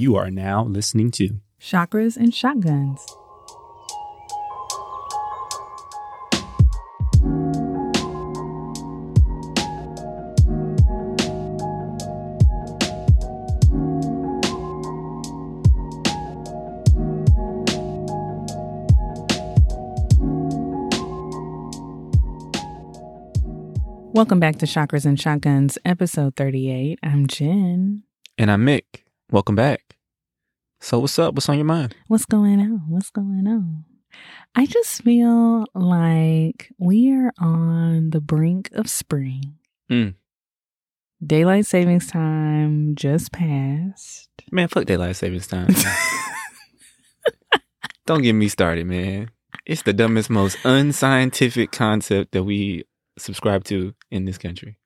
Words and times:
You 0.00 0.16
are 0.16 0.30
now 0.30 0.64
listening 0.64 1.10
to 1.10 1.40
Chakras 1.60 2.16
and 2.16 2.34
Shotguns. 2.34 3.04
Welcome 24.14 24.40
back 24.40 24.56
to 24.56 24.64
Chakras 24.64 25.04
and 25.04 25.20
Shotguns, 25.20 25.76
episode 25.84 26.36
38. 26.36 26.98
I'm 27.02 27.26
Jen. 27.26 28.04
And 28.38 28.50
I'm 28.50 28.64
Mick. 28.64 29.02
Welcome 29.32 29.54
back. 29.54 29.94
So 30.80 30.98
what's 30.98 31.16
up? 31.16 31.34
What's 31.34 31.48
on 31.48 31.54
your 31.54 31.64
mind? 31.64 31.94
What's 32.08 32.24
going 32.24 32.58
on? 32.58 32.82
What's 32.88 33.10
going 33.10 33.46
on? 33.46 33.84
I 34.56 34.66
just 34.66 35.02
feel 35.02 35.66
like 35.72 36.72
we 36.78 37.12
are 37.12 37.32
on 37.38 38.10
the 38.10 38.20
brink 38.20 38.70
of 38.72 38.90
spring. 38.90 39.54
Mm. 39.88 40.14
Daylight 41.24 41.66
savings 41.66 42.08
time 42.08 42.96
just 42.96 43.30
passed. 43.30 44.30
Man, 44.50 44.66
fuck 44.66 44.86
daylight 44.86 45.14
savings 45.14 45.46
time. 45.46 45.68
Don't 48.06 48.22
get 48.22 48.32
me 48.32 48.48
started, 48.48 48.86
man. 48.86 49.30
It's 49.64 49.82
the 49.82 49.92
dumbest, 49.92 50.28
most 50.28 50.58
unscientific 50.64 51.70
concept 51.70 52.32
that 52.32 52.42
we 52.42 52.82
subscribe 53.16 53.62
to 53.66 53.94
in 54.10 54.24
this 54.24 54.38
country. 54.38 54.76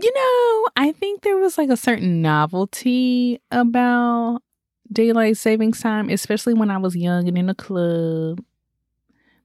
You 0.00 0.12
know, 0.14 0.68
I 0.76 0.92
think 0.92 1.22
there 1.22 1.36
was 1.38 1.58
like 1.58 1.70
a 1.70 1.76
certain 1.76 2.22
novelty 2.22 3.40
about 3.50 4.42
daylight 4.92 5.36
savings 5.36 5.80
time, 5.80 6.08
especially 6.08 6.54
when 6.54 6.70
I 6.70 6.78
was 6.78 6.94
young 6.94 7.26
and 7.26 7.36
in 7.36 7.48
a 7.48 7.54
club. 7.54 8.40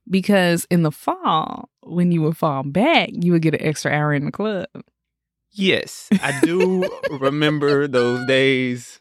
Because 0.10 0.68
in 0.70 0.84
the 0.84 0.92
fall, 0.92 1.70
when 1.82 2.12
you 2.12 2.22
would 2.22 2.38
fall 2.38 2.64
back, 2.64 3.10
you 3.14 3.32
would 3.32 3.42
get 3.42 3.54
an 3.56 3.62
extra 3.64 3.92
hour 3.92 4.14
in 4.14 4.26
the 4.26 4.32
club. 4.32 4.68
Yes, 5.52 6.10
I 6.12 6.40
do 6.42 6.90
remember 7.12 7.88
those 7.88 8.26
days 8.28 9.00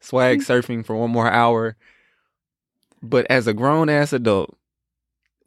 swag 0.00 0.40
mm-hmm. 0.40 0.52
surfing 0.52 0.84
for 0.84 0.94
one 0.94 1.10
more 1.10 1.30
hour. 1.30 1.76
But 3.02 3.26
as 3.30 3.46
a 3.46 3.54
grown 3.54 3.88
ass 3.88 4.12
adult, 4.12 4.56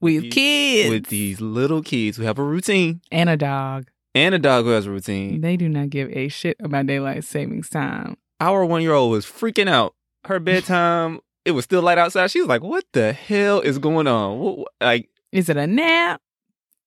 With 0.02 0.24
These- 0.24 0.34
kids. 0.34 0.90
with 0.90 1.06
these 1.08 1.40
little 1.42 1.82
kids 1.84 2.18
who 2.18 2.24
have 2.24 2.40
a 2.40 2.44
routine 2.44 3.02
and 3.12 3.30
a 3.30 3.38
dog. 3.38 3.88
And 4.16 4.34
a 4.36 4.40
dog 4.40 4.66
who 4.66 4.72
has 4.72 4.86
a 4.86 4.92
routine, 4.92 5.42
They 5.42 5.58
do 5.58 5.70
not 5.70 5.90
give 5.90 6.10
a 6.12 6.28
shit 6.30 6.58
about 6.60 6.86
daylight 6.88 7.24
savings 7.24 7.70
time. 7.70 8.18
our 8.40 8.66
one 8.66 8.82
year 8.82 8.94
old 8.94 9.12
was 9.12 9.26
freaking 9.26 9.70
out. 9.70 9.96
Her 10.26 10.40
bedtime, 10.50 11.20
it 11.46 11.52
was 11.52 11.66
still 11.66 11.82
light 11.82 11.98
outside. 11.98 12.30
She 12.32 12.40
was 12.40 12.48
like, 12.50 12.62
"What 12.64 12.86
the 12.94 13.14
hell 13.14 13.60
is 13.62 13.78
going 13.80 14.08
on?" 14.08 14.40
What, 14.40 14.58
what- 14.60 14.72
like, 14.82 15.10
Is 15.32 15.50
it 15.50 15.58
a 15.58 15.68
nap? 15.68 16.22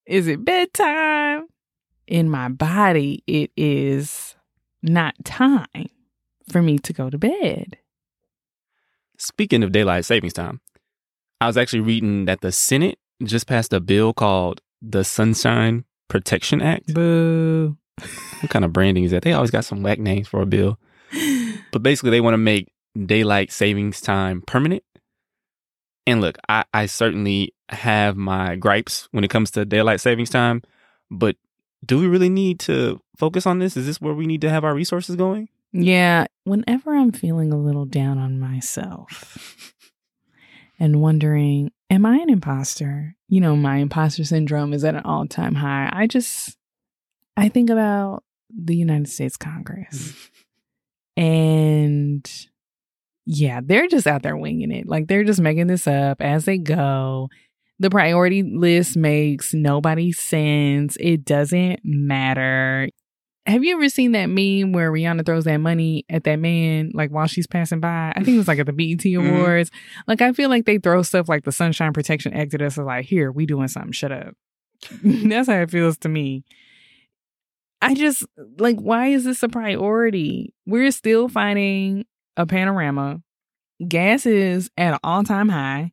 Is 0.07 0.27
it 0.27 0.45
bedtime? 0.45 1.47
In 2.09 2.29
my 2.29 2.49
body, 2.49 3.23
it 3.27 3.51
is 3.57 4.35
not 4.83 5.15
time 5.25 5.89
for 6.51 6.61
me 6.61 6.79
to 6.81 6.93
go 6.93 7.09
to 7.09 7.17
bed. 7.19 7.79
speaking 9.17 9.63
of 9.63 9.73
daylight 9.73 10.05
savings 10.05 10.33
time, 10.33 10.61
I 11.41 11.47
was 11.47 11.57
actually 11.57 11.81
reading 11.81 12.25
that 12.27 12.41
the 12.41 12.53
Senate 12.53 12.99
just 13.23 13.47
passed 13.47 13.73
a 13.73 13.81
bill 13.81 14.13
called 14.13 14.61
the 14.83 15.05
Sunshine 15.05 15.85
Protection 16.13 16.61
Act. 16.61 16.93
Boo. 16.93 17.75
What 18.41 18.51
kind 18.51 18.67
of 18.67 18.73
branding 18.75 19.05
is 19.05 19.13
that? 19.13 19.23
They 19.23 19.33
always 19.33 19.51
got 19.51 19.65
some 19.65 19.83
whack 19.83 19.99
names 19.99 20.29
for 20.29 20.43
a 20.43 20.47
bill. 20.47 20.79
But 21.73 21.83
basically, 21.83 22.11
they 22.11 22.21
want 22.21 22.35
to 22.35 22.39
make 22.39 22.71
daylight 23.07 23.51
savings 23.51 24.03
time 24.03 24.43
permanent. 24.47 24.83
And 26.07 26.21
look, 26.21 26.37
I, 26.47 26.65
I 26.75 26.85
certainly 26.85 27.55
have 27.71 28.15
my 28.15 28.57
gripes 28.57 29.09
when 29.13 29.25
it 29.25 29.31
comes 29.31 29.51
to 29.53 29.65
daylight 29.65 30.03
savings 30.03 30.29
time, 30.29 30.61
but 31.11 31.37
do 31.87 31.99
we 31.99 32.07
really 32.09 32.29
need 32.29 32.61
to 32.61 33.01
focus 33.17 33.47
on 33.47 33.59
this? 33.59 33.75
Is 33.75 33.87
this 33.87 34.03
where 34.03 34.13
we 34.13 34.27
need 34.27 34.43
to 34.43 34.51
have 34.51 34.65
our 34.65 34.75
resources 34.75 35.17
going? 35.17 35.49
Yeah, 35.73 36.27
whenever 36.45 36.95
I'm 36.95 37.11
feeling 37.11 37.55
a 37.55 37.57
little 37.57 37.87
down 37.87 38.19
on 38.19 38.39
myself 38.39 39.75
and 40.83 41.01
wondering, 41.01 41.71
am 41.91 42.05
I 42.05 42.17
an 42.17 42.29
imposter? 42.29 43.15
You 43.29 43.41
know, 43.41 43.55
my 43.55 43.77
imposter 43.77 44.25
syndrome 44.25 44.75
is 44.75 44.83
at 44.83 44.97
an 44.97 45.03
all 45.05 45.27
time 45.29 45.55
high. 45.55 45.89
I 45.93 46.09
just, 46.09 46.59
I 47.37 47.49
think 47.49 47.71
about 47.71 48.25
the 48.53 48.75
United 48.75 49.09
States 49.09 49.37
Congress 49.37 50.13
mm. 51.17 51.23
and 51.23 52.47
yeah, 53.25 53.61
they're 53.63 53.87
just 53.87 54.09
out 54.09 54.25
there 54.25 54.37
winging 54.37 54.73
it. 54.73 54.89
Like 54.89 55.07
they're 55.07 55.23
just 55.23 55.41
making 55.41 55.69
this 55.69 55.87
up 55.87 56.21
as 56.21 56.47
they 56.47 56.59
go. 56.59 57.31
The 57.79 57.89
priority 57.89 58.43
list 58.43 58.97
makes 58.97 59.55
nobody 59.55 60.11
sense. 60.11 60.97
It 60.99 61.25
doesn't 61.25 61.79
matter. 61.85 62.89
Have 63.45 63.65
you 63.65 63.75
ever 63.75 63.89
seen 63.89 64.13
that 64.13 64.27
meme 64.27 64.73
where 64.73 64.93
Rihanna 64.93 65.27
throws 65.27 65.45
that 65.45 65.57
money 65.57 66.05
at 66.09 66.23
that 66.25 66.37
man 66.37 66.93
like 66.95 67.11
while 67.11 67.27
she's 67.27 67.47
passing 67.49 67.81
by? 67.81 68.13
I 68.15 68.23
think 68.23 68.37
it 68.37 68.39
was 68.39 68.47
like 68.49 68.61
at 68.61 68.67
the 68.67 68.73
BET 68.73 68.99
Mhm. 68.99 69.37
Awards. 69.37 69.71
Like 70.07 70.23
I 70.23 70.33
feel 70.33 70.49
like 70.49 70.65
they 70.65 70.79
throw 70.79 71.03
stuff 71.03 71.29
like 71.29 71.45
the 71.45 71.51
Sunshine 71.53 71.93
Protection 71.93 72.33
Act 72.35 72.55
at 72.55 72.63
us 72.63 72.79
like, 72.79 73.05
here, 73.05 73.33
we 73.33 73.47
doing 73.47 73.67
something. 73.69 73.93
Shut 73.93 74.13
up. 74.13 74.35
That's 75.03 75.49
how 75.49 75.61
it 75.61 75.71
feels 75.71 75.99
to 75.99 76.09
me. 76.09 76.45
I 77.81 77.95
just 77.95 78.25
like, 78.59 78.77
why 78.79 79.09
is 79.09 79.25
this 79.25 79.43
a 79.43 79.49
priority? 79.49 80.55
We're 80.67 80.93
still 80.93 81.29
fighting 81.29 82.05
a 82.37 82.47
panorama. 82.47 83.23
Gas 83.89 84.25
is 84.25 84.71
at 84.77 84.95
an 84.95 85.01
all 85.03 85.25
time 85.25 85.49
high. 85.49 85.91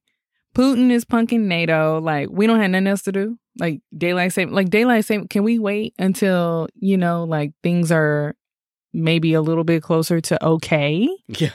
Putin 0.55 0.91
is 0.91 1.03
punking 1.05 1.41
NATO. 1.41 1.99
Like, 1.99 2.27
we 2.31 2.45
don't 2.45 2.59
have 2.59 2.69
nothing 2.71 2.87
else 2.87 3.01
to 3.03 3.11
do. 3.11 3.39
Like, 3.59 3.81
daylight 3.95 4.33
saving, 4.33 4.53
like, 4.53 4.69
daylight 4.69 5.05
saving, 5.05 5.27
can 5.27 5.43
we 5.43 5.59
wait 5.59 5.93
until, 5.99 6.67
you 6.75 6.97
know, 6.97 7.25
like 7.25 7.51
things 7.61 7.91
are 7.91 8.35
maybe 8.93 9.33
a 9.33 9.41
little 9.41 9.63
bit 9.63 9.83
closer 9.83 10.21
to 10.21 10.45
okay? 10.45 11.09
Yeah. 11.27 11.51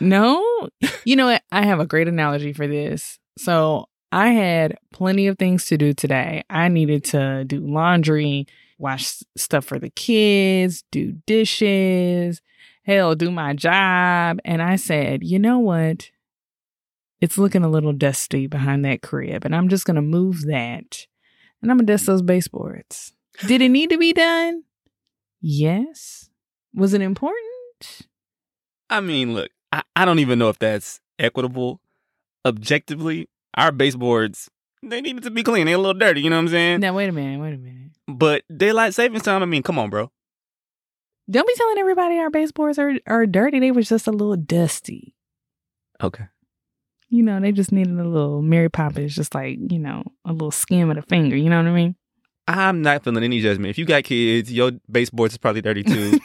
No? 0.00 0.68
you 1.04 1.16
know 1.16 1.26
what? 1.26 1.42
I 1.50 1.64
have 1.64 1.80
a 1.80 1.86
great 1.86 2.08
analogy 2.08 2.52
for 2.52 2.66
this. 2.66 3.18
So 3.36 3.86
I 4.12 4.28
had 4.28 4.78
plenty 4.92 5.26
of 5.26 5.38
things 5.38 5.66
to 5.66 5.76
do 5.76 5.92
today. 5.92 6.44
I 6.48 6.68
needed 6.68 7.04
to 7.06 7.44
do 7.44 7.60
laundry, 7.66 8.46
wash 8.78 9.22
stuff 9.36 9.64
for 9.64 9.78
the 9.78 9.90
kids, 9.90 10.84
do 10.90 11.12
dishes, 11.26 12.40
hell, 12.84 13.14
do 13.14 13.30
my 13.30 13.54
job. 13.54 14.38
And 14.44 14.62
I 14.62 14.76
said, 14.76 15.24
you 15.24 15.38
know 15.38 15.58
what? 15.58 16.10
It's 17.20 17.36
looking 17.36 17.64
a 17.64 17.68
little 17.68 17.92
dusty 17.92 18.46
behind 18.46 18.84
that 18.84 19.02
crib. 19.02 19.44
And 19.44 19.54
I'm 19.54 19.68
just 19.68 19.84
going 19.84 19.96
to 19.96 20.02
move 20.02 20.46
that. 20.46 21.06
And 21.62 21.70
I'm 21.70 21.78
going 21.78 21.86
to 21.86 21.92
dust 21.92 22.06
those 22.06 22.22
baseboards. 22.22 23.12
Did 23.46 23.62
it 23.62 23.68
need 23.68 23.90
to 23.90 23.98
be 23.98 24.12
done? 24.12 24.64
Yes. 25.40 26.30
Was 26.74 26.94
it 26.94 27.00
important? 27.00 28.06
I 28.90 29.00
mean, 29.00 29.34
look, 29.34 29.50
I, 29.72 29.82
I 29.94 30.04
don't 30.04 30.18
even 30.18 30.38
know 30.38 30.48
if 30.48 30.58
that's 30.58 31.00
equitable. 31.18 31.80
Objectively, 32.44 33.28
our 33.54 33.72
baseboards, 33.72 34.48
they 34.82 35.00
needed 35.00 35.24
to 35.24 35.30
be 35.30 35.42
clean. 35.42 35.66
They're 35.66 35.74
a 35.74 35.78
little 35.78 35.98
dirty, 35.98 36.20
you 36.20 36.30
know 36.30 36.36
what 36.36 36.42
I'm 36.42 36.48
saying? 36.48 36.80
Now, 36.80 36.94
wait 36.94 37.08
a 37.08 37.12
minute. 37.12 37.40
Wait 37.40 37.54
a 37.54 37.58
minute. 37.58 37.90
But 38.06 38.44
daylight 38.54 38.94
savings 38.94 39.22
time, 39.22 39.42
I 39.42 39.46
mean, 39.46 39.62
come 39.62 39.78
on, 39.78 39.90
bro. 39.90 40.10
Don't 41.30 41.46
be 41.46 41.54
telling 41.56 41.78
everybody 41.78 42.18
our 42.18 42.30
baseboards 42.30 42.78
are, 42.78 42.94
are 43.06 43.26
dirty. 43.26 43.60
They 43.60 43.70
was 43.70 43.88
just 43.88 44.06
a 44.06 44.12
little 44.12 44.36
dusty. 44.36 45.14
Okay. 46.02 46.24
You 47.10 47.22
know, 47.22 47.40
they 47.40 47.52
just 47.52 47.72
needed 47.72 47.98
a 47.98 48.04
little 48.04 48.42
Mary 48.42 48.68
Poppins, 48.68 49.14
just 49.14 49.34
like, 49.34 49.58
you 49.70 49.78
know, 49.78 50.04
a 50.24 50.32
little 50.32 50.50
skim 50.50 50.90
of 50.90 50.96
the 50.96 51.02
finger. 51.02 51.36
You 51.36 51.48
know 51.48 51.56
what 51.56 51.66
I 51.66 51.72
mean? 51.74 51.96
I'm 52.46 52.82
not 52.82 53.04
feeling 53.04 53.24
any 53.24 53.40
judgment. 53.40 53.70
If 53.70 53.78
you 53.78 53.84
got 53.84 54.04
kids, 54.04 54.52
your 54.52 54.72
baseboards 54.90 55.34
is 55.34 55.38
probably 55.38 55.60
dirty 55.62 55.82
too. 55.82 56.18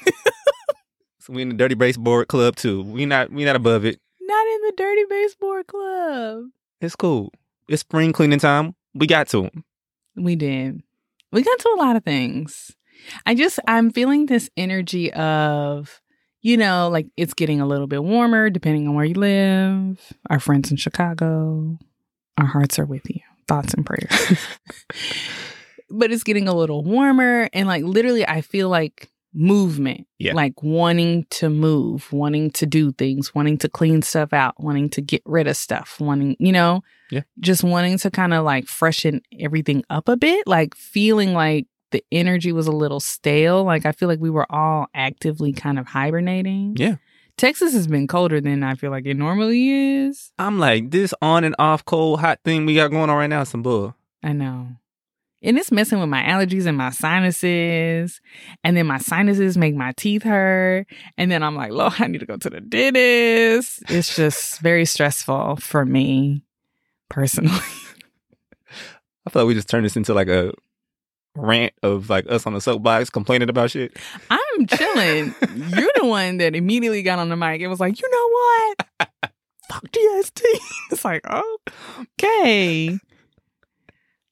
so 1.19 1.33
we 1.33 1.41
in 1.41 1.49
the 1.49 1.55
dirty 1.55 1.75
baseboard 1.75 2.27
club 2.27 2.55
too. 2.55 2.81
We 2.83 3.05
not 3.05 3.31
we 3.31 3.45
not 3.45 3.55
above 3.55 3.85
it. 3.85 3.99
Not 4.21 4.47
in 4.47 4.61
the 4.61 4.73
dirty 4.77 5.03
baseboard 5.09 5.67
club. 5.67 6.43
It's 6.81 6.95
cool. 6.95 7.31
It's 7.67 7.81
spring 7.81 8.13
cleaning 8.13 8.39
time. 8.39 8.75
We 8.93 9.07
got 9.07 9.27
to 9.29 9.45
'em. 9.45 9.63
We 10.15 10.35
did. 10.35 10.81
We 11.31 11.43
got 11.43 11.59
to 11.59 11.69
a 11.69 11.79
lot 11.79 11.95
of 11.95 12.03
things. 12.03 12.75
I 13.25 13.35
just, 13.35 13.59
I'm 13.67 13.91
feeling 13.91 14.27
this 14.27 14.49
energy 14.55 15.11
of, 15.13 16.01
you 16.43 16.57
know, 16.57 16.89
like 16.89 17.07
it's 17.17 17.33
getting 17.33 17.59
a 17.59 17.65
little 17.65 17.87
bit 17.87 18.03
warmer 18.03 18.49
depending 18.51 18.87
on 18.87 18.93
where 18.93 19.05
you 19.05 19.15
live. 19.15 19.99
Our 20.29 20.39
friends 20.39 20.69
in 20.69 20.77
Chicago, 20.77 21.79
our 22.37 22.45
hearts 22.45 22.77
are 22.77 22.85
with 22.85 23.09
you. 23.09 23.21
Thoughts 23.47 23.73
and 23.73 23.85
prayers. 23.85 24.09
but 25.89 26.11
it's 26.11 26.23
getting 26.23 26.47
a 26.47 26.53
little 26.53 26.83
warmer. 26.83 27.49
And 27.53 27.67
like 27.67 27.83
literally, 27.83 28.27
I 28.27 28.41
feel 28.41 28.69
like 28.69 29.09
movement. 29.33 30.05
Yeah. 30.19 30.33
Like 30.33 30.61
wanting 30.61 31.25
to 31.31 31.49
move, 31.49 32.11
wanting 32.13 32.51
to 32.51 32.65
do 32.65 32.91
things, 32.91 33.33
wanting 33.33 33.57
to 33.59 33.69
clean 33.69 34.01
stuff 34.01 34.31
out, 34.31 34.61
wanting 34.61 34.89
to 34.91 35.01
get 35.01 35.21
rid 35.25 35.47
of 35.47 35.57
stuff, 35.57 35.97
wanting, 35.99 36.35
you 36.39 36.51
know, 36.51 36.83
Yeah. 37.09 37.21
just 37.39 37.63
wanting 37.63 37.97
to 37.99 38.11
kind 38.11 38.33
of 38.33 38.45
like 38.45 38.67
freshen 38.67 39.21
everything 39.39 39.83
up 39.89 40.07
a 40.07 40.15
bit, 40.17 40.45
like 40.47 40.75
feeling 40.75 41.33
like 41.33 41.65
the 41.93 42.03
energy 42.11 42.51
was 42.51 42.67
a 42.67 42.71
little 42.71 42.99
stale. 42.99 43.63
Like 43.63 43.85
I 43.85 43.93
feel 43.93 44.09
like 44.09 44.19
we 44.19 44.29
were 44.29 44.51
all 44.51 44.87
actively 44.93 45.53
kind 45.53 45.79
of 45.79 45.87
hibernating. 45.87 46.75
Yeah. 46.77 46.97
Texas 47.37 47.73
has 47.73 47.87
been 47.87 48.07
colder 48.07 48.41
than 48.41 48.63
I 48.63 48.75
feel 48.75 48.91
like 48.91 49.05
it 49.05 49.15
normally 49.15 49.69
is. 49.69 50.31
I'm 50.37 50.59
like, 50.59 50.91
this 50.91 51.13
on 51.21 51.43
and 51.45 51.55
off 51.57 51.85
cold 51.85 52.19
hot 52.19 52.39
thing 52.43 52.65
we 52.65 52.75
got 52.75 52.91
going 52.91 53.09
on 53.09 53.17
right 53.17 53.27
now 53.27 53.41
is 53.41 53.49
some 53.49 53.63
bull. 53.63 53.95
I 54.21 54.33
know. 54.33 54.67
And 55.41 55.57
it's 55.57 55.71
messing 55.71 55.99
with 55.99 56.09
my 56.09 56.23
allergies 56.23 56.65
and 56.67 56.77
my 56.77 56.89
sinuses. 56.89 58.21
And 58.63 58.77
then 58.77 58.87
my 58.87 58.97
sinuses 58.97 59.57
make 59.57 59.75
my 59.75 59.91
teeth 59.97 60.23
hurt. 60.23 60.87
And 61.17 61.29
then 61.29 61.43
I'm 61.43 61.55
like, 61.55 61.71
Lord, 61.71 61.93
I 61.99 62.07
need 62.07 62.19
to 62.19 62.25
go 62.25 62.37
to 62.37 62.49
the 62.49 62.61
dentist. 62.61 63.83
It's 63.89 64.15
just 64.15 64.59
very 64.59 64.85
stressful 64.85 65.57
for 65.57 65.85
me 65.85 66.43
personally. 67.09 67.51
I 69.25 69.29
feel 69.29 69.43
like 69.43 69.47
we 69.47 69.53
just 69.53 69.69
turned 69.69 69.85
this 69.85 69.97
into 69.97 70.13
like 70.13 70.29
a 70.29 70.53
rant 71.35 71.73
of 71.81 72.09
like 72.09 72.29
us 72.29 72.45
on 72.45 72.53
the 72.53 72.61
soapbox 72.61 73.09
complaining 73.09 73.49
about 73.49 73.71
shit. 73.71 73.97
I'm 74.29 74.67
chilling. 74.67 75.35
You're 75.69 75.91
the 75.95 76.05
one 76.05 76.37
that 76.37 76.55
immediately 76.55 77.01
got 77.01 77.19
on 77.19 77.29
the 77.29 77.35
mic 77.35 77.61
and 77.61 77.69
was 77.69 77.79
like, 77.79 77.99
you 77.99 78.09
know 78.09 78.29
what? 78.29 79.09
Fuck 79.69 79.83
DST. 79.91 80.41
It's 80.91 81.03
like, 81.03 81.21
oh, 81.27 81.57
okay. 82.19 82.99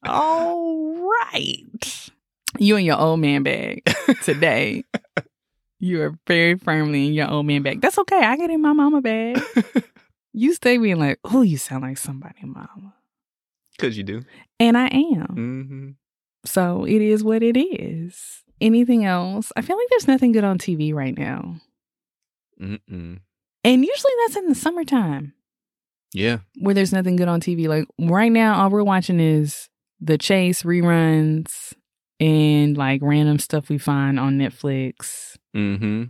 All 0.04 0.94
right. 1.32 2.10
You 2.58 2.76
in 2.76 2.84
your 2.84 3.00
old 3.00 3.18
man 3.20 3.42
bag 3.42 3.82
today. 4.22 4.84
you 5.80 6.02
are 6.02 6.14
very 6.26 6.56
firmly 6.56 7.08
in 7.08 7.14
your 7.14 7.28
old 7.28 7.46
man 7.46 7.62
bag. 7.62 7.80
That's 7.80 7.98
okay. 7.98 8.20
I 8.20 8.36
get 8.36 8.50
in 8.50 8.60
my 8.62 8.72
mama 8.72 9.00
bag. 9.00 9.42
you 10.32 10.54
stay 10.54 10.76
being 10.78 10.98
like, 10.98 11.18
oh, 11.24 11.42
you 11.42 11.56
sound 11.58 11.82
like 11.82 11.98
somebody, 11.98 12.44
mama. 12.44 12.94
Because 13.72 13.96
you 13.96 14.04
do. 14.04 14.22
And 14.60 14.76
I 14.78 14.86
am. 14.86 15.26
Mm-hmm. 15.26 15.90
So 16.44 16.84
it 16.84 17.00
is 17.02 17.22
what 17.22 17.42
it 17.42 17.56
is. 17.58 18.42
Anything 18.60 19.04
else? 19.04 19.52
I 19.56 19.62
feel 19.62 19.76
like 19.76 19.86
there's 19.90 20.08
nothing 20.08 20.32
good 20.32 20.44
on 20.44 20.58
TV 20.58 20.94
right 20.94 21.16
now. 21.16 21.56
Mm-mm. 22.60 23.18
And 23.64 23.84
usually 23.84 24.12
that's 24.26 24.36
in 24.36 24.48
the 24.48 24.54
summertime 24.54 25.34
Yeah. 26.12 26.38
where 26.60 26.74
there's 26.74 26.92
nothing 26.92 27.16
good 27.16 27.28
on 27.28 27.40
TV. 27.40 27.68
Like 27.68 27.86
right 27.98 28.30
now, 28.30 28.60
all 28.62 28.70
we're 28.70 28.82
watching 28.84 29.20
is 29.20 29.68
the 30.00 30.18
Chase 30.18 30.62
reruns 30.62 31.72
and 32.20 32.76
like 32.76 33.00
random 33.02 33.38
stuff 33.38 33.68
we 33.68 33.78
find 33.78 34.18
on 34.18 34.38
Netflix. 34.38 35.36
Mm-hmm. 35.56 36.04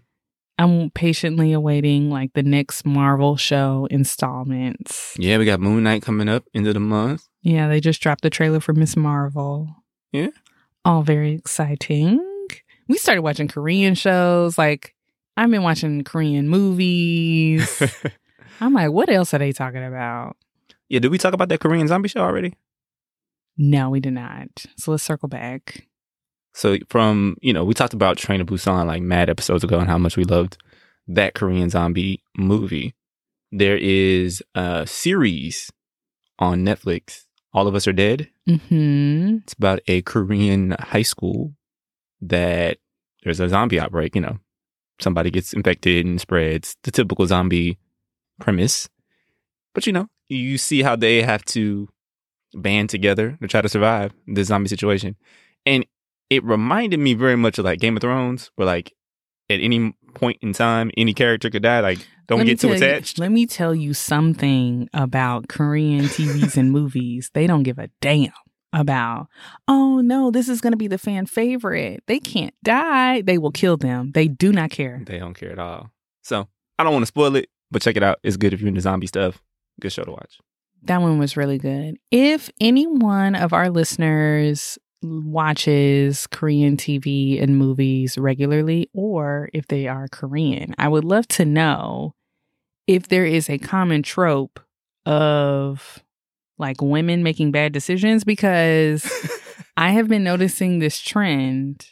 I'm 0.58 0.90
patiently 0.90 1.52
awaiting 1.52 2.10
like 2.10 2.34
the 2.34 2.42
next 2.42 2.84
Marvel 2.84 3.36
show 3.36 3.88
installments. 3.90 5.14
Yeah, 5.18 5.38
we 5.38 5.44
got 5.44 5.60
Moon 5.60 5.82
Knight 5.82 6.02
coming 6.02 6.28
up 6.28 6.44
end 6.54 6.66
of 6.68 6.74
the 6.74 6.80
month. 6.80 7.26
Yeah, 7.42 7.68
they 7.68 7.80
just 7.80 8.00
dropped 8.02 8.22
the 8.22 8.30
trailer 8.30 8.60
for 8.60 8.72
Miss 8.74 8.96
Marvel. 8.96 9.68
Yeah. 10.12 10.28
All 10.84 11.02
very 11.02 11.32
exciting. 11.32 12.20
We 12.88 12.98
started 12.98 13.22
watching 13.22 13.48
Korean 13.48 13.94
shows. 13.94 14.58
Like, 14.58 14.94
I've 15.36 15.50
been 15.50 15.62
watching 15.62 16.04
Korean 16.04 16.48
movies. 16.48 17.82
I'm 18.60 18.74
like, 18.74 18.90
what 18.90 19.08
else 19.08 19.32
are 19.34 19.38
they 19.38 19.52
talking 19.52 19.84
about? 19.84 20.36
yeah, 20.92 20.98
did 20.98 21.10
we 21.10 21.16
talk 21.16 21.32
about 21.32 21.48
that 21.48 21.60
Korean 21.60 21.88
zombie 21.88 22.10
show 22.10 22.20
already? 22.20 22.52
No, 23.56 23.88
we 23.88 23.98
did 23.98 24.12
not. 24.12 24.66
So 24.76 24.90
let's 24.90 25.02
circle 25.02 25.28
back. 25.28 25.88
So 26.52 26.76
from, 26.90 27.36
you 27.40 27.54
know, 27.54 27.64
we 27.64 27.72
talked 27.72 27.94
about 27.94 28.18
Train 28.18 28.40
to 28.40 28.44
Busan 28.44 28.86
like 28.86 29.00
mad 29.00 29.30
episodes 29.30 29.64
ago 29.64 29.78
and 29.78 29.88
how 29.88 29.96
much 29.96 30.18
we 30.18 30.24
loved 30.24 30.58
that 31.08 31.34
Korean 31.34 31.70
zombie 31.70 32.22
movie. 32.36 32.94
There 33.50 33.78
is 33.78 34.42
a 34.54 34.86
series 34.86 35.72
on 36.38 36.62
Netflix, 36.62 37.24
All 37.54 37.66
of 37.66 37.74
Us 37.74 37.86
Are 37.88 37.92
Dead. 37.94 38.28
Hmm 38.46 39.38
It's 39.42 39.52
about 39.54 39.80
a 39.86 40.02
Korean 40.02 40.74
high 40.78 41.02
school 41.02 41.52
that 42.22 42.78
there's 43.24 43.40
a 43.40 43.48
zombie 43.48 43.80
outbreak, 43.80 44.14
you 44.14 44.22
know. 44.22 44.38
Somebody 45.00 45.30
gets 45.30 45.52
infected 45.52 46.06
and 46.06 46.20
spreads 46.20 46.76
the 46.84 46.90
typical 46.92 47.26
zombie 47.26 47.78
premise. 48.40 48.88
But 49.74 49.86
you 49.86 49.92
know, 49.92 50.08
you 50.28 50.58
see 50.58 50.82
how 50.82 50.96
they 50.96 51.22
have 51.22 51.44
to 51.46 51.88
band 52.54 52.90
together 52.90 53.38
to 53.42 53.48
try 53.48 53.62
to 53.62 53.68
survive 53.68 54.12
the 54.26 54.44
zombie 54.44 54.68
situation. 54.68 55.16
And 55.66 55.86
it 56.30 56.44
reminded 56.44 57.00
me 57.00 57.14
very 57.14 57.36
much 57.36 57.58
of 57.58 57.64
like 57.66 57.80
Game 57.80 57.96
of 57.96 58.02
Thrones, 58.02 58.50
where 58.56 58.66
like 58.66 58.92
at 59.50 59.60
any 59.60 59.94
point 60.14 60.38
in 60.42 60.52
time, 60.52 60.90
any 60.96 61.14
character 61.14 61.50
could 61.50 61.62
die. 61.64 61.80
Like, 61.80 62.06
don't 62.26 62.38
Let 62.38 62.46
get 62.46 62.60
too 62.60 62.68
tell 62.68 62.78
you- 62.78 62.84
attached. 62.84 63.18
let 63.18 63.30
me 63.32 63.46
tell 63.46 63.74
you 63.74 63.94
something 63.94 64.88
about 64.94 65.48
Korean 65.48 66.04
TVs 66.04 66.56
and 66.56 66.70
movies. 66.72 67.30
They 67.34 67.46
don't 67.46 67.62
give 67.62 67.78
a 67.78 67.88
damn 68.00 68.32
about, 68.72 69.26
oh 69.68 70.00
no, 70.00 70.30
this 70.30 70.48
is 70.48 70.60
going 70.60 70.72
to 70.72 70.76
be 70.78 70.88
the 70.88 70.98
fan 70.98 71.26
favorite. 71.26 72.02
They 72.06 72.18
can't 72.18 72.54
die. 72.64 73.20
They 73.22 73.36
will 73.38 73.50
kill 73.50 73.76
them. 73.76 74.12
They 74.12 74.28
do 74.28 74.52
not 74.52 74.70
care. 74.70 75.02
They 75.04 75.18
don't 75.18 75.34
care 75.34 75.52
at 75.52 75.58
all. 75.58 75.90
So 76.22 76.48
I 76.78 76.84
don't 76.84 76.92
want 76.92 77.02
to 77.02 77.06
spoil 77.06 77.36
it, 77.36 77.48
but 77.70 77.82
check 77.82 77.96
it 77.96 78.02
out. 78.02 78.18
It's 78.22 78.36
good 78.36 78.52
if 78.54 78.60
you're 78.60 78.68
into 78.68 78.80
zombie 78.80 79.06
stuff. 79.08 79.42
Good 79.80 79.92
show 79.92 80.04
to 80.04 80.10
watch. 80.12 80.38
That 80.84 81.00
one 81.00 81.18
was 81.18 81.36
really 81.36 81.58
good. 81.58 81.96
If 82.10 82.50
any 82.60 82.86
one 82.86 83.34
of 83.34 83.52
our 83.52 83.70
listeners 83.70 84.78
watches 85.02 86.26
Korean 86.28 86.76
TV 86.76 87.42
and 87.42 87.58
movies 87.58 88.16
regularly, 88.16 88.88
or 88.92 89.50
if 89.52 89.66
they 89.68 89.86
are 89.88 90.08
Korean, 90.08 90.74
I 90.78 90.88
would 90.88 91.04
love 91.04 91.28
to 91.28 91.44
know 91.44 92.14
if 92.86 93.08
there 93.08 93.26
is 93.26 93.48
a 93.48 93.58
common 93.58 94.02
trope 94.02 94.60
of 95.06 96.02
like 96.58 96.80
women 96.80 97.22
making 97.22 97.50
bad 97.52 97.72
decisions 97.72 98.24
because 98.24 99.10
I 99.76 99.90
have 99.90 100.08
been 100.08 100.24
noticing 100.24 100.78
this 100.78 101.00
trend 101.00 101.86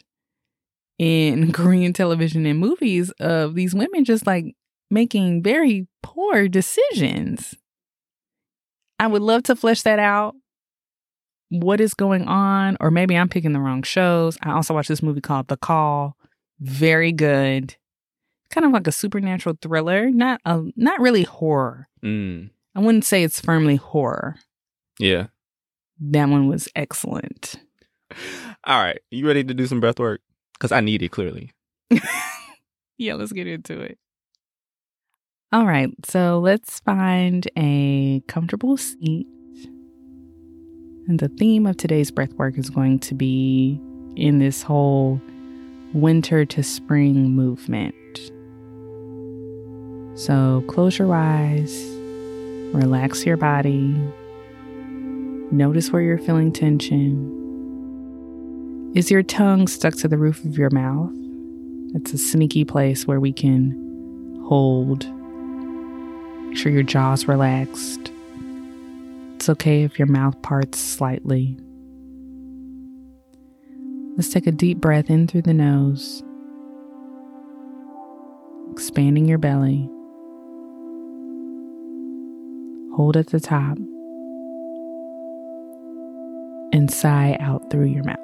in 0.97 1.51
Korean 1.53 1.93
television 1.93 2.45
and 2.45 2.59
movies 2.59 3.11
of 3.19 3.55
these 3.55 3.73
women 3.73 4.05
just 4.05 4.25
like 4.25 4.55
making 4.89 5.41
very 5.41 5.87
poor 6.03 6.47
decisions. 6.47 7.55
I 8.99 9.07
would 9.07 9.21
love 9.21 9.43
to 9.43 9.55
flesh 9.55 9.81
that 9.81 9.99
out. 9.99 10.35
What 11.51 11.81
is 11.81 11.93
going 11.93 12.27
on? 12.27 12.77
Or 12.79 12.89
maybe 12.91 13.15
I'm 13.17 13.27
picking 13.29 13.51
the 13.51 13.59
wrong 13.59 13.83
shows. 13.83 14.37
I 14.41 14.51
also 14.51 14.73
watched 14.73 14.87
this 14.87 15.03
movie 15.03 15.19
called 15.21 15.47
The 15.49 15.57
Call. 15.57 16.15
Very 16.61 17.11
good. 17.11 17.75
Kind 18.49 18.65
of 18.65 18.71
like 18.71 18.87
a 18.87 18.91
supernatural 18.91 19.57
thriller. 19.61 20.09
Not 20.09 20.39
a 20.45 20.63
not 20.75 20.99
really 21.01 21.23
horror. 21.23 21.87
Mm, 22.03 22.49
I 22.75 22.79
wouldn't 22.79 23.05
say 23.05 23.23
it's 23.23 23.39
firmly 23.41 23.75
horror. 23.75 24.37
yeah. 24.97 25.27
That 26.03 26.29
one 26.29 26.47
was 26.47 26.67
excellent. 26.75 27.55
All 28.63 28.81
right. 28.81 28.99
You 29.11 29.27
ready 29.27 29.43
to 29.43 29.53
do 29.53 29.67
some 29.67 29.79
breath 29.79 29.99
work? 29.99 30.21
Because 30.53 30.71
I 30.71 30.79
need 30.79 31.03
it 31.03 31.09
clearly. 31.11 31.51
yeah, 32.97 33.13
let's 33.13 33.31
get 33.31 33.45
into 33.45 33.79
it. 33.79 33.99
All 35.53 35.65
right, 35.67 35.89
so 36.05 36.39
let's 36.39 36.79
find 36.79 37.45
a 37.57 38.21
comfortable 38.27 38.77
seat. 38.77 39.27
And 41.11 41.19
the 41.19 41.27
theme 41.27 41.65
of 41.65 41.75
today's 41.75 42.09
breath 42.09 42.31
work 42.35 42.57
is 42.57 42.69
going 42.69 42.99
to 42.99 43.13
be 43.13 43.77
in 44.15 44.39
this 44.39 44.61
whole 44.61 45.19
winter 45.91 46.45
to 46.45 46.63
spring 46.63 47.31
movement. 47.31 47.93
So 50.17 50.63
close 50.69 50.97
your 50.97 51.13
eyes, 51.13 51.83
relax 52.73 53.25
your 53.25 53.35
body, 53.35 53.93
notice 55.51 55.91
where 55.91 56.01
you're 56.01 56.17
feeling 56.17 56.53
tension. 56.53 57.29
Is 58.95 59.11
your 59.11 59.21
tongue 59.21 59.67
stuck 59.67 59.95
to 59.95 60.07
the 60.07 60.17
roof 60.17 60.45
of 60.45 60.57
your 60.57 60.69
mouth? 60.69 61.11
It's 61.93 62.13
a 62.13 62.17
sneaky 62.17 62.63
place 62.63 63.05
where 63.05 63.19
we 63.19 63.33
can 63.33 63.73
hold. 64.47 65.05
Make 66.47 66.57
sure 66.57 66.71
your 66.71 66.83
jaw's 66.83 67.27
relaxed. 67.27 68.13
It's 69.41 69.49
okay 69.49 69.81
if 69.81 69.97
your 69.97 70.07
mouth 70.07 70.39
parts 70.43 70.77
slightly. 70.77 71.57
Let's 74.15 74.29
take 74.29 74.45
a 74.45 74.51
deep 74.51 74.77
breath 74.77 75.09
in 75.09 75.25
through 75.25 75.41
the 75.41 75.53
nose, 75.55 76.21
expanding 78.71 79.25
your 79.25 79.39
belly. 79.39 79.89
Hold 82.95 83.17
at 83.17 83.31
the 83.31 83.39
top 83.39 83.79
and 86.71 86.91
sigh 86.91 87.35
out 87.39 87.71
through 87.71 87.87
your 87.87 88.03
mouth. 88.03 88.19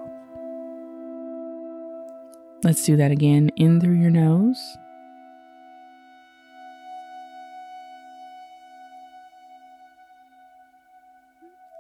Let's 2.64 2.86
do 2.86 2.96
that 2.96 3.10
again. 3.10 3.50
In 3.56 3.82
through 3.82 4.00
your 4.00 4.12
nose. 4.12 4.78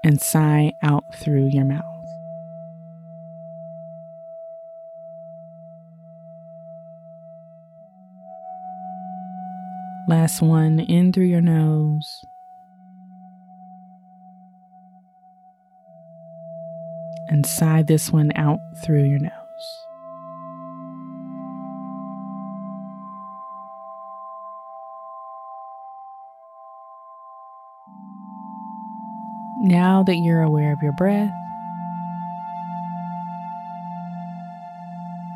And 0.07 0.21
sigh 0.21 0.71
out 0.81 1.03
through 1.13 1.47
your 1.47 1.65
mouth. 1.65 1.83
Last 10.07 10.41
one. 10.41 10.79
In 10.79 11.11
through 11.11 11.25
your 11.25 11.41
nose. 11.41 12.23
And 17.27 17.45
sigh 17.45 17.83
this 17.83 18.09
one 18.09 18.31
out 18.37 18.59
through 18.81 19.03
your 19.03 19.19
nose. 19.19 19.31
Now 29.67 30.01
that 30.03 30.15
you're 30.15 30.43
aware 30.43 30.71
of 30.71 30.81
your 30.81 30.93
breath, 30.93 31.29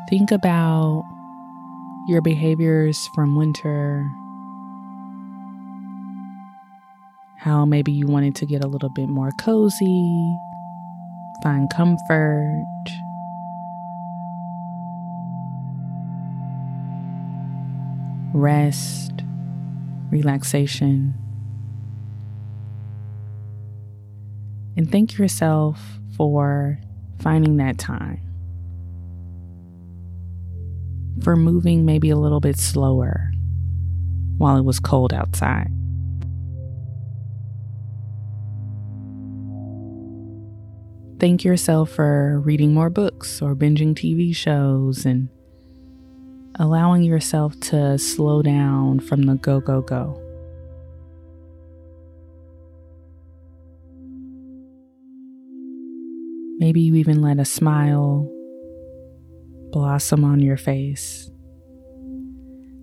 think 0.08 0.30
about 0.30 1.04
your 2.08 2.22
behaviors 2.22 3.10
from 3.14 3.36
winter, 3.36 4.10
how 7.36 7.66
maybe 7.66 7.92
you 7.92 8.06
wanted 8.06 8.34
to 8.36 8.46
get 8.46 8.64
a 8.64 8.68
little 8.68 8.88
bit 8.88 9.10
more 9.10 9.32
cozy, 9.38 10.38
find 11.42 11.68
comfort. 11.68 12.64
Rest, 18.32 19.12
relaxation. 20.10 21.21
And 24.76 24.90
thank 24.90 25.18
yourself 25.18 25.80
for 26.16 26.78
finding 27.20 27.56
that 27.58 27.78
time. 27.78 28.20
For 31.22 31.36
moving 31.36 31.84
maybe 31.84 32.10
a 32.10 32.16
little 32.16 32.40
bit 32.40 32.58
slower 32.58 33.30
while 34.38 34.56
it 34.56 34.64
was 34.64 34.80
cold 34.80 35.12
outside. 35.12 35.70
Thank 41.20 41.44
yourself 41.44 41.90
for 41.90 42.40
reading 42.40 42.74
more 42.74 42.90
books 42.90 43.40
or 43.40 43.54
binging 43.54 43.94
TV 43.94 44.34
shows 44.34 45.06
and 45.06 45.28
allowing 46.56 47.04
yourself 47.04 47.58
to 47.60 47.96
slow 47.98 48.42
down 48.42 48.98
from 48.98 49.22
the 49.22 49.36
go, 49.36 49.60
go, 49.60 49.82
go. 49.82 50.31
Maybe 56.62 56.80
you 56.80 56.94
even 56.94 57.22
let 57.22 57.40
a 57.40 57.44
smile 57.44 58.30
blossom 59.72 60.24
on 60.24 60.38
your 60.38 60.56
face 60.56 61.28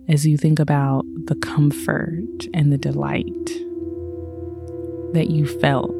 as 0.06 0.26
you 0.26 0.36
think 0.36 0.58
about 0.58 1.02
the 1.24 1.34
comfort 1.36 2.46
and 2.52 2.70
the 2.70 2.76
delight 2.76 3.24
that 5.14 5.30
you 5.30 5.46
felt 5.46 5.90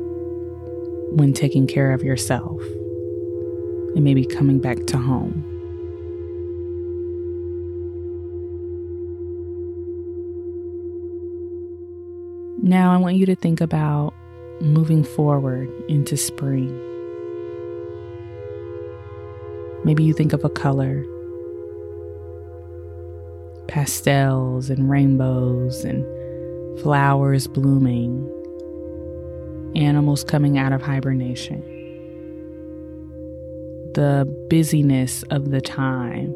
when 1.14 1.32
taking 1.32 1.66
care 1.66 1.92
of 1.92 2.02
yourself 2.02 2.60
and 3.94 4.04
maybe 4.04 4.26
coming 4.26 4.58
back 4.58 4.84
to 4.88 4.98
home. 4.98 5.42
Now, 12.62 12.92
I 12.92 12.98
want 12.98 13.16
you 13.16 13.24
to 13.24 13.34
think 13.34 13.62
about 13.62 14.12
moving 14.60 15.02
forward 15.02 15.72
into 15.88 16.18
spring. 16.18 16.89
Maybe 19.82 20.04
you 20.04 20.12
think 20.12 20.34
of 20.34 20.44
a 20.44 20.50
color. 20.50 21.04
Pastels 23.66 24.68
and 24.68 24.90
rainbows 24.90 25.84
and 25.84 26.04
flowers 26.80 27.46
blooming, 27.46 28.28
animals 29.74 30.22
coming 30.22 30.58
out 30.58 30.72
of 30.72 30.82
hibernation, 30.82 31.62
the 33.94 34.26
busyness 34.50 35.22
of 35.30 35.50
the 35.50 35.60
time, 35.60 36.34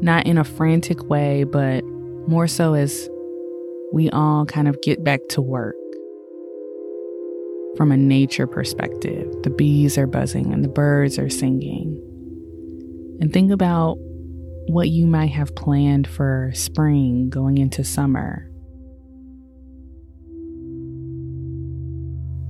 not 0.00 0.26
in 0.26 0.38
a 0.38 0.44
frantic 0.44 1.08
way, 1.08 1.44
but 1.44 1.82
more 2.28 2.46
so 2.46 2.74
as 2.74 3.08
we 3.92 4.10
all 4.10 4.46
kind 4.46 4.68
of 4.68 4.80
get 4.82 5.02
back 5.02 5.20
to 5.30 5.42
work. 5.42 5.74
From 7.76 7.90
a 7.90 7.96
nature 7.96 8.46
perspective, 8.46 9.32
the 9.42 9.50
bees 9.50 9.96
are 9.98 10.06
buzzing 10.06 10.52
and 10.52 10.62
the 10.62 10.68
birds 10.68 11.18
are 11.18 11.30
singing 11.30 12.00
and 13.20 13.32
think 13.32 13.52
about 13.52 13.96
what 14.66 14.88
you 14.88 15.06
might 15.06 15.30
have 15.30 15.54
planned 15.54 16.06
for 16.06 16.50
spring 16.54 17.28
going 17.28 17.58
into 17.58 17.84
summer. 17.84 18.46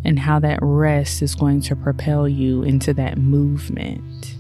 And 0.04 0.18
how 0.18 0.38
that 0.40 0.60
rest 0.62 1.22
is 1.22 1.34
going 1.34 1.60
to 1.62 1.76
propel 1.76 2.28
you 2.28 2.62
into 2.62 2.94
that 2.94 3.18
movement. 3.18 4.36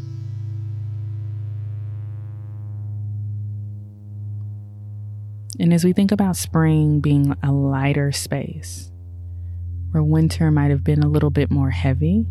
And 5.58 5.74
as 5.74 5.84
we 5.84 5.92
think 5.92 6.10
about 6.10 6.36
spring 6.36 7.00
being 7.00 7.36
a 7.42 7.52
lighter 7.52 8.12
space, 8.12 8.90
where 9.90 10.02
winter 10.02 10.50
might 10.50 10.70
have 10.70 10.84
been 10.84 11.02
a 11.02 11.08
little 11.08 11.30
bit 11.30 11.50
more 11.50 11.70
heavy, 11.70 12.26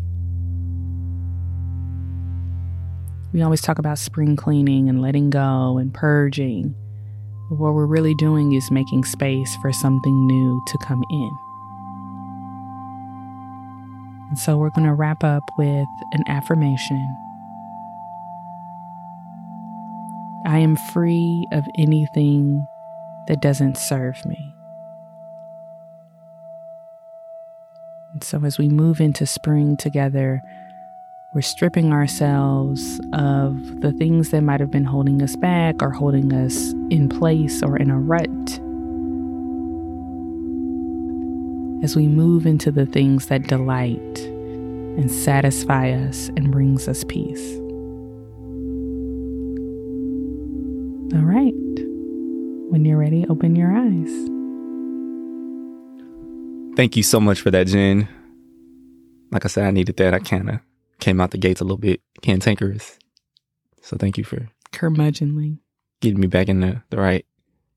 We 3.32 3.42
always 3.42 3.60
talk 3.60 3.78
about 3.78 3.98
spring 3.98 4.36
cleaning 4.36 4.88
and 4.88 5.00
letting 5.00 5.30
go 5.30 5.78
and 5.78 5.94
purging. 5.94 6.74
But 7.48 7.58
what 7.58 7.74
we're 7.74 7.86
really 7.86 8.14
doing 8.14 8.52
is 8.52 8.70
making 8.70 9.04
space 9.04 9.56
for 9.62 9.72
something 9.72 10.26
new 10.26 10.62
to 10.66 10.78
come 10.78 11.02
in. 11.10 11.38
And 14.30 14.38
so 14.38 14.56
we're 14.56 14.70
going 14.70 14.86
to 14.86 14.94
wrap 14.94 15.24
up 15.24 15.42
with 15.58 15.88
an 16.12 16.22
affirmation 16.28 17.16
I 20.46 20.58
am 20.58 20.76
free 20.76 21.46
of 21.52 21.64
anything 21.76 22.66
that 23.28 23.42
doesn't 23.42 23.76
serve 23.76 24.24
me. 24.24 24.54
And 28.12 28.24
so 28.24 28.42
as 28.44 28.58
we 28.58 28.68
move 28.68 29.00
into 29.00 29.26
spring 29.26 29.76
together, 29.76 30.40
we're 31.32 31.40
stripping 31.42 31.92
ourselves 31.92 33.00
of 33.12 33.80
the 33.80 33.92
things 33.92 34.30
that 34.30 34.40
might 34.40 34.58
have 34.58 34.70
been 34.70 34.84
holding 34.84 35.22
us 35.22 35.36
back 35.36 35.80
or 35.80 35.90
holding 35.90 36.32
us 36.32 36.72
in 36.90 37.08
place 37.08 37.62
or 37.62 37.76
in 37.76 37.88
a 37.88 37.98
rut. 37.98 38.28
As 41.84 41.94
we 41.94 42.08
move 42.08 42.46
into 42.46 42.72
the 42.72 42.84
things 42.84 43.26
that 43.26 43.44
delight 43.44 44.18
and 44.18 45.08
satisfy 45.10 45.92
us 45.92 46.28
and 46.36 46.50
brings 46.50 46.88
us 46.88 47.04
peace. 47.04 47.56
All 51.14 51.24
right. 51.24 51.54
When 52.70 52.84
you're 52.84 52.98
ready, 52.98 53.24
open 53.28 53.54
your 53.54 53.70
eyes. 53.70 54.10
Thank 56.76 56.96
you 56.96 57.04
so 57.04 57.20
much 57.20 57.40
for 57.40 57.52
that, 57.52 57.68
Jen. 57.68 58.08
Like 59.30 59.44
I 59.44 59.48
said, 59.48 59.64
I 59.64 59.70
needed 59.70 59.96
that. 59.98 60.12
I 60.12 60.18
kind 60.18 60.50
of 60.50 60.60
came 61.00 61.20
out 61.20 61.30
the 61.30 61.38
gates 61.38 61.60
a 61.60 61.64
little 61.64 61.78
bit 61.78 62.00
cantankerous. 62.22 62.98
So 63.82 63.96
thank 63.96 64.18
you 64.18 64.24
for 64.24 64.48
curmudgeonly 64.72 65.58
getting 66.00 66.20
me 66.20 66.26
back 66.26 66.48
in 66.48 66.60
the, 66.60 66.82
the 66.90 66.96
right 66.96 67.26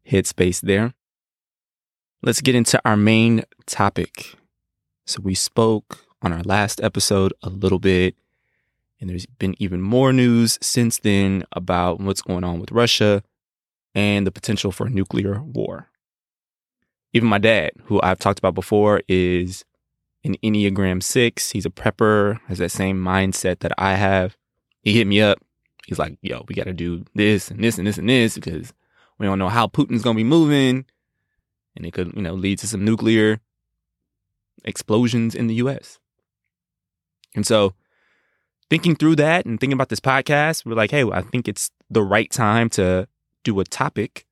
headspace 0.09 0.61
there. 0.61 0.93
Let's 2.21 2.41
get 2.41 2.55
into 2.55 2.79
our 2.85 2.95
main 2.95 3.43
topic. 3.65 4.35
So 5.05 5.21
we 5.21 5.35
spoke 5.35 6.05
on 6.21 6.31
our 6.31 6.43
last 6.43 6.81
episode 6.81 7.33
a 7.43 7.49
little 7.49 7.79
bit, 7.79 8.15
and 8.99 9.09
there's 9.09 9.25
been 9.25 9.55
even 9.59 9.81
more 9.81 10.13
news 10.13 10.57
since 10.61 10.99
then 10.99 11.43
about 11.51 11.99
what's 11.99 12.21
going 12.21 12.45
on 12.45 12.59
with 12.59 12.71
Russia 12.71 13.23
and 13.93 14.25
the 14.25 14.31
potential 14.31 14.71
for 14.71 14.87
a 14.87 14.89
nuclear 14.89 15.41
war. 15.41 15.89
Even 17.11 17.27
my 17.27 17.37
dad, 17.37 17.71
who 17.85 17.99
I've 18.01 18.19
talked 18.19 18.39
about 18.39 18.55
before, 18.55 19.01
is 19.07 19.65
an 20.23 20.35
Enneagram 20.43 21.03
6. 21.03 21.51
He's 21.51 21.65
a 21.65 21.69
prepper, 21.69 22.39
has 22.47 22.57
that 22.59 22.71
same 22.71 22.97
mindset 22.97 23.59
that 23.59 23.73
I 23.77 23.95
have. 23.95 24.37
He 24.81 24.93
hit 24.93 25.07
me 25.07 25.21
up. 25.21 25.39
He's 25.85 25.99
like, 25.99 26.17
yo, 26.21 26.45
we 26.47 26.55
got 26.55 26.65
to 26.65 26.73
do 26.73 27.03
this 27.13 27.51
and 27.51 27.63
this 27.63 27.77
and 27.77 27.85
this 27.85 27.97
and 27.97 28.09
this 28.09 28.35
because 28.35 28.73
we 29.19 29.25
don't 29.25 29.39
know 29.39 29.49
how 29.49 29.67
Putin's 29.67 30.01
going 30.01 30.15
to 30.15 30.19
be 30.19 30.23
moving. 30.23 30.85
And 31.75 31.85
it 31.85 31.91
could, 31.91 32.13
you 32.15 32.21
know, 32.21 32.33
lead 32.33 32.59
to 32.59 32.67
some 32.67 32.85
nuclear 32.85 33.39
explosions 34.63 35.35
in 35.35 35.47
the 35.47 35.55
US. 35.55 35.99
And 37.35 37.45
so, 37.45 37.73
thinking 38.69 38.95
through 38.95 39.17
that 39.17 39.45
and 39.45 39.59
thinking 39.59 39.73
about 39.73 39.89
this 39.89 39.99
podcast, 39.99 40.65
we're 40.65 40.75
like, 40.75 40.91
hey, 40.91 41.03
I 41.03 41.21
think 41.21 41.47
it's 41.47 41.69
the 41.89 42.03
right 42.03 42.31
time 42.31 42.69
to 42.71 43.07
do 43.43 43.59
a 43.59 43.65
topic 43.65 44.25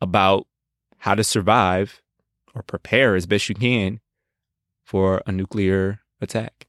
about 0.00 0.46
how 0.98 1.14
to 1.14 1.22
survive 1.22 2.02
or 2.54 2.62
prepare 2.62 3.14
as 3.14 3.26
best 3.26 3.48
you 3.48 3.54
can 3.54 4.00
for 4.90 5.22
a 5.24 5.30
nuclear 5.30 6.00
attack. 6.20 6.66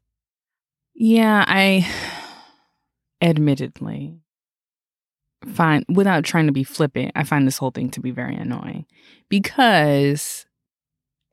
Yeah, 0.93 1.43
I 1.47 1.89
admittedly 3.19 4.19
find, 5.51 5.83
without 5.89 6.23
trying 6.23 6.45
to 6.45 6.51
be 6.51 6.63
flippant, 6.63 7.13
I 7.15 7.23
find 7.23 7.47
this 7.47 7.57
whole 7.57 7.71
thing 7.71 7.89
to 7.89 7.99
be 7.99 8.11
very 8.11 8.35
annoying 8.35 8.85
because 9.27 10.45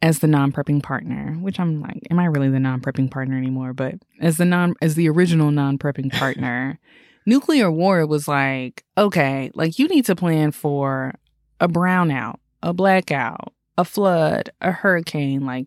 as 0.00 0.20
the 0.20 0.26
non-prepping 0.26 0.82
partner, 0.82 1.36
which 1.42 1.60
I'm 1.60 1.82
like, 1.82 2.06
am 2.10 2.18
I 2.18 2.24
really 2.24 2.48
the 2.48 2.58
non-prepping 2.58 3.10
partner 3.10 3.36
anymore? 3.36 3.74
But 3.74 3.96
as 4.22 4.38
the 4.38 4.46
non 4.46 4.74
as 4.80 4.94
the 4.94 5.10
original 5.10 5.50
non-prepping 5.50 6.12
partner, 6.12 6.78
nuclear 7.26 7.70
war 7.70 8.06
was 8.06 8.28
like, 8.28 8.82
okay, 8.96 9.50
like 9.54 9.78
you 9.78 9.88
need 9.88 10.06
to 10.06 10.16
plan 10.16 10.52
for 10.52 11.12
a 11.60 11.68
brownout, 11.68 12.36
a 12.62 12.72
blackout, 12.72 13.52
a 13.76 13.84
flood, 13.84 14.52
a 14.62 14.72
hurricane, 14.72 15.44
like 15.44 15.66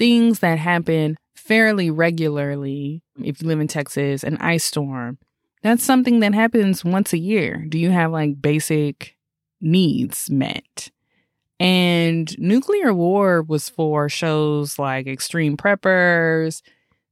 things 0.00 0.38
that 0.38 0.58
happen 0.58 1.14
fairly 1.36 1.90
regularly, 1.90 3.02
if 3.22 3.42
you 3.42 3.48
live 3.48 3.60
in 3.60 3.68
Texas, 3.68 4.24
an 4.24 4.38
ice 4.38 4.64
storm, 4.64 5.18
that's 5.62 5.84
something 5.84 6.20
that 6.20 6.32
happens 6.32 6.82
once 6.82 7.12
a 7.12 7.18
year. 7.18 7.66
Do 7.68 7.78
you 7.78 7.90
have 7.90 8.10
like 8.10 8.40
basic 8.40 9.14
needs 9.60 10.30
met? 10.30 10.90
And 11.58 12.34
nuclear 12.38 12.94
war 12.94 13.42
was 13.42 13.68
for 13.68 14.08
shows 14.08 14.78
like 14.78 15.06
Extreme 15.06 15.58
Preppers, 15.58 16.62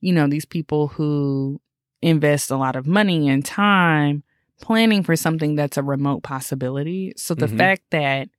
you 0.01 0.15
know, 0.15 0.27
these 0.27 0.47
people 0.47 0.89
who 0.89 1.61
invest 2.01 2.51
a 2.51 2.57
lot 2.57 2.75
of 2.75 2.87
money 2.87 3.29
and 3.29 3.45
time 3.45 4.23
planning 4.63 5.03
for 5.03 5.15
something 5.15 5.57
that's 5.57 5.77
a 5.77 5.83
remote 5.83 6.23
possibility. 6.23 7.13
So 7.19 7.35
the 7.35 7.49
Mhm. 7.49 7.59
fact 7.59 7.83
that 7.91 8.31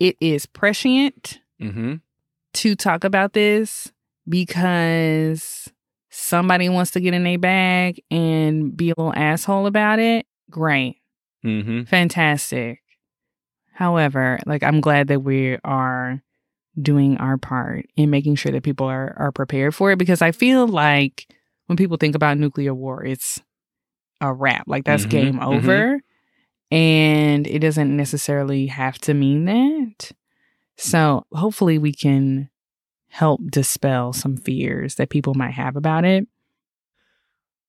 it 0.00 0.16
is 0.22 0.46
prescient 0.46 1.40
Mm-hmm. 1.60 1.94
To 2.54 2.74
talk 2.74 3.04
about 3.04 3.32
this 3.32 3.92
because 4.28 5.68
somebody 6.10 6.68
wants 6.68 6.92
to 6.92 7.00
get 7.00 7.14
in 7.14 7.26
a 7.26 7.36
bag 7.36 8.02
and 8.10 8.76
be 8.76 8.90
a 8.90 8.94
little 8.96 9.14
asshole 9.14 9.66
about 9.66 9.98
it, 9.98 10.26
great. 10.50 10.96
Mm-hmm. 11.44 11.82
Fantastic. 11.84 12.80
However, 13.72 14.38
like 14.46 14.62
I'm 14.62 14.80
glad 14.80 15.08
that 15.08 15.20
we 15.20 15.58
are 15.64 16.22
doing 16.80 17.16
our 17.18 17.36
part 17.36 17.86
in 17.96 18.10
making 18.10 18.36
sure 18.36 18.52
that 18.52 18.62
people 18.62 18.86
are 18.86 19.14
are 19.18 19.32
prepared 19.32 19.74
for 19.74 19.92
it 19.92 19.98
because 19.98 20.22
I 20.22 20.32
feel 20.32 20.66
like 20.66 21.26
when 21.66 21.76
people 21.76 21.96
think 21.96 22.14
about 22.14 22.38
nuclear 22.38 22.74
war, 22.74 23.04
it's 23.04 23.40
a 24.20 24.32
wrap. 24.32 24.64
Like 24.66 24.84
that's 24.84 25.06
Mhm, 25.06 25.10
game 25.10 25.34
mhm. 25.38 25.46
over. 25.46 26.00
And 26.70 27.46
it 27.46 27.58
doesn't 27.60 27.94
necessarily 27.96 28.66
have 28.66 28.98
to 29.00 29.14
mean 29.14 29.44
that. 29.44 30.12
So 30.76 31.26
hopefully 31.32 31.78
we 31.78 31.92
can 31.92 32.50
help 33.08 33.40
dispel 33.48 34.12
some 34.12 34.36
fears 34.36 34.96
that 34.96 35.10
people 35.10 35.34
might 35.34 35.52
have 35.52 35.76
about 35.76 36.04
it. 36.04 36.26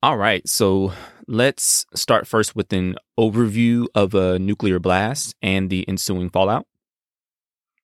All 0.02 0.18
right. 0.18 0.48
So 0.48 0.94
let's 1.28 1.86
start 1.94 2.28
first 2.28 2.56
with 2.56 2.72
an 2.74 2.96
overview 3.20 3.88
of 3.96 4.14
a 4.14 4.40
nuclear 4.40 4.80
blast 4.80 5.36
and 5.42 5.70
the 5.70 5.88
ensuing 5.88 6.30
fallout. 6.30 6.66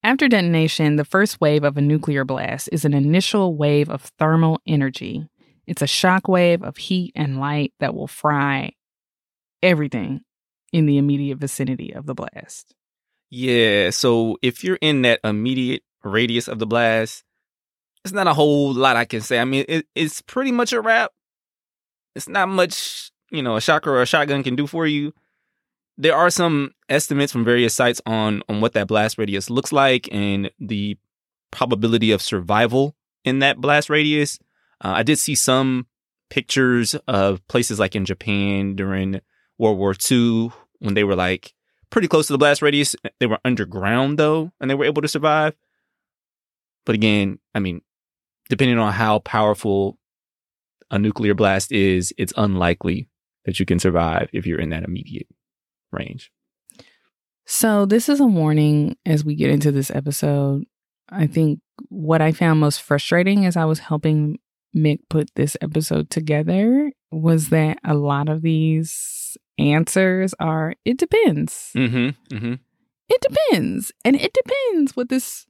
After 0.04 0.28
detonation, 0.28 0.96
the 0.96 1.04
first 1.04 1.40
wave 1.40 1.62
of 1.62 1.76
a 1.76 1.80
nuclear 1.80 2.24
blast 2.24 2.68
is 2.72 2.84
an 2.84 2.94
initial 2.94 3.56
wave 3.56 3.88
of 3.88 4.10
thermal 4.18 4.60
energy. 4.66 5.28
It's 5.66 5.82
a 5.82 5.86
shock 5.86 6.26
wave 6.26 6.62
of 6.62 6.76
heat 6.76 7.12
and 7.14 7.38
light 7.38 7.72
that 7.78 7.94
will 7.94 8.08
fry 8.08 8.72
everything 9.62 10.22
in 10.72 10.86
the 10.86 10.98
immediate 10.98 11.38
vicinity 11.38 11.92
of 11.92 12.06
the 12.06 12.14
blast. 12.14 12.74
Yeah. 13.34 13.88
So 13.88 14.36
if 14.42 14.62
you're 14.62 14.78
in 14.82 15.02
that 15.02 15.20
immediate 15.24 15.82
radius 16.04 16.48
of 16.48 16.58
the 16.58 16.66
blast, 16.66 17.24
it's 18.04 18.12
not 18.12 18.26
a 18.26 18.34
whole 18.34 18.74
lot 18.74 18.96
I 18.96 19.06
can 19.06 19.22
say. 19.22 19.38
I 19.38 19.46
mean, 19.46 19.64
it, 19.68 19.86
it's 19.94 20.20
pretty 20.20 20.52
much 20.52 20.74
a 20.74 20.82
wrap. 20.82 21.12
It's 22.14 22.28
not 22.28 22.50
much, 22.50 23.10
you 23.30 23.42
know, 23.42 23.56
a 23.56 23.60
shocker 23.62 23.90
or 23.90 24.02
a 24.02 24.06
shotgun 24.06 24.42
can 24.42 24.54
do 24.54 24.66
for 24.66 24.86
you. 24.86 25.14
There 25.96 26.14
are 26.14 26.28
some 26.28 26.72
estimates 26.90 27.32
from 27.32 27.42
various 27.42 27.74
sites 27.74 28.02
on 28.04 28.42
on 28.50 28.60
what 28.60 28.74
that 28.74 28.86
blast 28.86 29.16
radius 29.16 29.48
looks 29.48 29.72
like 29.72 30.10
and 30.12 30.50
the 30.60 30.98
probability 31.50 32.10
of 32.10 32.20
survival 32.20 32.94
in 33.24 33.38
that 33.38 33.62
blast 33.62 33.88
radius. 33.88 34.38
Uh, 34.84 34.92
I 34.96 35.04
did 35.04 35.18
see 35.18 35.36
some 35.36 35.86
pictures 36.28 36.96
of 37.08 37.46
places 37.48 37.78
like 37.78 37.96
in 37.96 38.04
Japan 38.04 38.74
during 38.74 39.22
World 39.56 39.78
War 39.78 39.94
II 40.10 40.50
when 40.80 40.92
they 40.92 41.04
were 41.04 41.16
like 41.16 41.54
pretty 41.92 42.08
close 42.08 42.26
to 42.26 42.32
the 42.32 42.38
blast 42.38 42.62
radius. 42.62 42.96
They 43.20 43.26
were 43.26 43.38
underground 43.44 44.18
though, 44.18 44.50
and 44.60 44.68
they 44.68 44.74
were 44.74 44.86
able 44.86 45.02
to 45.02 45.08
survive. 45.08 45.54
But 46.84 46.96
again, 46.96 47.38
I 47.54 47.60
mean, 47.60 47.82
depending 48.48 48.78
on 48.78 48.92
how 48.92 49.20
powerful 49.20 49.98
a 50.90 50.98
nuclear 50.98 51.34
blast 51.34 51.70
is, 51.70 52.12
it's 52.18 52.32
unlikely 52.36 53.08
that 53.44 53.60
you 53.60 53.66
can 53.66 53.78
survive 53.78 54.28
if 54.32 54.46
you're 54.46 54.58
in 54.58 54.70
that 54.70 54.82
immediate 54.82 55.28
range. 55.92 56.32
So, 57.44 57.86
this 57.86 58.08
is 58.08 58.20
a 58.20 58.26
warning 58.26 58.96
as 59.04 59.24
we 59.24 59.34
get 59.34 59.50
into 59.50 59.72
this 59.72 59.90
episode. 59.90 60.64
I 61.08 61.26
think 61.26 61.60
what 61.88 62.22
I 62.22 62.32
found 62.32 62.60
most 62.60 62.82
frustrating 62.82 63.44
as 63.44 63.56
I 63.56 63.64
was 63.64 63.80
helping 63.80 64.38
Mick 64.74 65.00
put 65.10 65.30
this 65.34 65.56
episode 65.60 66.08
together 66.08 66.92
was 67.10 67.50
that 67.50 67.78
a 67.84 67.94
lot 67.94 68.28
of 68.28 68.42
these 68.42 69.21
answers 69.58 70.34
are 70.38 70.74
it 70.84 70.98
depends. 70.98 71.70
Mm-hmm. 71.76 72.34
Mm-hmm. 72.34 72.54
It 73.08 73.20
depends. 73.20 73.92
And 74.04 74.16
it 74.16 74.32
depends 74.32 74.96
what 74.96 75.08
this 75.08 75.46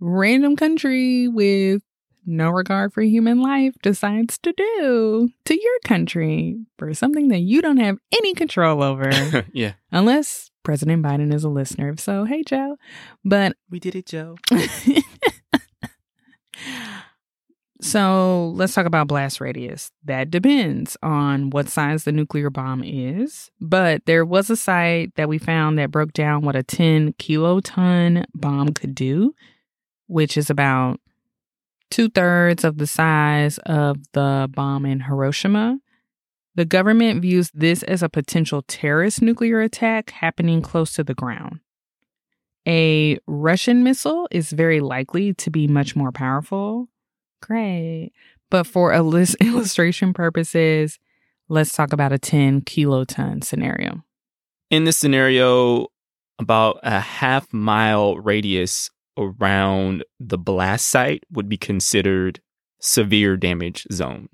random 0.00 0.56
country 0.56 1.28
with 1.28 1.82
no 2.26 2.50
regard 2.50 2.92
for 2.92 3.02
human 3.02 3.40
life 3.42 3.74
decides 3.82 4.38
to 4.38 4.52
do 4.56 5.28
to 5.44 5.54
your 5.54 5.78
country 5.84 6.58
for 6.78 6.94
something 6.94 7.28
that 7.28 7.40
you 7.40 7.60
don't 7.60 7.76
have 7.76 7.98
any 8.12 8.34
control 8.34 8.82
over. 8.82 9.10
yeah. 9.52 9.74
Unless 9.92 10.50
President 10.62 11.04
Biden 11.04 11.32
is 11.32 11.44
a 11.44 11.48
listener. 11.48 11.90
If 11.90 12.00
so, 12.00 12.24
hey, 12.24 12.42
Joe. 12.42 12.76
But 13.24 13.56
We 13.70 13.78
did 13.78 13.94
it, 13.94 14.06
Joe. 14.06 14.36
so 17.84 18.50
let's 18.54 18.72
talk 18.72 18.86
about 18.86 19.08
blast 19.08 19.42
radius. 19.42 19.92
That 20.04 20.30
depends 20.30 20.96
on 21.02 21.50
what 21.50 21.68
size 21.68 22.04
the 22.04 22.12
nuclear 22.12 22.48
bomb 22.48 22.82
is. 22.82 23.50
But 23.60 24.06
there 24.06 24.24
was 24.24 24.48
a 24.48 24.56
site 24.56 25.14
that 25.16 25.28
we 25.28 25.36
found 25.36 25.78
that 25.78 25.90
broke 25.90 26.14
down 26.14 26.46
what 26.46 26.56
a 26.56 26.62
10 26.62 27.12
kiloton 27.18 28.24
bomb 28.34 28.72
could 28.72 28.94
do, 28.94 29.34
which 30.06 30.38
is 30.38 30.48
about 30.48 30.98
two 31.90 32.08
thirds 32.08 32.64
of 32.64 32.78
the 32.78 32.86
size 32.86 33.58
of 33.66 33.98
the 34.14 34.48
bomb 34.50 34.86
in 34.86 35.00
Hiroshima. 35.00 35.78
The 36.54 36.64
government 36.64 37.20
views 37.20 37.50
this 37.52 37.82
as 37.82 38.02
a 38.02 38.08
potential 38.08 38.62
terrorist 38.62 39.20
nuclear 39.20 39.60
attack 39.60 40.08
happening 40.08 40.62
close 40.62 40.94
to 40.94 41.04
the 41.04 41.14
ground. 41.14 41.60
A 42.66 43.18
Russian 43.26 43.82
missile 43.82 44.26
is 44.30 44.52
very 44.52 44.80
likely 44.80 45.34
to 45.34 45.50
be 45.50 45.66
much 45.66 45.94
more 45.94 46.12
powerful. 46.12 46.88
Great. 47.46 48.12
But 48.50 48.66
for 48.66 48.92
a 48.92 49.02
list 49.02 49.36
illustration 49.40 50.14
purposes, 50.14 50.98
let's 51.48 51.72
talk 51.72 51.92
about 51.92 52.12
a 52.12 52.18
10 52.18 52.62
kiloton 52.62 53.44
scenario. 53.44 54.02
In 54.70 54.84
this 54.84 54.96
scenario, 54.96 55.88
about 56.38 56.80
a 56.82 57.00
half 57.00 57.52
mile 57.52 58.16
radius 58.16 58.90
around 59.18 60.04
the 60.18 60.38
blast 60.38 60.88
site 60.88 61.22
would 61.30 61.48
be 61.48 61.58
considered 61.58 62.40
severe 62.80 63.36
damage 63.36 63.86
zone. 63.92 64.28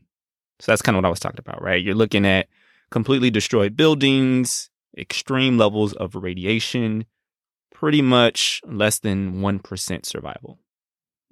So 0.61 0.71
that's 0.71 0.83
kind 0.83 0.97
of 0.97 1.03
what 1.03 1.09
I 1.09 1.11
was 1.11 1.21
talking 1.21 1.41
about, 1.41 1.61
right? 1.61 1.83
You're 1.83 1.95
looking 1.95 2.25
at 2.25 2.47
completely 2.91 3.31
destroyed 3.31 3.77
buildings, 3.77 4.71
extreme 4.97 5.59
levels 5.59 5.95
of 5.95 6.15
radiation, 6.15 7.07
pretty 7.75 8.03
much 8.03 8.61
less 8.67 8.99
than 9.01 9.41
1% 9.41 10.07
survival. 10.07 10.59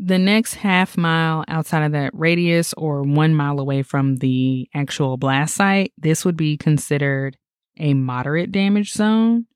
The 0.00 0.18
next 0.18 0.54
half 0.54 0.96
mile 0.96 1.44
outside 1.48 1.84
of 1.84 1.92
that 1.92 2.12
radius 2.14 2.72
or 2.74 3.02
one 3.02 3.34
mile 3.34 3.58
away 3.58 3.82
from 3.82 4.16
the 4.16 4.68
actual 4.72 5.16
blast 5.16 5.56
site, 5.56 5.92
this 5.98 6.24
would 6.24 6.36
be 6.36 6.56
considered 6.56 7.36
a 7.78 7.94
moderate 7.94 8.52
damage 8.52 8.92
zone. 8.92 9.46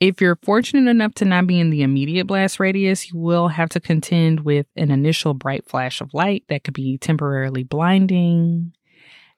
If 0.00 0.22
you're 0.22 0.38
fortunate 0.42 0.88
enough 0.88 1.12
to 1.16 1.26
not 1.26 1.46
be 1.46 1.60
in 1.60 1.68
the 1.68 1.82
immediate 1.82 2.26
blast 2.26 2.58
radius, 2.58 3.12
you 3.12 3.18
will 3.18 3.48
have 3.48 3.68
to 3.70 3.80
contend 3.80 4.40
with 4.40 4.66
an 4.76 4.90
initial 4.90 5.34
bright 5.34 5.68
flash 5.68 6.00
of 6.00 6.14
light 6.14 6.44
that 6.48 6.64
could 6.64 6.72
be 6.72 6.96
temporarily 6.96 7.64
blinding. 7.64 8.72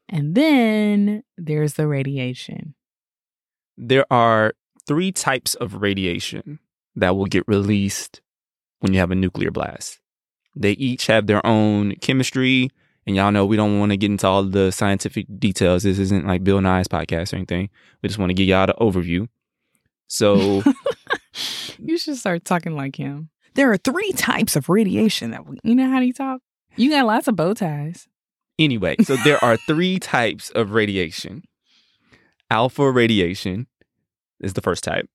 And 0.09 0.37
then 0.37 1.25
there's 1.37 1.75
the 1.75 1.89
radiation. 1.89 2.75
There 3.77 4.07
are 4.09 4.55
three 4.87 5.11
types 5.11 5.55
of 5.55 5.83
radiation 5.83 6.61
that 6.95 7.17
will 7.17 7.27
get 7.27 7.49
released 7.49 8.21
when 8.79 8.93
you 8.93 9.01
have 9.01 9.11
a 9.11 9.17
nuclear 9.17 9.51
blast. 9.51 9.99
They 10.55 10.73
each 10.73 11.07
have 11.07 11.27
their 11.27 11.45
own 11.47 11.97
chemistry. 11.97 12.71
And 13.07 13.17
y'all 13.17 13.33
know 13.33 13.45
we 13.45 13.57
don't 13.57 13.81
want 13.81 13.91
to 13.91 13.97
get 13.97 14.11
into 14.11 14.29
all 14.29 14.45
the 14.45 14.71
scientific 14.71 15.27
details. 15.39 15.83
This 15.83 15.99
isn't 15.99 16.27
like 16.27 16.45
Bill 16.45 16.61
Nye's 16.61 16.87
podcast 16.87 17.33
or 17.33 17.37
anything. 17.37 17.69
We 18.01 18.09
just 18.09 18.19
want 18.19 18.31
to 18.31 18.35
give 18.35 18.47
y'all 18.47 18.67
the 18.67 18.75
overview. 18.75 19.29
So, 20.07 20.63
you 21.79 21.99
should 21.99 22.17
start 22.17 22.45
talking 22.45 22.77
like 22.77 22.97
him. 22.97 23.31
There 23.55 23.73
are 23.73 23.77
three 23.77 24.13
types 24.13 24.57
of 24.57 24.69
radiation 24.69 25.31
that 25.33 25.47
we, 25.47 25.59
you 25.65 25.75
know 25.75 25.91
how 25.91 26.01
he 26.01 26.13
talk. 26.13 26.41
You 26.77 26.91
got 26.91 27.07
lots 27.07 27.29
of 27.29 27.37
bow 27.37 27.55
ties. 27.55 28.07
anyway, 28.59 28.97
so 29.03 29.17
there 29.17 29.43
are 29.43 29.57
three 29.67 29.99
types 29.99 30.51
of 30.51 30.73
radiation. 30.73 31.43
Alpha 32.51 32.91
radiation 32.91 33.67
is 34.41 34.53
the 34.53 34.61
first 34.61 34.85
type. 34.85 35.09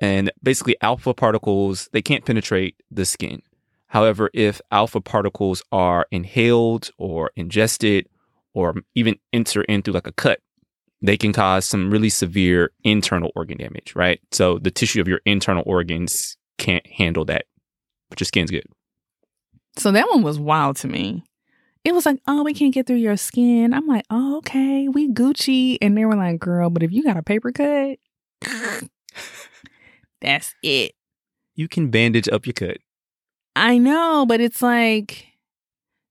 And 0.00 0.30
basically, 0.42 0.76
alpha 0.80 1.14
particles, 1.14 1.88
they 1.92 2.02
can't 2.02 2.24
penetrate 2.24 2.74
the 2.90 3.04
skin. 3.04 3.42
However, 3.90 4.30
if 4.32 4.60
alpha 4.70 5.00
particles 5.00 5.64
are 5.72 6.06
inhaled 6.12 6.90
or 6.96 7.32
ingested 7.34 8.06
or 8.54 8.76
even 8.94 9.16
enter 9.32 9.62
in 9.62 9.82
through 9.82 9.94
like 9.94 10.06
a 10.06 10.12
cut, 10.12 10.38
they 11.02 11.16
can 11.16 11.32
cause 11.32 11.64
some 11.64 11.90
really 11.90 12.08
severe 12.08 12.70
internal 12.84 13.32
organ 13.34 13.58
damage, 13.58 13.96
right? 13.96 14.20
So 14.30 14.58
the 14.58 14.70
tissue 14.70 15.00
of 15.00 15.08
your 15.08 15.20
internal 15.24 15.64
organs 15.66 16.36
can't 16.56 16.86
handle 16.86 17.24
that, 17.24 17.46
but 18.10 18.20
your 18.20 18.26
skin's 18.26 18.52
good. 18.52 18.64
So 19.76 19.90
that 19.90 20.08
one 20.08 20.22
was 20.22 20.38
wild 20.38 20.76
to 20.76 20.86
me. 20.86 21.24
it 21.84 21.92
was 21.92 22.06
like, 22.06 22.20
oh, 22.28 22.44
we 22.44 22.54
can't 22.54 22.72
get 22.72 22.86
through 22.86 22.96
your 22.96 23.16
skin. 23.16 23.74
I'm 23.74 23.88
like, 23.88 24.04
oh, 24.08 24.36
okay, 24.38 24.86
we 24.86 25.08
Gucci. 25.08 25.78
And 25.82 25.96
they 25.96 26.04
were 26.04 26.14
like, 26.14 26.38
girl, 26.38 26.70
but 26.70 26.84
if 26.84 26.92
you 26.92 27.02
got 27.02 27.16
a 27.16 27.24
paper 27.24 27.50
cut, 27.50 27.98
that's 30.20 30.54
it. 30.62 30.92
You 31.56 31.66
can 31.66 31.90
bandage 31.90 32.28
up 32.28 32.46
your 32.46 32.54
cut. 32.54 32.76
I 33.56 33.78
know, 33.78 34.26
but 34.26 34.40
it's 34.40 34.62
like 34.62 35.26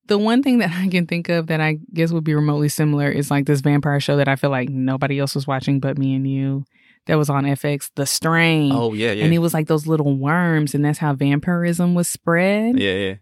the 0.06 0.18
one 0.18 0.42
thing 0.42 0.58
that 0.58 0.70
I 0.74 0.88
can 0.88 1.06
think 1.06 1.28
of 1.28 1.46
that 1.48 1.60
I 1.60 1.78
guess 1.92 2.12
would 2.12 2.24
be 2.24 2.34
remotely 2.34 2.68
similar 2.68 3.10
is 3.10 3.30
like 3.30 3.46
this 3.46 3.60
vampire 3.60 4.00
show 4.00 4.16
that 4.16 4.28
I 4.28 4.36
feel 4.36 4.50
like 4.50 4.68
nobody 4.68 5.18
else 5.18 5.34
was 5.34 5.46
watching 5.46 5.80
but 5.80 5.98
me 5.98 6.14
and 6.14 6.28
you. 6.28 6.64
That 7.06 7.16
was 7.16 7.30
on 7.30 7.44
FX, 7.44 7.90
The 7.96 8.04
Strain. 8.04 8.72
Oh 8.72 8.92
yeah, 8.92 9.12
yeah. 9.12 9.24
And 9.24 9.32
it 9.32 9.38
was 9.38 9.54
like 9.54 9.68
those 9.68 9.86
little 9.86 10.16
worms, 10.16 10.74
and 10.74 10.84
that's 10.84 10.98
how 10.98 11.14
vampirism 11.14 11.94
was 11.94 12.08
spread. 12.08 12.78
yeah, 12.78 12.92
yeah. 12.92 13.14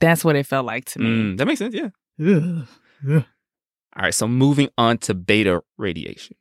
That's 0.00 0.24
what 0.24 0.34
it 0.34 0.46
felt 0.46 0.66
like 0.66 0.86
to 0.86 0.98
me. 0.98 1.06
Mm, 1.06 1.38
that 1.38 1.46
makes 1.46 1.60
sense, 1.60 1.74
yeah. 1.74 1.90
Ugh. 2.20 2.66
Ugh. 3.08 3.24
All 3.94 4.02
right, 4.02 4.12
so 4.12 4.26
moving 4.26 4.70
on 4.76 4.98
to 4.98 5.14
beta 5.14 5.62
radiation. 5.78 6.36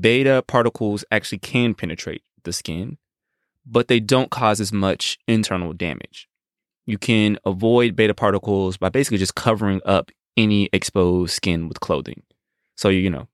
Beta 0.00 0.42
particles 0.46 1.04
actually 1.10 1.38
can 1.38 1.74
penetrate 1.74 2.22
the 2.44 2.52
skin, 2.52 2.96
but 3.66 3.88
they 3.88 4.00
don't 4.00 4.30
cause 4.30 4.60
as 4.60 4.72
much 4.72 5.18
internal 5.28 5.72
damage. 5.72 6.27
You 6.88 6.96
can 6.96 7.38
avoid 7.44 7.94
beta 7.96 8.14
particles 8.14 8.78
by 8.78 8.88
basically 8.88 9.18
just 9.18 9.34
covering 9.34 9.82
up 9.84 10.10
any 10.38 10.70
exposed 10.72 11.34
skin 11.34 11.68
with 11.68 11.80
clothing. 11.80 12.22
So, 12.76 12.88
you 12.88 13.10
know, 13.10 13.28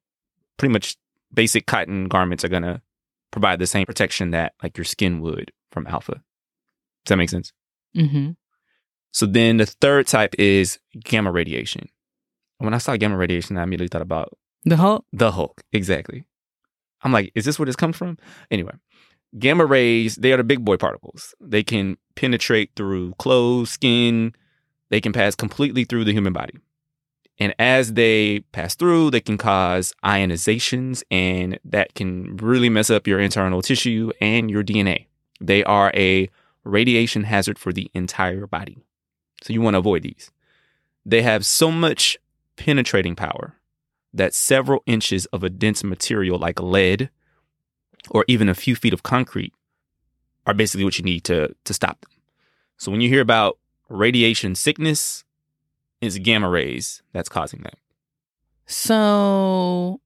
pretty 0.56 0.72
much 0.72 0.96
basic 1.32 1.64
cotton 1.64 2.08
garments 2.08 2.44
are 2.44 2.48
going 2.48 2.64
to 2.64 2.82
provide 3.30 3.60
the 3.60 3.68
same 3.68 3.86
protection 3.86 4.32
that 4.32 4.54
like 4.60 4.76
your 4.76 4.84
skin 4.84 5.20
would 5.20 5.52
from 5.70 5.86
alpha. 5.86 6.14
Does 6.14 7.10
that 7.10 7.16
make 7.16 7.30
sense? 7.30 7.52
Mm-hmm. 7.96 8.32
So 9.12 9.24
then 9.24 9.58
the 9.58 9.66
third 9.66 10.08
type 10.08 10.34
is 10.36 10.80
gamma 11.04 11.30
radiation. 11.30 11.88
When 12.58 12.74
I 12.74 12.78
saw 12.78 12.96
gamma 12.96 13.16
radiation, 13.16 13.56
I 13.56 13.62
immediately 13.62 13.86
thought 13.86 14.02
about 14.02 14.36
The 14.64 14.78
Hulk. 14.78 15.04
the 15.12 15.30
Hulk. 15.30 15.62
Exactly. 15.70 16.24
I'm 17.02 17.12
like, 17.12 17.30
is 17.36 17.44
this 17.44 17.56
where 17.56 17.66
this 17.66 17.76
comes 17.76 17.96
from? 17.96 18.18
Anyway, 18.50 18.72
gamma 19.38 19.66
rays, 19.66 20.16
they 20.16 20.32
are 20.32 20.36
the 20.36 20.44
big 20.44 20.64
boy 20.64 20.76
particles. 20.76 21.34
They 21.40 21.62
can 21.62 21.96
penetrate 22.14 22.70
through 22.76 23.14
clothes, 23.14 23.70
skin, 23.70 24.34
they 24.90 25.00
can 25.00 25.12
pass 25.12 25.34
completely 25.34 25.84
through 25.84 26.04
the 26.04 26.12
human 26.12 26.32
body. 26.32 26.54
And 27.38 27.54
as 27.58 27.94
they 27.94 28.40
pass 28.52 28.76
through, 28.76 29.10
they 29.10 29.20
can 29.20 29.38
cause 29.38 29.92
ionizations, 30.04 31.02
and 31.10 31.58
that 31.64 31.94
can 31.94 32.36
really 32.36 32.68
mess 32.68 32.90
up 32.90 33.06
your 33.06 33.18
internal 33.18 33.60
tissue 33.60 34.12
and 34.20 34.50
your 34.50 34.62
DNA. 34.62 35.06
They 35.40 35.64
are 35.64 35.90
a 35.94 36.30
radiation 36.62 37.24
hazard 37.24 37.58
for 37.58 37.72
the 37.72 37.90
entire 37.92 38.46
body. 38.46 38.78
So 39.42 39.52
you 39.52 39.60
want 39.60 39.74
to 39.74 39.78
avoid 39.78 40.02
these. 40.02 40.30
They 41.04 41.22
have 41.22 41.44
so 41.44 41.70
much 41.70 42.16
penetrating 42.56 43.16
power 43.16 43.56
that 44.12 44.32
several 44.32 44.82
inches 44.86 45.26
of 45.26 45.42
a 45.42 45.50
dense 45.50 45.82
material 45.82 46.38
like 46.38 46.60
lead 46.60 47.10
or 48.10 48.24
even 48.28 48.48
a 48.48 48.54
few 48.54 48.76
feet 48.76 48.92
of 48.92 49.02
concrete 49.02 49.52
are 50.46 50.54
basically 50.54 50.84
what 50.84 50.98
you 50.98 51.04
need 51.04 51.24
to, 51.24 51.54
to 51.64 51.74
stop 51.74 52.00
them. 52.00 52.10
So 52.76 52.90
when 52.92 53.00
you 53.00 53.08
hear 53.08 53.20
about 53.22 53.58
radiation 53.88 54.54
sickness, 54.54 55.24
it's 56.00 56.18
gamma 56.18 56.48
rays 56.48 57.02
that's 57.12 57.28
causing 57.28 57.60
that. 57.62 57.78
So 58.66 60.00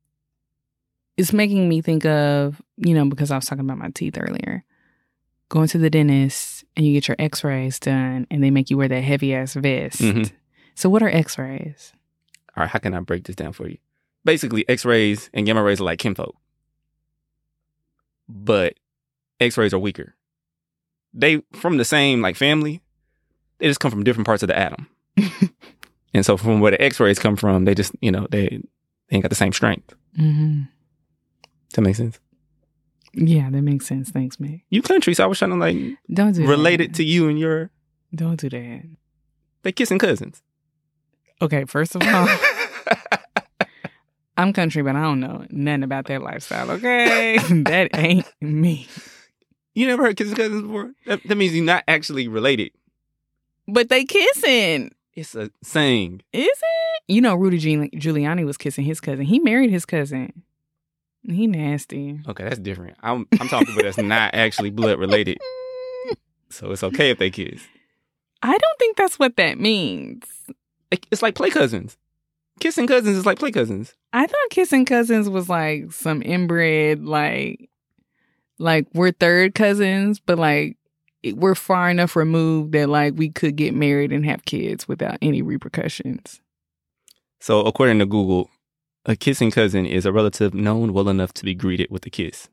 it's 1.16 1.32
making 1.32 1.68
me 1.68 1.80
think 1.80 2.04
of, 2.04 2.60
you 2.76 2.94
know, 2.94 3.06
because 3.06 3.30
I 3.30 3.36
was 3.36 3.46
talking 3.46 3.64
about 3.64 3.78
my 3.78 3.90
teeth 3.90 4.16
earlier. 4.18 4.64
Going 5.48 5.68
to 5.68 5.78
the 5.78 5.88
dentist 5.90 6.64
and 6.76 6.84
you 6.86 6.92
get 6.92 7.08
your 7.08 7.16
x 7.18 7.42
rays 7.42 7.78
done 7.80 8.26
and 8.30 8.44
they 8.44 8.50
make 8.50 8.68
you 8.70 8.76
wear 8.76 8.88
that 8.88 9.00
heavy 9.02 9.34
ass 9.34 9.54
vest. 9.54 10.00
Mhm. 10.00 10.30
So, 10.74 10.90
what 10.90 11.02
are 11.02 11.08
x 11.08 11.38
rays? 11.38 11.92
All 12.56 12.62
right, 12.62 12.70
how 12.70 12.78
can 12.78 12.92
I 12.92 13.00
break 13.00 13.24
this 13.24 13.34
down 13.36 13.52
for 13.52 13.66
you? 13.68 13.78
Basically, 14.24 14.68
X 14.68 14.84
rays 14.84 15.30
and 15.32 15.46
gamma 15.46 15.62
rays 15.62 15.80
are 15.80 15.84
like 15.84 16.00
kinfolk, 16.00 16.36
but 18.28 18.74
X 19.40 19.56
rays 19.56 19.72
are 19.74 19.78
weaker. 19.78 20.14
They 21.14 21.42
from 21.52 21.76
the 21.78 21.84
same 21.84 22.20
like 22.20 22.36
family, 22.36 22.82
they 23.58 23.66
just 23.66 23.80
come 23.80 23.90
from 23.90 24.04
different 24.04 24.26
parts 24.26 24.42
of 24.42 24.48
the 24.48 24.58
atom. 24.58 24.88
and 26.14 26.24
so, 26.24 26.36
from 26.36 26.60
where 26.60 26.70
the 26.72 26.80
X 26.82 27.00
rays 27.00 27.18
come 27.18 27.36
from, 27.36 27.64
they 27.64 27.74
just 27.74 27.92
you 28.00 28.10
know 28.12 28.26
they, 28.30 28.48
they 28.48 29.16
ain't 29.16 29.22
got 29.22 29.30
the 29.30 29.34
same 29.34 29.52
strength. 29.52 29.94
hmm 30.16 30.62
Does 31.70 31.74
that 31.76 31.82
make 31.82 31.96
sense? 31.96 32.18
Yeah, 33.14 33.48
that 33.50 33.62
makes 33.62 33.86
sense. 33.86 34.10
Thanks, 34.10 34.36
Mick. 34.36 34.62
You 34.70 34.82
country, 34.82 35.14
so 35.14 35.24
I 35.24 35.26
was 35.26 35.38
trying 35.38 35.52
to 35.52 35.56
like 35.56 35.76
Don't 36.12 36.32
do 36.32 36.46
relate 36.46 36.80
it 36.80 36.94
to 36.94 37.04
you 37.04 37.28
and 37.28 37.38
your 37.38 37.70
Don't 38.14 38.38
do 38.38 38.48
that. 38.50 38.82
they 39.62 39.72
kissing 39.72 39.98
cousins. 39.98 40.42
Okay, 41.40 41.64
first 41.64 41.94
of 41.96 42.02
all, 42.02 42.28
I'm 44.38 44.52
country, 44.54 44.82
but 44.82 44.96
I 44.96 45.02
don't 45.02 45.20
know 45.20 45.44
nothing 45.50 45.82
about 45.82 46.06
that 46.06 46.22
lifestyle. 46.22 46.70
Okay, 46.70 47.38
that 47.64 47.90
ain't 47.94 48.26
me. 48.40 48.86
you 49.74 49.86
never 49.86 50.04
heard 50.04 50.16
kissing 50.16 50.36
cousins 50.36 50.62
before? 50.62 50.92
That, 51.06 51.20
that 51.26 51.34
means 51.34 51.54
you're 51.54 51.64
not 51.64 51.84
actually 51.86 52.28
related. 52.28 52.70
But 53.66 53.90
they 53.90 54.04
kissing, 54.04 54.92
It's 55.14 55.34
a 55.34 55.50
saying. 55.62 56.22
is 56.32 56.46
it? 56.46 57.02
You 57.08 57.20
know, 57.20 57.34
Rudy 57.34 57.58
Giul- 57.58 57.92
Giuliani 57.92 58.46
was 58.46 58.56
kissing 58.56 58.84
his 58.84 59.00
cousin. 59.00 59.24
He 59.26 59.38
married 59.40 59.70
his 59.70 59.84
cousin. 59.84 60.42
He 61.24 61.46
nasty. 61.46 62.20
Okay, 62.28 62.44
that's 62.44 62.58
different. 62.60 62.96
I'm 63.02 63.26
I'm 63.40 63.48
talking 63.48 63.72
about 63.74 63.82
that's 63.82 63.98
not 63.98 64.34
actually 64.34 64.70
blood 64.70 64.98
related. 64.98 65.38
So 66.50 66.70
it's 66.72 66.82
okay 66.82 67.10
if 67.10 67.18
they 67.18 67.28
kiss. 67.28 67.60
I 68.42 68.50
don't 68.56 68.78
think 68.78 68.96
that's 68.96 69.18
what 69.18 69.36
that 69.36 69.60
means. 69.60 70.24
It's 71.10 71.20
like 71.20 71.34
play 71.34 71.50
cousins. 71.50 71.98
Kissing 72.60 72.86
cousins 72.86 73.16
is 73.16 73.26
like 73.26 73.38
play 73.38 73.50
cousins. 73.50 73.94
I 74.12 74.26
thought 74.26 74.50
kissing 74.50 74.84
cousins 74.84 75.28
was 75.28 75.48
like 75.48 75.92
some 75.92 76.22
inbred, 76.22 77.04
like, 77.04 77.68
like 78.58 78.86
we're 78.94 79.12
third 79.12 79.54
cousins, 79.54 80.20
but 80.20 80.38
like 80.38 80.76
we're 81.34 81.54
far 81.54 81.90
enough 81.90 82.16
removed 82.16 82.72
that 82.72 82.88
like 82.88 83.14
we 83.16 83.30
could 83.30 83.56
get 83.56 83.74
married 83.74 84.12
and 84.12 84.24
have 84.24 84.44
kids 84.44 84.88
without 84.88 85.18
any 85.20 85.42
repercussions. 85.42 86.40
So 87.40 87.60
according 87.60 87.98
to 88.00 88.06
Google, 88.06 88.50
a 89.04 89.16
kissing 89.16 89.50
cousin 89.50 89.86
is 89.86 90.06
a 90.06 90.12
relative 90.12 90.54
known 90.54 90.92
well 90.92 91.08
enough 91.08 91.32
to 91.34 91.44
be 91.44 91.54
greeted 91.54 91.90
with 91.90 92.04
a 92.06 92.10
kiss, 92.10 92.48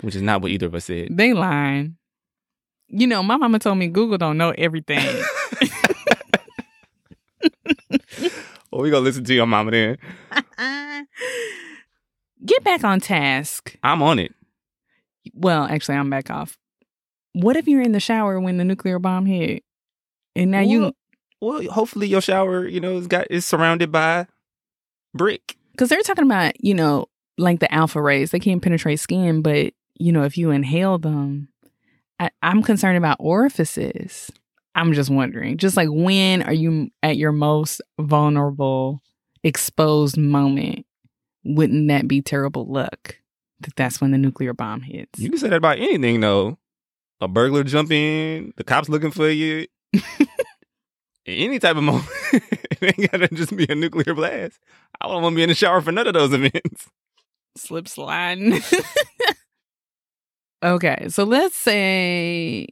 which 0.00 0.14
is 0.14 0.22
not 0.22 0.42
what 0.42 0.50
either 0.50 0.66
of 0.66 0.74
us 0.74 0.86
said. 0.86 1.08
They 1.10 1.32
lying. 1.34 1.96
You 2.88 3.06
know, 3.06 3.22
my 3.22 3.36
mama 3.36 3.58
told 3.58 3.78
me 3.78 3.86
Google 3.88 4.18
don't 4.18 4.36
know 4.36 4.52
everything. 4.56 5.22
well, 8.70 8.82
we 8.82 8.90
gonna 8.90 9.04
listen 9.04 9.24
to 9.24 9.34
your 9.34 9.46
mama 9.46 9.70
then. 9.70 9.98
Get 12.44 12.64
back 12.64 12.84
on 12.84 13.00
task. 13.00 13.76
I'm 13.82 14.02
on 14.02 14.18
it. 14.18 14.34
Well, 15.34 15.64
actually, 15.64 15.96
I'm 15.96 16.08
back 16.10 16.30
off. 16.30 16.56
What 17.32 17.56
if 17.56 17.68
you're 17.68 17.82
in 17.82 17.92
the 17.92 18.00
shower 18.00 18.40
when 18.40 18.56
the 18.56 18.64
nuclear 18.64 18.98
bomb 18.98 19.26
hit, 19.26 19.62
and 20.34 20.50
now 20.50 20.60
you 20.60 20.80
Well, 20.80 20.92
well, 21.40 21.62
hopefully 21.70 22.06
your 22.06 22.20
shower, 22.20 22.66
you 22.66 22.80
know, 22.80 22.96
is 22.96 23.06
got 23.06 23.26
is 23.30 23.44
surrounded 23.44 23.92
by 23.92 24.26
brick. 25.14 25.56
because 25.72 25.88
they're 25.88 26.02
talking 26.02 26.24
about 26.24 26.52
you 26.64 26.72
know 26.74 27.06
like 27.36 27.58
the 27.58 27.72
alpha 27.74 28.00
rays 28.00 28.30
they 28.30 28.38
can't 28.38 28.62
penetrate 28.62 29.00
skin 29.00 29.42
but 29.42 29.72
you 29.98 30.12
know 30.12 30.22
if 30.22 30.38
you 30.38 30.50
inhale 30.52 30.98
them 30.98 31.48
I, 32.20 32.30
i'm 32.42 32.62
concerned 32.62 32.96
about 32.96 33.16
orifices 33.18 34.30
i'm 34.74 34.92
just 34.92 35.10
wondering 35.10 35.56
just 35.56 35.76
like 35.76 35.88
when 35.90 36.42
are 36.42 36.52
you 36.52 36.88
at 37.02 37.16
your 37.16 37.32
most 37.32 37.80
vulnerable 37.98 39.02
exposed 39.42 40.16
moment 40.16 40.86
wouldn't 41.44 41.88
that 41.88 42.06
be 42.06 42.20
terrible 42.22 42.66
luck 42.66 43.16
that 43.60 43.76
that's 43.76 44.00
when 44.00 44.10
the 44.10 44.18
nuclear 44.18 44.54
bomb 44.54 44.80
hits 44.80 45.18
You 45.18 45.28
can 45.30 45.38
say 45.38 45.48
that 45.48 45.56
about 45.56 45.78
anything 45.78 46.20
though. 46.20 46.58
A 47.20 47.28
burglar 47.28 47.62
jump 47.64 47.90
in, 47.92 48.54
the 48.56 48.64
cops 48.64 48.88
looking 48.88 49.10
for 49.10 49.28
you. 49.28 49.66
Any 51.26 51.58
type 51.58 51.76
of 51.76 51.82
moment. 51.82 52.08
it 52.32 52.82
ain't 52.98 53.10
gotta 53.12 53.28
just 53.28 53.54
be 53.54 53.66
a 53.68 53.74
nuclear 53.74 54.14
blast. 54.14 54.58
I 54.98 55.06
don't 55.08 55.22
want 55.22 55.34
to 55.34 55.36
be 55.36 55.42
in 55.42 55.50
the 55.50 55.54
shower 55.54 55.82
for 55.82 55.92
none 55.92 56.06
of 56.06 56.14
those 56.14 56.32
events. 56.32 56.88
slip 57.56 57.86
sliding 57.88 58.60
okay 60.62 61.06
so 61.08 61.24
let's 61.24 61.56
say 61.56 62.66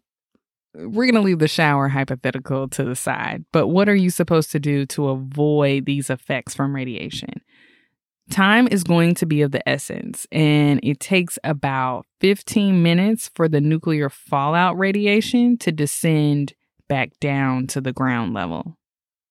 we're 0.74 1.07
going 1.07 1.14
to 1.14 1.20
leave 1.20 1.38
the 1.38 1.48
shower 1.48 1.88
hypothetical 1.88 2.68
to 2.68 2.85
the 2.85 2.94
side, 2.94 3.44
but 3.52 3.68
what 3.68 3.88
are 3.88 3.94
you 3.94 4.11
supposed 4.11 4.52
to 4.52 4.61
do 4.61 4.87
to 4.87 5.09
avoid 5.09 5.87
these 5.87 6.11
effects 6.11 6.54
from 6.54 6.74
radiation? 6.74 7.40
Time 8.31 8.68
is 8.70 8.85
going 8.85 9.14
to 9.14 9.26
be 9.26 9.40
of 9.40 9.52
the 9.52 9.66
essence, 9.66 10.26
and 10.31 10.81
it 10.83 11.00
takes 11.00 11.38
about 11.44 12.04
15 12.20 12.83
minutes 12.83 13.31
for 13.35 13.48
the 13.48 13.61
nuclear 13.61 14.11
fallout 14.11 14.78
radiation 14.78 15.57
to 15.59 15.72
descend 15.72 16.52
back 16.88 17.12
down 17.20 17.66
to 17.68 17.81
the 17.81 17.92
ground 17.92 18.35
level. 18.35 18.76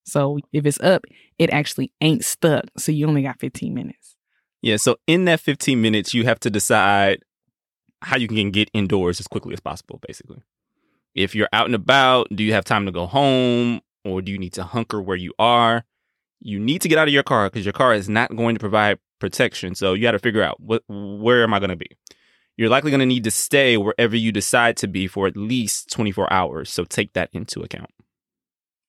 So 0.06 0.40
if 0.52 0.66
it's 0.66 0.80
up, 0.80 1.04
it 1.38 1.52
actually 1.52 1.92
ain't 2.02 2.24
stuck. 2.24 2.66
So 2.78 2.92
you 2.92 3.08
only 3.08 3.22
got 3.22 3.40
15 3.40 3.74
minutes. 3.74 4.16
Yeah, 4.62 4.78
so 4.78 4.98
in 5.06 5.26
that 5.26 5.42
15 5.42 5.80
minutes, 5.80 6.14
you 6.14 6.24
have 6.24 6.40
to 6.40 6.50
decide 6.50 7.20
how 8.02 8.18
you 8.18 8.28
can 8.28 8.52
get 8.52 8.72
indoors 8.74 9.20
as 9.20 9.28
quickly 9.28 9.54
as 9.54 9.60
possible, 9.60 10.00
basically. 10.08 10.42
If 11.18 11.36
you're 11.36 11.50
out 11.52 11.66
and 11.66 11.76
about, 11.76 12.28
do 12.34 12.44
you 12.44 12.54
have 12.54 12.64
time 12.64 12.86
to 12.86 12.92
go 12.92 13.06
home? 13.06 13.82
or 14.08 14.22
do 14.22 14.32
you 14.32 14.38
need 14.38 14.54
to 14.54 14.64
hunker 14.64 15.02
where 15.02 15.18
you 15.18 15.34
are? 15.38 15.84
You 16.40 16.60
need 16.60 16.82
to 16.82 16.88
get 16.88 16.98
out 16.98 17.08
of 17.08 17.14
your 17.14 17.24
car 17.24 17.50
because 17.50 17.66
your 17.66 17.74
car 17.74 17.94
is 17.94 18.08
not 18.08 18.36
going 18.36 18.56
to 18.56 18.60
provide 18.60 19.00
protection. 19.20 19.76
So 19.76 19.94
you 19.94 20.04
got 20.04 20.12
to 20.12 20.20
figure 20.20 20.44
out 20.44 20.60
what 20.60 20.84
where 20.88 21.44
am 21.44 21.54
I 21.54 21.60
going 21.60 21.72
to 21.72 21.76
be? 21.76 21.90
You're 22.56 22.70
likely 22.70 22.92
going 22.92 23.00
to 23.00 23.06
need 23.06 23.24
to 23.26 23.32
stay 23.32 23.78
wherever 23.78 24.16
you 24.16 24.32
decide 24.32 24.78
to 24.78 24.88
be 24.88 25.08
for 25.08 25.28
at 25.28 25.38
least 25.38 25.92
24 25.92 26.32
hours. 26.32 26.72
So 26.72 26.86
take 26.86 27.14
that 27.14 27.30
into 27.32 27.62
account. 27.62 27.92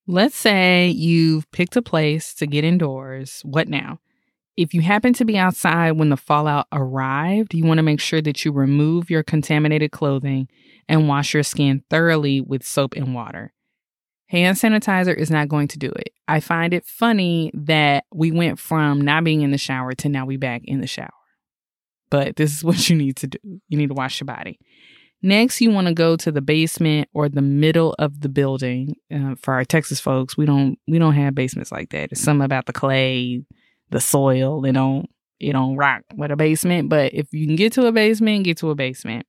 Let's 0.06 0.36
say 0.36 0.88
you've 0.88 1.50
picked 1.50 1.76
a 1.76 1.82
place 1.82 2.32
to 2.34 2.46
get 2.46 2.64
indoors. 2.64 3.42
What 3.44 3.68
now? 3.68 4.00
If 4.58 4.74
you 4.74 4.80
happen 4.80 5.12
to 5.12 5.24
be 5.24 5.38
outside 5.38 5.92
when 5.92 6.08
the 6.08 6.16
fallout 6.16 6.66
arrived, 6.72 7.54
you 7.54 7.64
want 7.64 7.78
to 7.78 7.84
make 7.84 8.00
sure 8.00 8.20
that 8.20 8.44
you 8.44 8.50
remove 8.50 9.08
your 9.08 9.22
contaminated 9.22 9.92
clothing 9.92 10.48
and 10.88 11.06
wash 11.06 11.32
your 11.32 11.44
skin 11.44 11.84
thoroughly 11.88 12.40
with 12.40 12.66
soap 12.66 12.94
and 12.96 13.14
water. 13.14 13.54
Hand 14.26 14.56
sanitizer 14.56 15.16
is 15.16 15.30
not 15.30 15.48
going 15.48 15.68
to 15.68 15.78
do 15.78 15.92
it. 15.92 16.10
I 16.26 16.40
find 16.40 16.74
it 16.74 16.84
funny 16.84 17.52
that 17.54 18.02
we 18.12 18.32
went 18.32 18.58
from 18.58 19.00
not 19.00 19.22
being 19.22 19.42
in 19.42 19.52
the 19.52 19.58
shower 19.58 19.94
to 19.94 20.08
now 20.08 20.26
we 20.26 20.36
back 20.36 20.62
in 20.64 20.80
the 20.80 20.88
shower. 20.88 21.12
But 22.10 22.34
this 22.34 22.52
is 22.52 22.64
what 22.64 22.90
you 22.90 22.96
need 22.96 23.14
to 23.18 23.28
do. 23.28 23.38
You 23.68 23.78
need 23.78 23.90
to 23.90 23.94
wash 23.94 24.18
your 24.18 24.26
body. 24.26 24.58
Next, 25.22 25.60
you 25.60 25.70
want 25.70 25.86
to 25.86 25.94
go 25.94 26.16
to 26.16 26.32
the 26.32 26.42
basement 26.42 27.08
or 27.14 27.28
the 27.28 27.42
middle 27.42 27.94
of 28.00 28.22
the 28.22 28.28
building. 28.28 28.96
Uh, 29.14 29.36
for 29.40 29.54
our 29.54 29.64
Texas 29.64 30.00
folks, 30.00 30.36
we 30.36 30.46
don't 30.46 30.80
we 30.88 30.98
don't 30.98 31.14
have 31.14 31.36
basements 31.36 31.70
like 31.70 31.90
that. 31.90 32.10
It's 32.10 32.20
something 32.20 32.44
about 32.44 32.66
the 32.66 32.72
clay, 32.72 33.44
the 33.90 34.00
soil. 34.00 34.60
They 34.60 34.72
don't 34.72 35.08
it 35.40 35.52
don't 35.52 35.76
rock 35.76 36.02
with 36.14 36.30
a 36.30 36.36
basement. 36.36 36.88
But 36.88 37.14
if 37.14 37.32
you 37.32 37.46
can 37.46 37.56
get 37.56 37.72
to 37.74 37.86
a 37.86 37.92
basement, 37.92 38.44
get 38.44 38.58
to 38.58 38.70
a 38.70 38.74
basement. 38.74 39.26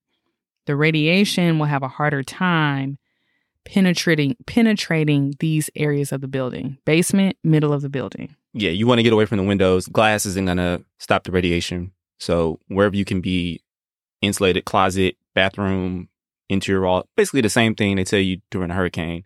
The 0.65 0.75
radiation 0.75 1.59
will 1.59 1.67
have 1.67 1.83
a 1.83 1.87
harder 1.87 2.23
time 2.23 2.97
penetrating 3.65 4.35
penetrating 4.47 5.35
these 5.39 5.69
areas 5.75 6.11
of 6.11 6.21
the 6.21 6.27
building. 6.27 6.77
Basement, 6.85 7.37
middle 7.43 7.73
of 7.73 7.81
the 7.81 7.89
building. 7.89 8.35
Yeah, 8.53 8.71
you 8.71 8.87
want 8.87 8.99
to 8.99 9.03
get 9.03 9.13
away 9.13 9.25
from 9.25 9.37
the 9.37 9.43
windows. 9.43 9.87
Glass 9.87 10.25
isn't 10.25 10.45
to 10.47 10.83
stop 10.97 11.23
the 11.23 11.31
radiation. 11.31 11.91
So 12.19 12.59
wherever 12.67 12.95
you 12.95 13.05
can 13.05 13.21
be 13.21 13.61
insulated 14.21 14.65
closet, 14.65 15.15
bathroom, 15.35 16.09
interior 16.49 16.81
wall, 16.81 17.07
basically 17.15 17.41
the 17.41 17.49
same 17.49 17.75
thing 17.75 17.95
they 17.95 18.03
tell 18.03 18.19
you 18.19 18.41
during 18.49 18.71
a 18.71 18.73
hurricane. 18.73 19.23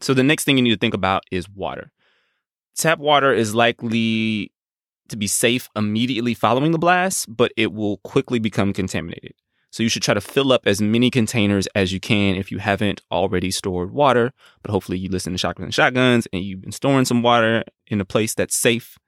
So 0.00 0.14
the 0.14 0.22
next 0.22 0.44
thing 0.44 0.56
you 0.56 0.62
need 0.62 0.74
to 0.74 0.78
think 0.78 0.94
about 0.94 1.24
is 1.30 1.48
water. 1.48 1.90
Tap 2.76 2.98
water 2.98 3.32
is 3.32 3.54
likely 3.54 4.52
to 5.08 5.16
be 5.16 5.26
safe 5.26 5.68
immediately 5.76 6.34
following 6.34 6.72
the 6.72 6.78
blast, 6.78 7.26
but 7.34 7.52
it 7.56 7.72
will 7.72 7.98
quickly 7.98 8.38
become 8.38 8.72
contaminated. 8.72 9.34
So 9.70 9.82
you 9.82 9.88
should 9.88 10.02
try 10.02 10.14
to 10.14 10.20
fill 10.20 10.52
up 10.52 10.62
as 10.66 10.80
many 10.80 11.10
containers 11.10 11.66
as 11.74 11.92
you 11.92 12.00
can 12.00 12.36
if 12.36 12.50
you 12.50 12.58
haven't 12.58 13.02
already 13.12 13.50
stored 13.50 13.92
water. 13.92 14.32
But 14.62 14.70
hopefully 14.70 14.98
you 14.98 15.10
listen 15.10 15.36
to 15.36 15.38
Chakras 15.38 15.64
and 15.64 15.74
Shotguns 15.74 16.26
and 16.32 16.42
you've 16.42 16.62
been 16.62 16.72
storing 16.72 17.04
some 17.04 17.22
water 17.22 17.64
in 17.86 18.00
a 18.00 18.04
place 18.04 18.34
that's 18.34 18.56
safe. 18.56 18.98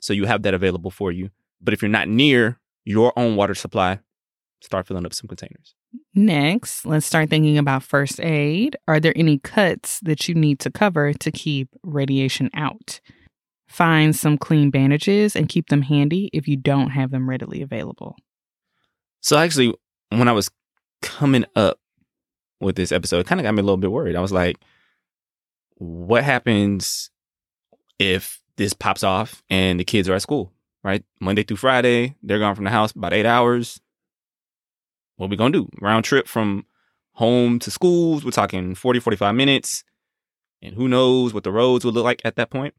So 0.00 0.12
you 0.12 0.26
have 0.26 0.42
that 0.42 0.54
available 0.54 0.90
for 0.90 1.12
you. 1.12 1.30
But 1.60 1.74
if 1.74 1.82
you're 1.82 1.88
not 1.88 2.08
near 2.08 2.58
your 2.84 3.12
own 3.16 3.36
water 3.36 3.54
supply, 3.54 4.00
start 4.60 4.86
filling 4.86 5.06
up 5.06 5.14
some 5.14 5.28
containers. 5.28 5.74
Next, 6.14 6.84
let's 6.84 7.06
start 7.06 7.30
thinking 7.30 7.58
about 7.58 7.82
first 7.82 8.20
aid. 8.20 8.76
Are 8.86 9.00
there 9.00 9.12
any 9.16 9.38
cuts 9.38 10.00
that 10.00 10.28
you 10.28 10.34
need 10.34 10.58
to 10.60 10.70
cover 10.70 11.12
to 11.12 11.30
keep 11.30 11.68
radiation 11.82 12.50
out? 12.54 13.00
Find 13.68 14.16
some 14.16 14.38
clean 14.38 14.70
bandages 14.70 15.36
and 15.36 15.48
keep 15.48 15.68
them 15.68 15.82
handy 15.82 16.30
if 16.32 16.48
you 16.48 16.56
don't 16.56 16.90
have 16.90 17.10
them 17.10 17.28
readily 17.28 17.62
available. 17.62 18.16
So 19.20 19.36
actually, 19.36 19.74
when 20.08 20.28
I 20.28 20.32
was 20.32 20.50
coming 21.02 21.44
up 21.54 21.78
with 22.60 22.76
this 22.76 22.92
episode, 22.92 23.20
it 23.20 23.26
kind 23.26 23.40
of 23.40 23.44
got 23.44 23.54
me 23.54 23.60
a 23.60 23.64
little 23.64 23.76
bit 23.76 23.92
worried. 23.92 24.16
I 24.16 24.20
was 24.20 24.32
like, 24.32 24.56
what 25.76 26.24
happens 26.24 27.10
if 27.98 28.40
this 28.56 28.72
pops 28.72 29.04
off 29.04 29.42
and 29.50 29.78
the 29.78 29.84
kids 29.84 30.08
are 30.08 30.14
at 30.14 30.22
school, 30.22 30.52
right? 30.82 31.04
Monday 31.20 31.42
through 31.42 31.58
Friday, 31.58 32.16
they're 32.22 32.38
gone 32.38 32.54
from 32.54 32.64
the 32.64 32.70
house 32.70 32.92
about 32.92 33.12
eight 33.12 33.26
hours. 33.26 33.80
What 35.16 35.26
are 35.26 35.30
we 35.30 35.36
going 35.36 35.52
to 35.52 35.64
do? 35.64 35.70
Round 35.80 36.04
trip 36.04 36.26
from 36.26 36.64
home 37.12 37.58
to 37.60 37.70
schools. 37.70 38.24
We're 38.24 38.30
talking 38.30 38.74
40, 38.74 39.00
45 39.00 39.34
minutes. 39.34 39.84
And 40.62 40.74
who 40.74 40.88
knows 40.88 41.34
what 41.34 41.44
the 41.44 41.52
roads 41.52 41.84
would 41.84 41.94
look 41.94 42.04
like 42.04 42.22
at 42.24 42.36
that 42.36 42.50
point. 42.50 42.74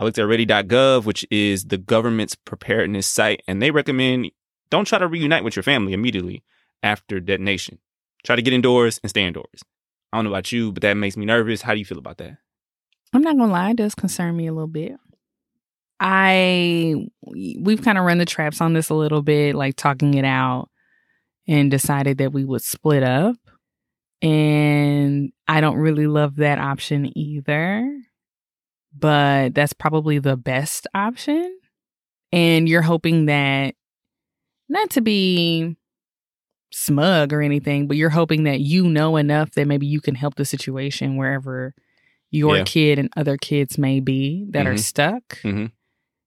I 0.00 0.04
looked 0.04 0.18
at 0.18 0.26
ready.gov, 0.26 1.04
which 1.04 1.26
is 1.30 1.64
the 1.64 1.78
government's 1.78 2.34
preparedness 2.34 3.06
site, 3.06 3.42
and 3.48 3.60
they 3.60 3.70
recommend 3.70 4.30
don't 4.70 4.86
try 4.86 4.98
to 4.98 5.08
reunite 5.08 5.44
with 5.44 5.56
your 5.56 5.62
family 5.62 5.92
immediately 5.92 6.44
after 6.82 7.20
detonation. 7.20 7.78
Try 8.24 8.36
to 8.36 8.42
get 8.42 8.52
indoors 8.52 9.00
and 9.02 9.10
stay 9.10 9.26
indoors. 9.26 9.62
I 10.12 10.18
don't 10.18 10.24
know 10.24 10.30
about 10.30 10.52
you, 10.52 10.72
but 10.72 10.82
that 10.82 10.94
makes 10.94 11.16
me 11.16 11.26
nervous. 11.26 11.62
How 11.62 11.72
do 11.72 11.78
you 11.78 11.84
feel 11.84 11.98
about 11.98 12.18
that? 12.18 12.38
I'm 13.12 13.22
not 13.22 13.36
gonna 13.36 13.52
lie, 13.52 13.70
it 13.70 13.76
does 13.76 13.94
concern 13.94 14.36
me 14.36 14.46
a 14.46 14.52
little 14.52 14.68
bit. 14.68 14.96
I 16.00 16.94
we've 17.22 17.82
kind 17.82 17.98
of 17.98 18.04
run 18.04 18.18
the 18.18 18.24
traps 18.24 18.60
on 18.60 18.72
this 18.72 18.90
a 18.90 18.94
little 18.94 19.22
bit, 19.22 19.54
like 19.54 19.76
talking 19.76 20.14
it 20.14 20.24
out 20.24 20.68
and 21.48 21.70
decided 21.70 22.18
that 22.18 22.32
we 22.32 22.44
would 22.44 22.62
split 22.62 23.02
up. 23.02 23.36
And 24.20 25.32
I 25.46 25.60
don't 25.60 25.76
really 25.76 26.06
love 26.06 26.36
that 26.36 26.58
option 26.58 27.16
either. 27.16 27.88
But 28.96 29.54
that's 29.54 29.72
probably 29.72 30.18
the 30.18 30.36
best 30.36 30.86
option. 30.94 31.58
And 32.32 32.68
you're 32.68 32.82
hoping 32.82 33.26
that 33.26 33.74
not 34.68 34.90
to 34.90 35.00
be 35.00 35.76
smug 36.70 37.32
or 37.32 37.40
anything, 37.40 37.86
but 37.88 37.96
you're 37.96 38.10
hoping 38.10 38.44
that 38.44 38.60
you 38.60 38.84
know 38.88 39.16
enough 39.16 39.52
that 39.52 39.66
maybe 39.66 39.86
you 39.86 40.00
can 40.00 40.14
help 40.14 40.34
the 40.34 40.44
situation 40.44 41.16
wherever 41.16 41.74
your 42.30 42.58
Yeah. 42.58 42.64
kid 42.64 42.98
and 42.98 43.08
other 43.16 43.38
kids 43.38 43.78
may 43.78 44.00
be 44.00 44.46
that 44.50 44.66
are 44.66 44.74
Mhm. 44.74 44.78
stuck. 44.78 45.40
Mhm. 45.42 45.72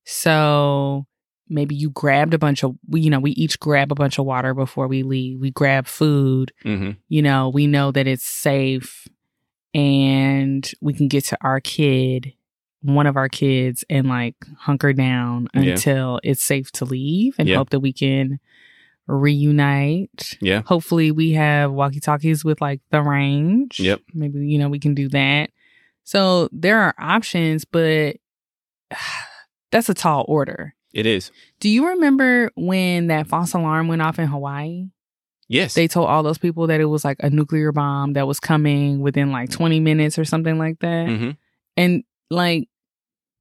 So 0.03 1.05
maybe 1.47 1.75
you 1.75 1.91
grabbed 1.91 2.33
a 2.33 2.39
bunch 2.39 2.63
of, 2.63 2.75
you 2.91 3.09
know, 3.11 3.19
we 3.19 3.31
each 3.31 3.59
grab 3.59 3.91
a 3.91 3.95
bunch 3.95 4.17
of 4.17 4.25
water 4.25 4.53
before 4.55 4.87
we 4.87 5.03
leave. 5.03 5.39
We 5.39 5.51
grab 5.51 5.85
food. 5.85 6.51
Mm-hmm. 6.65 6.91
You 7.09 7.21
know, 7.21 7.49
we 7.49 7.67
know 7.67 7.91
that 7.91 8.07
it's 8.07 8.25
safe 8.25 9.07
and 9.75 10.69
we 10.81 10.93
can 10.93 11.07
get 11.07 11.25
to 11.25 11.37
our 11.41 11.59
kid, 11.59 12.33
one 12.81 13.05
of 13.07 13.15
our 13.17 13.29
kids, 13.29 13.83
and 13.89 14.07
like 14.07 14.35
hunker 14.57 14.93
down 14.93 15.47
Yeah. 15.53 15.61
until 15.71 16.19
it's 16.23 16.41
safe 16.43 16.71
to 16.73 16.85
leave 16.85 17.35
and 17.37 17.47
Yeah. 17.47 17.57
hope 17.57 17.69
that 17.71 17.79
we 17.79 17.93
can 17.93 18.39
reunite. 19.07 20.37
Yeah. 20.41 20.61
Hopefully, 20.65 21.11
we 21.11 21.31
have 21.31 21.71
walkie 21.71 21.99
talkies 21.99 22.43
with 22.43 22.61
like 22.61 22.81
the 22.91 23.01
range. 23.01 23.79
Yep. 23.79 24.01
Maybe, 24.13 24.39
you 24.47 24.57
know, 24.59 24.69
we 24.69 24.79
can 24.79 24.93
do 24.95 25.09
that. 25.09 25.51
So 26.03 26.49
there 26.51 26.79
are 26.79 26.95
options, 26.97 27.65
but 27.65 28.17
that's 29.71 29.89
a 29.89 29.93
tall 29.93 30.25
order. 30.27 30.73
It 30.93 31.05
is. 31.05 31.31
Do 31.59 31.69
you 31.69 31.87
remember 31.87 32.51
when 32.55 33.07
that 33.07 33.27
false 33.27 33.53
alarm 33.53 33.87
went 33.87 34.01
off 34.01 34.19
in 34.19 34.27
Hawaii? 34.27 34.87
Yes. 35.47 35.73
They 35.73 35.87
told 35.87 36.07
all 36.09 36.23
those 36.23 36.37
people 36.37 36.67
that 36.67 36.81
it 36.81 36.85
was 36.85 37.03
like 37.05 37.17
a 37.21 37.29
nuclear 37.29 37.71
bomb 37.71 38.13
that 38.13 38.27
was 38.27 38.39
coming 38.39 38.99
within 39.01 39.31
like 39.31 39.49
20 39.51 39.79
minutes 39.79 40.17
or 40.17 40.25
something 40.25 40.57
like 40.57 40.79
that. 40.79 41.07
mm-hmm. 41.07 41.31
And 41.77 42.03
like, 42.29 42.67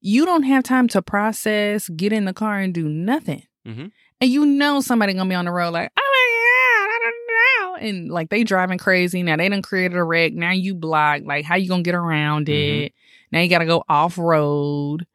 you 0.01 0.25
don't 0.25 0.45
have 0.45 0.63
time 0.65 0.89
to 0.89 1.03
process, 1.03 1.89
get 1.91 2.13
in 2.13 2.25
the 2.25 2.33
car 2.33 2.59
and 2.59 2.73
do 2.75 2.89
nothing. 2.89 3.43
Mhm. 3.67 3.91
And 4.21 4.31
you 4.31 4.45
know 4.47 4.81
somebody 4.81 5.13
gonna 5.15 5.29
be 5.29 5.35
on 5.35 5.45
the 5.47 5.51
road 5.53 5.73
like, 5.73 5.91
oh 5.97 6.01
my 6.01 6.87
God, 6.87 6.95
I 6.95 6.99
don't 7.03 7.83
know. 7.83 7.89
And 7.89 8.11
like 8.11 8.29
they 8.31 8.45
driving 8.45 8.79
crazy. 8.79 9.23
Now 9.23 9.37
they 9.37 9.49
done 9.49 9.63
created 9.63 9.97
a 9.97 10.05
wreck. 10.05 10.33
Now 10.33 10.53
you 10.53 10.75
blocked. 10.75 11.25
Like 11.25 11.45
how 11.45 11.57
you 11.57 11.69
gonna 11.69 11.83
get 11.83 11.95
around 11.95 12.47
Mhm. 12.47 12.85
it? 12.87 12.93
Now 13.33 13.41
you 13.41 13.49
gotta 13.49 13.67
go 13.67 13.85
off 13.89 14.19
road 14.19 15.07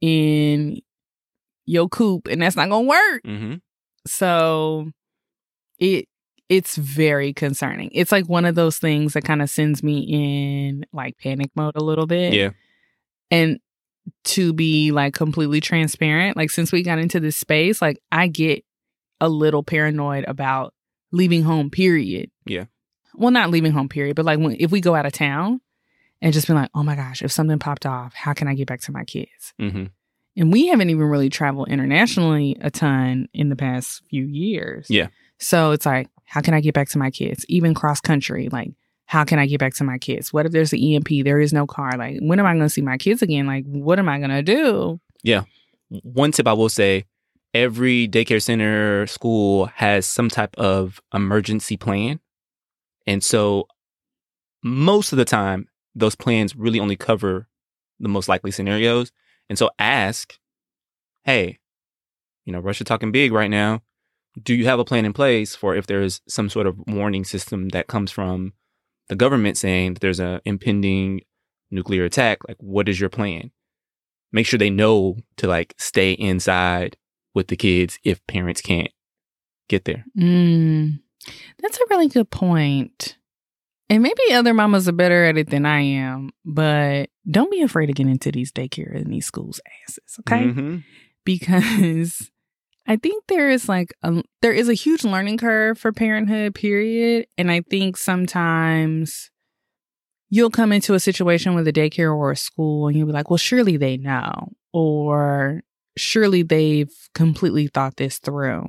in 0.00 0.80
your 1.66 1.88
coupe 1.88 2.28
and 2.28 2.40
that's 2.40 2.56
not 2.56 2.68
gonna 2.68 2.86
work. 2.88 3.22
Mm-hmm. 3.24 3.54
So 4.06 4.90
it 5.78 6.06
it's 6.48 6.76
very 6.76 7.32
concerning. 7.34 7.90
It's 7.92 8.10
like 8.10 8.26
one 8.26 8.46
of 8.46 8.54
those 8.54 8.78
things 8.78 9.12
that 9.12 9.24
kind 9.24 9.42
of 9.42 9.50
sends 9.50 9.82
me 9.82 10.00
in 10.08 10.86
like 10.92 11.18
panic 11.18 11.50
mode 11.54 11.76
a 11.76 11.84
little 11.84 12.06
bit. 12.06 12.32
Yeah. 12.32 12.50
And 13.30 13.58
to 14.24 14.52
be 14.52 14.90
like 14.92 15.14
completely 15.14 15.60
transparent, 15.60 16.36
like 16.36 16.50
since 16.50 16.72
we 16.72 16.82
got 16.82 16.98
into 16.98 17.20
this 17.20 17.36
space, 17.36 17.80
like 17.82 17.98
I 18.10 18.28
get 18.28 18.64
a 19.20 19.28
little 19.28 19.62
paranoid 19.62 20.24
about 20.26 20.74
leaving 21.12 21.42
home, 21.42 21.70
period. 21.70 22.30
Yeah. 22.46 22.64
Well, 23.14 23.30
not 23.30 23.50
leaving 23.50 23.72
home, 23.72 23.88
period, 23.88 24.16
but 24.16 24.24
like 24.24 24.38
when 24.38 24.56
if 24.58 24.70
we 24.70 24.80
go 24.80 24.94
out 24.94 25.06
of 25.06 25.12
town 25.12 25.60
and 26.20 26.32
just 26.32 26.46
be 26.46 26.52
like, 26.52 26.70
oh 26.74 26.82
my 26.82 26.94
gosh, 26.94 27.22
if 27.22 27.32
something 27.32 27.58
popped 27.58 27.86
off, 27.86 28.14
how 28.14 28.32
can 28.32 28.48
I 28.48 28.54
get 28.54 28.68
back 28.68 28.80
to 28.82 28.92
my 28.92 29.04
kids? 29.04 29.54
Mm-hmm. 29.60 29.84
And 30.36 30.52
we 30.52 30.68
haven't 30.68 30.90
even 30.90 31.06
really 31.06 31.30
traveled 31.30 31.68
internationally 31.68 32.56
a 32.60 32.70
ton 32.70 33.28
in 33.32 33.48
the 33.48 33.56
past 33.56 34.02
few 34.08 34.24
years. 34.24 34.86
Yeah. 34.88 35.08
So 35.38 35.72
it's 35.72 35.86
like, 35.86 36.08
how 36.24 36.40
can 36.40 36.54
I 36.54 36.60
get 36.60 36.74
back 36.74 36.88
to 36.90 36.98
my 36.98 37.10
kids? 37.10 37.44
Even 37.48 37.74
cross 37.74 38.00
country, 38.00 38.48
like, 38.50 38.70
how 39.08 39.24
can 39.24 39.38
I 39.38 39.46
get 39.46 39.58
back 39.58 39.72
to 39.74 39.84
my 39.84 39.96
kids? 39.96 40.34
What 40.34 40.44
if 40.44 40.52
there's 40.52 40.74
an 40.74 40.80
EMP? 40.80 41.24
There 41.24 41.40
is 41.40 41.50
no 41.50 41.66
car. 41.66 41.96
Like, 41.96 42.18
when 42.20 42.38
am 42.38 42.44
I 42.44 42.52
going 42.52 42.60
to 42.60 42.68
see 42.68 42.82
my 42.82 42.98
kids 42.98 43.22
again? 43.22 43.46
Like, 43.46 43.64
what 43.64 43.98
am 43.98 44.06
I 44.06 44.18
going 44.18 44.28
to 44.28 44.42
do? 44.42 45.00
Yeah. 45.22 45.44
One 45.88 46.30
tip 46.30 46.46
I 46.46 46.52
will 46.52 46.68
say 46.68 47.06
every 47.54 48.06
daycare 48.06 48.42
center, 48.42 49.06
school 49.06 49.64
has 49.76 50.06
some 50.06 50.28
type 50.28 50.54
of 50.58 51.00
emergency 51.14 51.78
plan. 51.78 52.20
And 53.06 53.24
so 53.24 53.66
most 54.62 55.12
of 55.12 55.16
the 55.16 55.24
time, 55.24 55.68
those 55.94 56.14
plans 56.14 56.54
really 56.54 56.78
only 56.78 56.96
cover 56.96 57.48
the 57.98 58.10
most 58.10 58.28
likely 58.28 58.50
scenarios. 58.50 59.10
And 59.48 59.58
so 59.58 59.70
ask, 59.78 60.38
hey, 61.24 61.58
you 62.44 62.52
know, 62.52 62.60
Russia 62.60 62.84
talking 62.84 63.10
big 63.10 63.32
right 63.32 63.50
now. 63.50 63.80
Do 64.40 64.54
you 64.54 64.66
have 64.66 64.78
a 64.78 64.84
plan 64.84 65.06
in 65.06 65.14
place 65.14 65.56
for 65.56 65.74
if 65.74 65.86
there's 65.86 66.20
some 66.28 66.50
sort 66.50 66.66
of 66.66 66.78
warning 66.86 67.24
system 67.24 67.70
that 67.70 67.86
comes 67.86 68.10
from 68.10 68.52
the 69.08 69.16
government 69.16 69.56
saying 69.56 69.94
that 69.94 70.00
there's 70.00 70.20
an 70.20 70.40
impending 70.44 71.22
nuclear 71.70 72.04
attack? 72.04 72.38
Like, 72.46 72.56
what 72.60 72.88
is 72.88 73.00
your 73.00 73.10
plan? 73.10 73.50
Make 74.32 74.46
sure 74.46 74.58
they 74.58 74.70
know 74.70 75.16
to 75.36 75.46
like 75.46 75.74
stay 75.78 76.12
inside 76.12 76.96
with 77.34 77.48
the 77.48 77.56
kids 77.56 77.98
if 78.04 78.24
parents 78.26 78.60
can't 78.60 78.90
get 79.68 79.84
there. 79.84 80.04
Mm, 80.18 81.00
that's 81.60 81.78
a 81.78 81.84
really 81.90 82.08
good 82.08 82.30
point. 82.30 83.16
And 83.90 84.02
maybe 84.02 84.20
other 84.32 84.52
mamas 84.52 84.86
are 84.86 84.92
better 84.92 85.24
at 85.24 85.38
it 85.38 85.48
than 85.48 85.64
I 85.64 85.80
am, 85.80 86.30
but 86.44 87.08
don't 87.30 87.50
be 87.50 87.62
afraid 87.62 87.86
to 87.86 87.94
get 87.94 88.06
into 88.06 88.30
these 88.30 88.52
daycare 88.52 88.94
and 88.94 89.10
these 89.10 89.24
schools 89.24 89.60
asses, 89.82 90.18
okay? 90.20 90.44
Mhm. 90.44 90.84
Because 91.24 92.30
I 92.88 92.96
think 92.96 93.24
there 93.28 93.50
is 93.50 93.68
like 93.68 93.94
a, 94.02 94.22
there 94.40 94.52
is 94.52 94.70
a 94.70 94.74
huge 94.74 95.04
learning 95.04 95.36
curve 95.36 95.78
for 95.78 95.92
parenthood, 95.92 96.54
period. 96.54 97.26
And 97.36 97.50
I 97.50 97.60
think 97.60 97.98
sometimes 97.98 99.30
you'll 100.30 100.50
come 100.50 100.72
into 100.72 100.94
a 100.94 101.00
situation 101.00 101.54
with 101.54 101.68
a 101.68 101.72
daycare 101.72 102.16
or 102.16 102.32
a 102.32 102.36
school 102.36 102.88
and 102.88 102.96
you'll 102.96 103.06
be 103.06 103.12
like, 103.12 103.28
well, 103.28 103.36
surely 103.36 103.76
they 103.76 103.98
know, 103.98 104.52
or 104.72 105.62
surely 105.98 106.42
they've 106.42 106.92
completely 107.14 107.66
thought 107.66 107.96
this 107.96 108.18
through. 108.18 108.66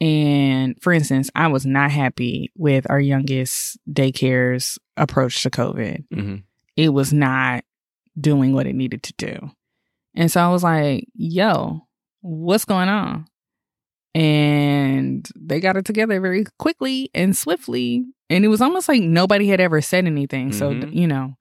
And 0.00 0.80
for 0.80 0.92
instance, 0.92 1.28
I 1.34 1.48
was 1.48 1.66
not 1.66 1.90
happy 1.90 2.52
with 2.56 2.88
our 2.88 3.00
youngest 3.00 3.78
daycare's 3.90 4.78
approach 4.96 5.42
to 5.42 5.50
COVID. 5.50 6.04
Mhm. 6.12 6.44
It 6.76 6.90
was 6.90 7.12
not 7.12 7.64
doing 8.20 8.52
what 8.52 8.66
it 8.66 8.74
needed 8.74 9.02
to 9.04 9.14
do. 9.14 9.50
And 10.14 10.30
so 10.30 10.40
I 10.40 10.48
was 10.50 10.62
like, 10.62 11.08
yo, 11.14 11.85
what's 12.26 12.64
going 12.64 12.88
on? 12.88 13.26
And 14.14 15.28
they 15.36 15.60
got 15.60 15.76
it 15.76 15.84
together 15.84 16.20
very 16.20 16.44
quickly 16.58 17.10
and 17.14 17.36
swiftly. 17.36 18.04
And 18.30 18.44
it 18.44 18.48
was 18.48 18.60
almost 18.62 18.88
like 18.88 19.02
nobody 19.02 19.48
had 19.48 19.60
ever 19.60 19.80
said 19.80 20.06
anything. 20.06 20.52
So, 20.52 20.72
Mhm. 20.72 20.94
you 20.94 21.06
know, 21.06 21.34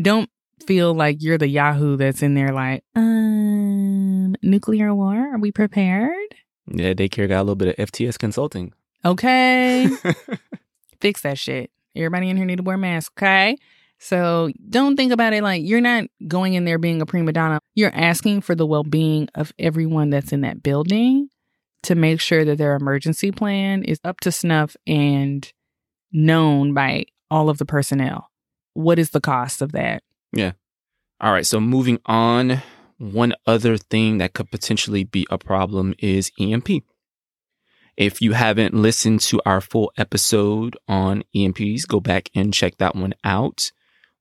don't 0.00 0.28
feel 0.66 0.94
like 0.94 1.16
you're 1.22 1.38
the 1.38 1.48
Yahoo 1.48 1.96
that's 1.96 2.22
in 2.22 2.34
there 2.34 2.52
like, 2.52 2.84
um, 2.94 4.34
nuclear 4.42 4.94
war? 4.94 5.16
Are 5.34 5.38
we 5.38 5.50
prepared? 5.50 6.34
Yeah, 6.72 6.92
daycare 6.92 7.26
got 7.28 7.38
a 7.40 7.42
little 7.44 7.56
bit 7.56 7.68
of 7.68 7.74
FTS 7.78 8.16
consulting. 8.18 8.72
Okay. 9.04 9.88
Fix 11.00 11.22
that 11.22 11.38
shit. 11.38 11.70
Everybody 11.96 12.28
in 12.28 12.36
here 12.36 12.46
need 12.46 12.58
to 12.58 12.62
wear 12.62 12.76
masks, 12.76 13.12
okay? 13.18 13.56
So 14.00 14.50
don't 14.68 14.96
think 14.96 15.12
about 15.12 15.34
it 15.34 15.42
like 15.42 15.62
you're 15.62 15.82
not 15.82 16.04
going 16.26 16.54
in 16.54 16.64
there 16.64 16.78
being 16.78 17.02
a 17.02 17.06
prima 17.06 17.32
donna. 17.32 17.60
You're 17.74 17.94
asking 17.94 18.40
for 18.40 18.54
the 18.54 18.66
well 18.66 18.82
being 18.82 19.28
of 19.34 19.52
everyone 19.58 20.08
that's 20.08 20.32
in 20.32 20.40
that 20.40 20.62
building 20.62 21.28
to 21.82 21.94
make 21.94 22.20
sure 22.20 22.44
that 22.44 22.56
their 22.56 22.74
emergency 22.74 23.30
plan 23.30 23.84
is 23.84 24.00
up 24.02 24.20
to 24.20 24.32
snuff 24.32 24.74
and 24.86 25.52
known 26.12 26.72
by 26.72 27.04
all 27.30 27.50
of 27.50 27.58
the 27.58 27.66
personnel. 27.66 28.30
What 28.72 28.98
is 28.98 29.10
the 29.10 29.20
cost 29.20 29.60
of 29.60 29.72
that? 29.72 30.02
Yeah. 30.32 30.52
All 31.20 31.32
right, 31.32 31.46
so 31.46 31.60
moving 31.60 32.00
on, 32.06 32.62
one 32.96 33.34
other 33.46 33.76
thing 33.76 34.18
that 34.18 34.32
could 34.32 34.50
potentially 34.50 35.04
be 35.04 35.26
a 35.30 35.36
problem 35.36 35.94
is 35.98 36.32
EMP. 36.40 36.68
If 37.98 38.22
you 38.22 38.32
haven't 38.32 38.72
listened 38.72 39.20
to 39.22 39.42
our 39.44 39.60
full 39.60 39.92
episode 39.98 40.78
on 40.88 41.22
EMPs, 41.36 41.86
go 41.86 42.00
back 42.00 42.30
and 42.34 42.54
check 42.54 42.78
that 42.78 42.96
one 42.96 43.12
out. 43.24 43.70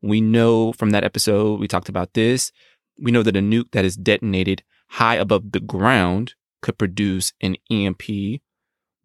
We 0.01 0.21
know 0.21 0.73
from 0.73 0.91
that 0.91 1.03
episode, 1.03 1.59
we 1.59 1.67
talked 1.67 1.89
about 1.89 2.13
this. 2.13 2.51
We 2.97 3.11
know 3.11 3.23
that 3.23 3.35
a 3.35 3.41
nuke 3.41 3.71
that 3.71 3.85
is 3.85 3.95
detonated 3.95 4.63
high 4.87 5.15
above 5.15 5.51
the 5.51 5.59
ground 5.59 6.35
could 6.61 6.77
produce 6.77 7.33
an 7.41 7.55
EMP. 7.71 8.41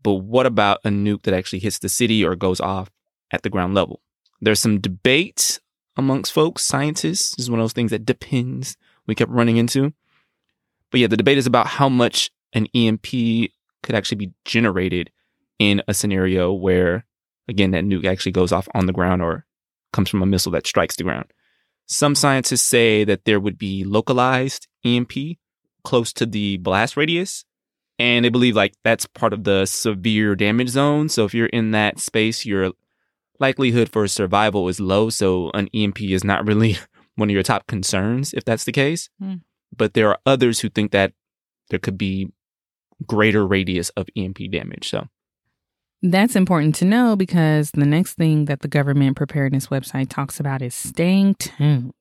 But 0.02 0.14
what 0.14 0.46
about 0.46 0.80
a 0.84 0.88
nuke 0.88 1.22
that 1.22 1.34
actually 1.34 1.60
hits 1.60 1.78
the 1.78 1.88
city 1.88 2.24
or 2.24 2.36
goes 2.36 2.60
off 2.60 2.90
at 3.30 3.42
the 3.42 3.50
ground 3.50 3.74
level? 3.74 4.00
There's 4.40 4.60
some 4.60 4.80
debate 4.80 5.60
amongst 5.96 6.32
folks, 6.32 6.62
scientists. 6.62 7.34
This 7.36 7.44
is 7.44 7.50
one 7.50 7.60
of 7.60 7.64
those 7.64 7.72
things 7.72 7.90
that 7.90 8.04
depends 8.04 8.76
we 9.06 9.14
kept 9.14 9.30
running 9.30 9.56
into. 9.56 9.92
But 10.90 11.00
yeah, 11.00 11.06
the 11.06 11.16
debate 11.16 11.38
is 11.38 11.46
about 11.46 11.66
how 11.66 11.88
much 11.88 12.30
an 12.52 12.66
EMP 12.74 13.06
could 13.82 13.94
actually 13.94 14.16
be 14.18 14.32
generated 14.44 15.10
in 15.58 15.82
a 15.88 15.94
scenario 15.94 16.52
where, 16.52 17.04
again, 17.48 17.70
that 17.72 17.84
nuke 17.84 18.04
actually 18.04 18.32
goes 18.32 18.52
off 18.52 18.68
on 18.74 18.86
the 18.86 18.92
ground 18.92 19.22
or 19.22 19.46
comes 19.94 20.10
from 20.10 20.22
a 20.22 20.26
missile 20.26 20.52
that 20.52 20.66
strikes 20.66 20.96
the 20.96 21.04
ground. 21.04 21.32
Some 21.86 22.14
scientists 22.14 22.62
say 22.62 23.04
that 23.04 23.24
there 23.24 23.40
would 23.40 23.58
be 23.58 23.84
localized 23.84 24.68
EMP 24.84 25.12
close 25.84 26.12
to 26.14 26.26
the 26.26 26.56
blast 26.58 26.96
radius. 26.96 27.44
And 27.98 28.24
they 28.24 28.28
believe 28.28 28.56
like 28.56 28.74
that's 28.82 29.06
part 29.06 29.32
of 29.32 29.44
the 29.44 29.66
severe 29.66 30.34
damage 30.34 30.70
zone. 30.70 31.08
So 31.08 31.24
if 31.24 31.32
you're 31.32 31.46
in 31.46 31.70
that 31.70 32.00
space, 32.00 32.44
your 32.44 32.72
likelihood 33.38 33.88
for 33.88 34.08
survival 34.08 34.68
is 34.68 34.80
low. 34.80 35.10
So 35.10 35.50
an 35.54 35.68
EMP 35.72 36.02
is 36.02 36.24
not 36.24 36.46
really 36.46 36.76
one 37.14 37.30
of 37.30 37.34
your 37.34 37.44
top 37.44 37.66
concerns 37.66 38.34
if 38.34 38.44
that's 38.44 38.64
the 38.64 38.72
case. 38.72 39.08
Hmm. 39.20 39.36
But 39.76 39.94
there 39.94 40.08
are 40.08 40.18
others 40.26 40.60
who 40.60 40.68
think 40.68 40.90
that 40.90 41.12
there 41.70 41.78
could 41.78 41.98
be 41.98 42.32
greater 43.06 43.46
radius 43.46 43.90
of 43.90 44.08
EMP 44.16 44.50
damage. 44.50 44.88
So 44.88 45.06
That's 46.06 46.36
important 46.36 46.74
to 46.76 46.84
know 46.84 47.16
because 47.16 47.70
the 47.70 47.86
next 47.86 48.12
thing 48.12 48.44
that 48.44 48.60
the 48.60 48.68
government 48.68 49.16
preparedness 49.16 49.68
website 49.68 50.10
talks 50.10 50.38
about 50.38 50.60
is 50.60 50.74
staying 50.74 51.36
tuned. 51.36 51.94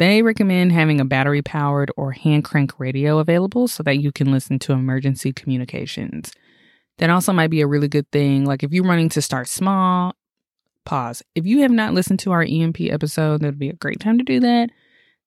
They 0.00 0.22
recommend 0.22 0.72
having 0.72 1.00
a 1.00 1.04
battery 1.04 1.40
powered 1.40 1.92
or 1.96 2.10
hand 2.10 2.42
crank 2.42 2.80
radio 2.80 3.18
available 3.18 3.68
so 3.68 3.84
that 3.84 3.98
you 3.98 4.10
can 4.10 4.32
listen 4.32 4.58
to 4.60 4.72
emergency 4.72 5.32
communications. 5.32 6.32
That 6.98 7.10
also 7.10 7.32
might 7.32 7.50
be 7.50 7.60
a 7.60 7.66
really 7.68 7.86
good 7.86 8.10
thing. 8.10 8.44
Like 8.44 8.64
if 8.64 8.72
you're 8.72 8.82
running 8.82 9.08
to 9.10 9.22
start 9.22 9.46
small, 9.46 10.16
pause. 10.84 11.22
If 11.36 11.46
you 11.46 11.60
have 11.60 11.70
not 11.70 11.94
listened 11.94 12.18
to 12.20 12.32
our 12.32 12.42
EMP 12.42 12.80
episode, 12.80 13.42
that 13.42 13.46
would 13.46 13.58
be 13.60 13.70
a 13.70 13.74
great 13.74 14.00
time 14.00 14.18
to 14.18 14.24
do 14.24 14.40
that. 14.40 14.68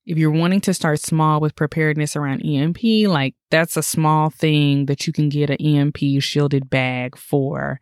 If 0.05 0.17
you're 0.17 0.31
wanting 0.31 0.61
to 0.61 0.73
start 0.73 0.99
small 0.99 1.39
with 1.39 1.55
preparedness 1.55 2.15
around 2.15 2.41
EMP, 2.41 3.07
like 3.07 3.35
that's 3.49 3.77
a 3.77 3.83
small 3.83 4.29
thing 4.29 4.87
that 4.87 5.07
you 5.07 5.13
can 5.13 5.29
get 5.29 5.49
an 5.49 5.57
EMP 5.57 5.97
shielded 6.21 6.69
bag 6.69 7.17
for, 7.17 7.79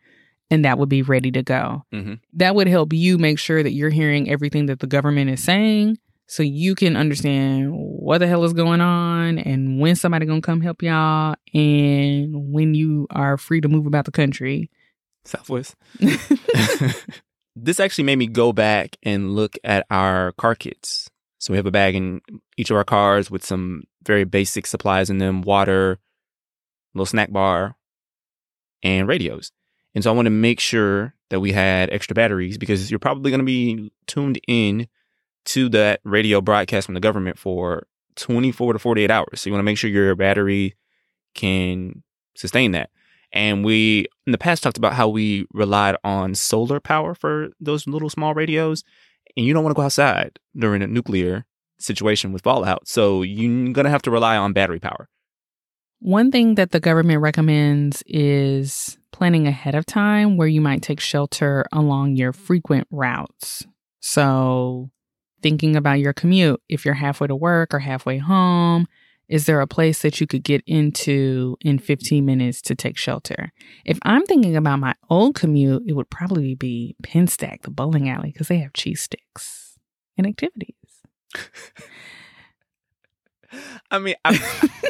and 0.52 0.64
that 0.64 0.78
would 0.78 0.90
be 0.90 1.02
ready 1.02 1.32
to 1.32 1.42
go. 1.42 1.84
Mhm. 1.94 2.20
That 2.34 2.54
would 2.56 2.68
help 2.68 2.94
you 2.94 3.18
make 3.18 3.40
sure 3.40 3.64
that 3.64 3.74
you're 3.74 3.90
hearing 3.90 4.30
everything 4.30 4.68
that 4.68 4.80
the 4.80 4.88
government 4.88 5.32
is 5.32 5.44
saying 5.44 5.98
so 6.28 6.44
you 6.44 6.76
can 6.76 6.96
understand 6.96 7.72
what 7.74 8.20
the 8.20 8.28
hell 8.28 8.44
is 8.44 8.54
going 8.54 8.82
on 8.82 9.38
and 9.38 9.80
when 9.80 9.96
somebody 9.96 10.26
gonna 10.26 10.42
come 10.42 10.62
help 10.62 10.82
y'all 10.82 11.36
and 11.54 12.54
when 12.54 12.74
you 12.74 13.08
are 13.10 13.38
free 13.38 13.62
to 13.62 13.68
move 13.68 13.86
about 13.86 14.06
the 14.06 14.12
country. 14.12 14.70
Southwest. 15.26 15.76
this 17.56 17.80
actually 17.80 18.04
made 18.06 18.18
me 18.18 18.28
go 18.28 18.54
back 18.54 18.96
and 19.04 19.36
look 19.36 19.58
at 19.64 19.86
our 19.90 20.32
car 20.34 20.56
kits. 20.56 21.10
So 21.42 21.52
we 21.52 21.58
have 21.58 21.66
a 21.66 21.72
bag 21.72 21.96
in 21.96 22.22
each 22.56 22.70
of 22.70 22.78
our 22.78 22.84
cars 22.84 23.32
with 23.32 23.44
some 23.44 23.86
very 24.06 24.26
basic 24.26 24.68
supplies 24.68 25.10
in 25.10 25.18
them 25.18 25.42
water, 25.42 25.94
a 25.94 25.98
little 26.94 27.08
snack 27.08 27.32
bar, 27.32 27.76
and 28.84 29.08
radios. 29.08 29.52
And 29.96 30.04
so 30.04 30.12
I 30.12 30.16
want 30.16 30.28
to 30.28 30.32
make 30.32 30.60
sure 30.60 31.16
that 31.32 31.40
we 31.40 31.52
had 31.52 31.90
extra 31.90 32.14
batteries 32.14 32.60
because 32.60 32.92
you're 32.92 33.00
probably 33.00 33.32
going 33.32 33.40
to 33.40 33.46
be 33.46 33.92
tuned 34.06 34.40
in 34.48 34.88
to 35.46 35.68
that 35.70 36.00
radio 36.04 36.42
broadcast 36.42 36.86
from 36.86 36.94
the 36.94 37.02
government 37.02 37.40
for 37.40 37.88
24 38.18 38.74
to 38.74 38.80
48 38.80 39.10
hours. 39.10 39.42
So 39.42 39.50
you 39.50 39.54
want 39.54 39.62
to 39.62 39.66
make 39.66 39.80
sure 39.80 39.90
your 39.90 40.16
battery 40.16 40.76
can 41.34 42.04
sustain 42.36 42.72
that. 42.74 42.92
And 43.34 43.66
we, 43.66 44.06
in 44.28 44.32
the 44.32 44.38
past, 44.38 44.62
talked 44.62 44.78
about 44.78 44.94
how 44.94 45.10
we 45.10 45.48
relied 45.52 45.96
on 46.04 46.36
solar 46.36 46.80
power 46.80 47.16
for 47.16 47.50
those 47.60 47.88
little 47.88 48.12
small 48.12 48.36
radios. 48.36 48.84
And 49.36 49.46
you 49.46 49.54
don't 49.54 49.64
want 49.64 49.76
to 49.76 49.80
go 49.80 49.86
outside 49.86 50.40
during 50.56 50.82
a 50.82 50.88
nuclear 50.88 51.46
situation 51.80 52.32
with 52.32 52.44
fallout. 52.44 52.88
So 52.88 53.22
you're 53.22 53.74
going 53.74 53.86
to 53.86 53.90
have 53.90 54.02
to 54.04 54.12
rely 54.12 54.38
on 54.38 54.54
battery 54.54 54.80
power. 54.80 55.08
One 56.00 56.32
thing 56.32 56.56
that 56.56 56.72
the 56.72 56.80
government 56.80 57.22
recommends 57.22 58.04
is 58.08 58.98
planning 59.12 59.48
ahead 59.48 59.76
of 59.76 59.86
time 59.86 60.36
where 60.36 60.48
you 60.48 60.60
might 60.60 60.82
take 60.82 61.00
shelter 61.00 61.66
along 61.72 62.16
your 62.16 62.34
frequent 62.34 62.88
routes. 62.90 63.68
So, 64.00 64.90
thinking 65.44 65.76
about 65.76 66.00
your 66.00 66.14
commute, 66.14 66.60
if 66.68 66.86
you're 66.86 66.96
halfway 66.96 67.28
to 67.28 67.36
work 67.36 67.72
or 67.72 67.80
halfway 67.80 68.18
home, 68.18 68.88
is 69.32 69.46
there 69.46 69.62
a 69.62 69.68
place 69.68 70.02
that 70.02 70.20
you 70.20 70.28
could 70.28 70.44
get 70.44 70.62
into 70.68 71.56
in 71.62 71.80
15 71.80 72.26
minutes 72.26 72.62
to 72.64 72.76
take 72.76 72.98
shelter? 72.98 73.54
If 73.86 73.98
I'm 74.04 74.26
thinking 74.26 74.58
about 74.58 74.80
my 74.80 74.94
old 75.10 75.36
commute, 75.36 75.84
it 75.88 75.94
would 75.94 76.10
probably 76.10 76.54
be 76.54 76.98
Pinstack, 77.02 77.62
the 77.62 77.72
bowling 77.72 78.10
alley, 78.10 78.32
because 78.34 78.50
they 78.50 78.58
have 78.58 78.74
cheese 78.74 79.02
sticks 79.02 79.80
and 80.18 80.28
activities. 80.28 80.76
I 83.90 84.00
mean, 84.00 84.16
I, 84.26 84.38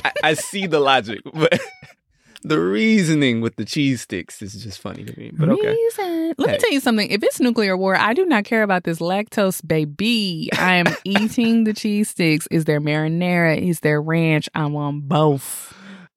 I, 0.04 0.12
I 0.24 0.34
see 0.34 0.66
the 0.66 0.80
logic, 0.80 1.20
but 1.32 1.60
the 2.44 2.60
reasoning 2.60 3.42
with 3.42 3.56
the 3.56 3.66
cheese 3.66 4.02
sticks 4.02 4.42
is 4.42 4.54
just 4.64 4.80
funny 4.80 5.04
to 5.04 5.20
me. 5.20 5.32
But 5.34 5.50
okay. 5.50 5.68
Reason. 5.70 6.34
Let 6.38 6.50
Hey. 6.50 6.54
me 6.56 6.60
tell 6.60 6.72
you 6.72 6.80
something. 6.80 7.10
If 7.10 7.24
it's 7.24 7.40
nuclear 7.40 7.78
war, 7.78 7.96
I 7.96 8.14
do 8.14 8.26
not 8.26 8.46
care 8.46 8.64
about 8.64 8.84
this 8.84 9.00
lactose 9.00 9.66
baby. 9.66 10.50
I 10.58 10.76
am 10.76 10.88
eating 11.04 11.64
the 11.66 11.74
cheese 11.74 12.10
sticks. 12.10 12.48
Is 12.52 12.66
there 12.66 12.82
marinara? 12.82 13.58
Is 13.62 13.82
there 13.82 14.02
ranch? 14.02 14.50
I 14.56 14.66
want 14.66 15.08
both. 15.08 15.74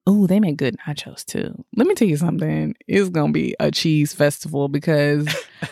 Oh, 0.07 0.27
they 0.27 0.39
make 0.39 0.57
good 0.57 0.77
nachos 0.87 1.25
too. 1.25 1.63
Let 1.75 1.87
me 1.87 1.95
tell 1.95 2.07
you 2.07 2.17
something. 2.17 2.75
It's 2.87 3.09
gonna 3.09 3.31
be 3.31 3.55
a 3.59 3.71
cheese 3.71 4.13
festival 4.13 4.67
because 4.67 5.27
I'm 5.61 5.69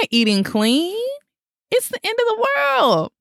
not 0.00 0.08
eating 0.10 0.44
clean. 0.44 0.96
It's 1.70 1.88
the 1.88 1.98
end 2.04 2.18
of 2.18 2.26
the 2.36 2.46
world. 2.56 3.12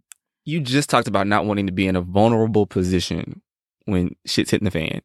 You 0.45 0.59
just 0.59 0.89
talked 0.89 1.07
about 1.07 1.27
not 1.27 1.45
wanting 1.45 1.67
to 1.67 1.71
be 1.73 1.87
in 1.87 1.95
a 1.95 2.01
vulnerable 2.01 2.65
position 2.65 3.41
when 3.85 4.15
shit's 4.25 4.51
hitting 4.51 4.65
the 4.65 4.71
fan. 4.71 5.01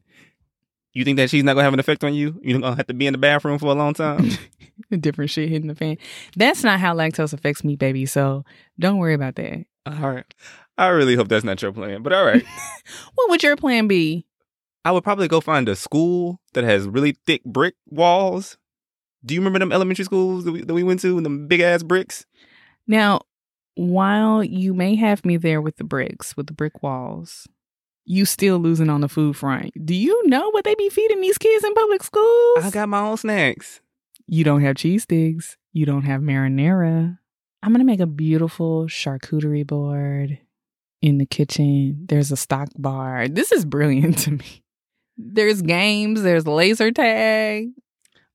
You 0.95 1.03
think 1.03 1.17
that 1.17 1.29
she's 1.29 1.43
not 1.43 1.53
gonna 1.53 1.65
have 1.65 1.73
an 1.73 1.79
effect 1.79 2.03
on 2.03 2.13
you? 2.13 2.39
You're 2.41 2.59
gonna 2.59 2.75
have 2.75 2.87
to 2.87 2.93
be 2.93 3.05
in 3.05 3.11
the 3.11 3.17
bathroom 3.19 3.59
for 3.59 3.67
a 3.67 3.73
long 3.73 3.93
time. 3.93 4.29
Different 4.99 5.29
shit 5.29 5.49
hitting 5.49 5.67
the 5.67 5.75
fan. 5.75 5.97
That's 6.35 6.63
not 6.63 6.79
how 6.79 6.95
lactose 6.95 7.33
affects 7.33 7.63
me, 7.63 7.75
baby. 7.75 8.05
So 8.05 8.45
don't 8.79 8.97
worry 8.97 9.13
about 9.13 9.35
that. 9.35 9.65
all 9.85 10.09
right. 10.11 10.33
I 10.77 10.87
really 10.87 11.15
hope 11.15 11.27
that's 11.27 11.43
not 11.45 11.61
your 11.61 11.71
plan, 11.73 12.01
but 12.01 12.13
all 12.13 12.25
right. 12.25 12.43
What 13.15 13.29
would 13.29 13.43
your 13.43 13.55
plan 13.55 13.87
be? 13.87 14.25
I 14.83 14.91
would 14.91 15.03
probably 15.03 15.27
go 15.27 15.41
find 15.41 15.67
a 15.67 15.75
school 15.75 16.39
that 16.53 16.63
has 16.63 16.87
really 16.87 17.17
thick 17.25 17.43
brick 17.43 17.75
walls. 17.87 18.57
Do 19.25 19.33
you 19.33 19.41
remember 19.41 19.59
them 19.59 19.71
elementary 19.71 20.05
schools 20.05 20.45
that 20.45 20.51
we, 20.51 20.61
that 20.61 20.73
we 20.73 20.83
went 20.83 20.99
to 21.01 21.17
and 21.17 21.25
them 21.25 21.47
big 21.47 21.59
ass 21.61 21.81
bricks? 21.83 22.25
Now, 22.87 23.21
while 23.75 24.43
you 24.43 24.73
may 24.73 24.95
have 24.95 25.25
me 25.25 25.37
there 25.37 25.61
with 25.61 25.77
the 25.77 25.83
bricks, 25.83 26.37
with 26.37 26.47
the 26.47 26.53
brick 26.53 26.83
walls, 26.83 27.47
you 28.05 28.25
still 28.25 28.59
losing 28.59 28.89
on 28.89 29.01
the 29.01 29.09
food 29.09 29.35
front. 29.35 29.71
Do 29.83 29.95
you 29.95 30.27
know 30.27 30.49
what 30.51 30.63
they 30.63 30.75
be 30.75 30.89
feeding 30.89 31.21
these 31.21 31.37
kids 31.37 31.63
in 31.63 31.73
public 31.73 32.03
schools? 32.03 32.63
I 32.63 32.69
got 32.71 32.89
my 32.89 32.99
own 32.99 33.17
snacks. 33.17 33.81
you 34.27 34.43
don't 34.43 34.61
have 34.61 34.75
cheese 34.75 35.03
sticks. 35.03 35.57
You 35.73 35.85
don't 35.85 36.03
have 36.03 36.21
marinara. 36.21 37.17
I'm 37.61 37.71
gonna 37.71 37.83
make 37.83 37.99
a 37.99 38.05
beautiful 38.05 38.85
charcuterie 38.85 39.65
board 39.65 40.39
in 41.01 41.17
the 41.17 41.25
kitchen. 41.25 42.05
There's 42.07 42.31
a 42.31 42.37
stock 42.37 42.69
bar. 42.77 43.27
This 43.27 43.51
is 43.51 43.65
brilliant 43.65 44.17
to 44.19 44.31
me. 44.31 44.63
There's 45.17 45.61
games. 45.61 46.21
There's 46.21 46.45
laser 46.45 46.91
tag. 46.91 47.69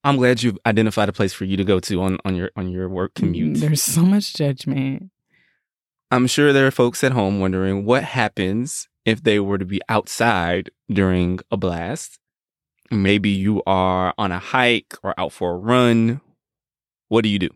I'm 0.02 0.16
glad 0.16 0.42
you've 0.42 0.58
identified 0.64 1.08
a 1.08 1.12
place 1.12 1.32
for 1.32 1.44
you 1.44 1.56
to 1.58 1.64
go 1.64 1.78
to 1.78 2.02
on, 2.02 2.18
on 2.24 2.34
your 2.34 2.50
on 2.56 2.68
your 2.70 2.88
work 2.88 3.12
mm, 3.12 3.16
commute. 3.16 3.60
There's 3.60 3.82
so 3.82 4.02
much 4.02 4.34
judgment. 4.34 5.10
I'm 6.10 6.26
sure 6.26 6.52
there 6.52 6.66
are 6.66 6.72
folks 6.72 7.04
at 7.04 7.12
home 7.12 7.38
wondering 7.38 7.84
what 7.84 8.02
happens 8.02 8.88
if 9.04 9.22
they 9.22 9.40
were 9.40 9.58
to 9.58 9.64
be 9.64 9.80
outside 9.88 10.70
during 10.90 11.40
a 11.50 11.56
blast. 11.56 12.18
Maybe 12.90 13.30
you 13.30 13.62
are 13.66 14.12
on 14.18 14.32
a 14.32 14.38
hike 14.38 14.94
or 15.02 15.14
out 15.18 15.32
for 15.32 15.52
a 15.52 15.56
run. 15.56 16.20
What 17.08 17.22
do 17.22 17.28
you 17.28 17.38
do? 17.38 17.50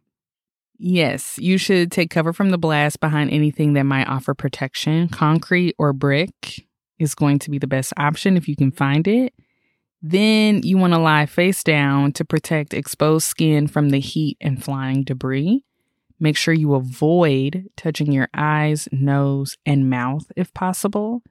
Yes, 0.79 1.39
you 1.39 1.59
should 1.59 1.93
take 1.93 2.11
cover 2.11 2.33
from 2.33 2.51
the 2.51 2.59
blast 2.59 3.01
behind 3.01 3.31
anything 3.31 3.75
that 3.75 3.85
might 3.85 4.09
offer 4.09 4.35
protection. 4.35 5.09
Concrete 5.09 5.75
or 5.79 5.93
brick 5.93 6.67
is 6.99 7.15
going 7.15 7.39
to 7.41 7.51
be 7.51 7.59
the 7.59 7.67
best 7.67 7.93
option 7.97 8.37
if 8.37 8.49
you 8.49 8.57
can 8.57 8.71
find 8.71 9.07
it. 9.07 9.35
Then 10.03 10.63
you 10.63 10.77
want 10.77 10.93
to 10.93 10.99
lie 10.99 11.27
face 11.27 11.63
down 11.63 12.13
to 12.13 12.25
protect 12.25 12.75
exposed 12.75 13.27
skin 13.27 13.67
from 13.67 13.91
the 13.91 14.01
heat 14.01 14.37
and 14.41 14.63
flying 14.63 15.03
debris. 15.03 15.65
Make 16.21 16.37
sure 16.37 16.55
you 16.55 16.75
avoid 16.75 17.67
touching 17.77 18.13
your 18.13 18.29
eyes, 18.35 18.89
nose, 18.93 19.57
and 19.65 19.89
mouth 19.89 20.31
if 20.37 20.53
possible. 20.55 21.23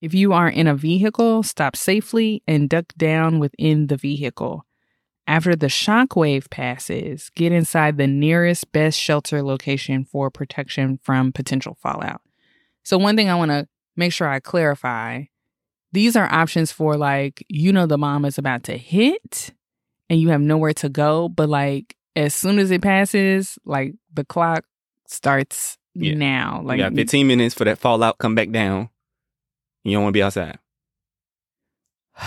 If 0.00 0.14
you 0.14 0.32
are 0.32 0.48
in 0.48 0.66
a 0.66 0.74
vehicle, 0.74 1.42
stop 1.42 1.76
safely 1.76 2.42
and 2.46 2.68
duck 2.68 2.92
down 2.96 3.38
within 3.38 3.86
the 3.86 3.96
vehicle. 3.96 4.64
After 5.26 5.56
the 5.56 5.68
shock 5.68 6.14
wave 6.14 6.48
passes, 6.50 7.30
get 7.34 7.50
inside 7.50 7.96
the 7.96 8.06
nearest 8.06 8.70
best 8.72 8.98
shelter 9.00 9.42
location 9.42 10.04
for 10.04 10.30
protection 10.30 10.98
from 11.02 11.32
potential 11.32 11.76
fallout. 11.82 12.20
So, 12.84 12.96
one 12.98 13.16
thing 13.16 13.28
I 13.28 13.34
want 13.34 13.50
to 13.50 13.66
make 13.96 14.12
sure 14.12 14.28
I 14.28 14.38
clarify 14.38 15.24
these 15.92 16.14
are 16.14 16.32
options 16.32 16.70
for 16.70 16.96
like, 16.96 17.44
you 17.48 17.72
know, 17.72 17.86
the 17.86 17.98
mom 17.98 18.24
is 18.24 18.38
about 18.38 18.64
to 18.64 18.76
hit 18.76 19.52
and 20.10 20.20
you 20.20 20.28
have 20.28 20.40
nowhere 20.40 20.74
to 20.74 20.88
go, 20.88 21.28
but 21.28 21.48
like, 21.48 21.96
as 22.14 22.34
soon 22.34 22.58
as 22.58 22.70
it 22.70 22.82
passes, 22.82 23.58
like 23.64 23.94
the 24.12 24.24
clock 24.24 24.64
starts 25.06 25.78
Yeah. 25.94 26.14
now. 26.14 26.58
Like 26.58 26.66
Like, 26.66 26.78
you 26.78 26.84
got 26.84 26.94
15 26.94 27.26
minutes 27.26 27.54
for 27.54 27.64
that 27.64 27.78
fallout 27.78 28.18
come 28.18 28.34
back 28.34 28.50
down. 28.50 28.90
You 29.86 29.92
don't 29.92 30.02
want 30.02 30.14
to 30.14 30.18
be 30.18 30.22
outside. 30.24 30.58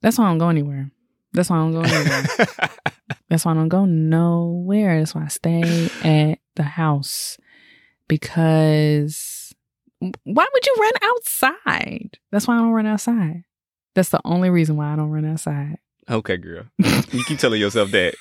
that's 0.00 0.16
why 0.16 0.26
I 0.26 0.28
don't 0.28 0.38
go 0.38 0.48
anywhere. 0.48 0.92
That's 1.32 1.50
why 1.50 1.56
I 1.56 1.58
don't 1.58 1.72
go 1.72 1.80
anywhere. 1.80 2.24
That's 3.28 3.44
why 3.44 3.50
I 3.50 3.54
don't 3.54 3.68
go 3.68 3.84
nowhere. 3.84 4.98
That's 5.00 5.14
why 5.14 5.24
I 5.24 5.28
stay 5.28 5.90
at 6.04 6.38
the 6.54 6.62
house. 6.62 7.36
Because 8.06 9.52
why 9.98 10.46
would 10.52 10.66
you 10.66 10.74
run 10.78 10.92
outside? 11.02 12.18
That's 12.30 12.46
why 12.46 12.54
I 12.54 12.58
don't 12.58 12.70
run 12.70 12.86
outside. 12.86 13.42
That's 13.96 14.10
the 14.10 14.20
only 14.24 14.48
reason 14.48 14.76
why 14.76 14.92
I 14.92 14.96
don't 14.96 15.10
run 15.10 15.24
outside. 15.24 15.78
okay, 16.08 16.36
girl. 16.36 16.66
You 16.78 17.24
keep 17.24 17.38
telling 17.38 17.60
yourself 17.60 17.90
that. 17.90 18.14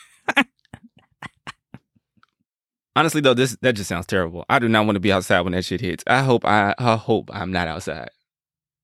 Honestly, 2.96 3.22
though, 3.22 3.34
this 3.34 3.58
that 3.62 3.74
just 3.74 3.90
sounds 3.90 4.06
terrible. 4.06 4.46
I 4.50 4.60
do 4.60 4.70
not 4.70 4.86
want 4.86 4.96
to 4.96 5.02
be 5.02 5.12
outside 5.12 5.42
when 5.42 5.52
that 5.54 5.66
shit 5.66 5.82
hits. 5.82 6.04
I 6.08 6.22
hope 6.24 6.46
I, 6.46 6.74
I 6.78 6.96
hope 6.96 7.30
I'm 7.34 7.52
not 7.52 7.68
outside. 7.68 8.10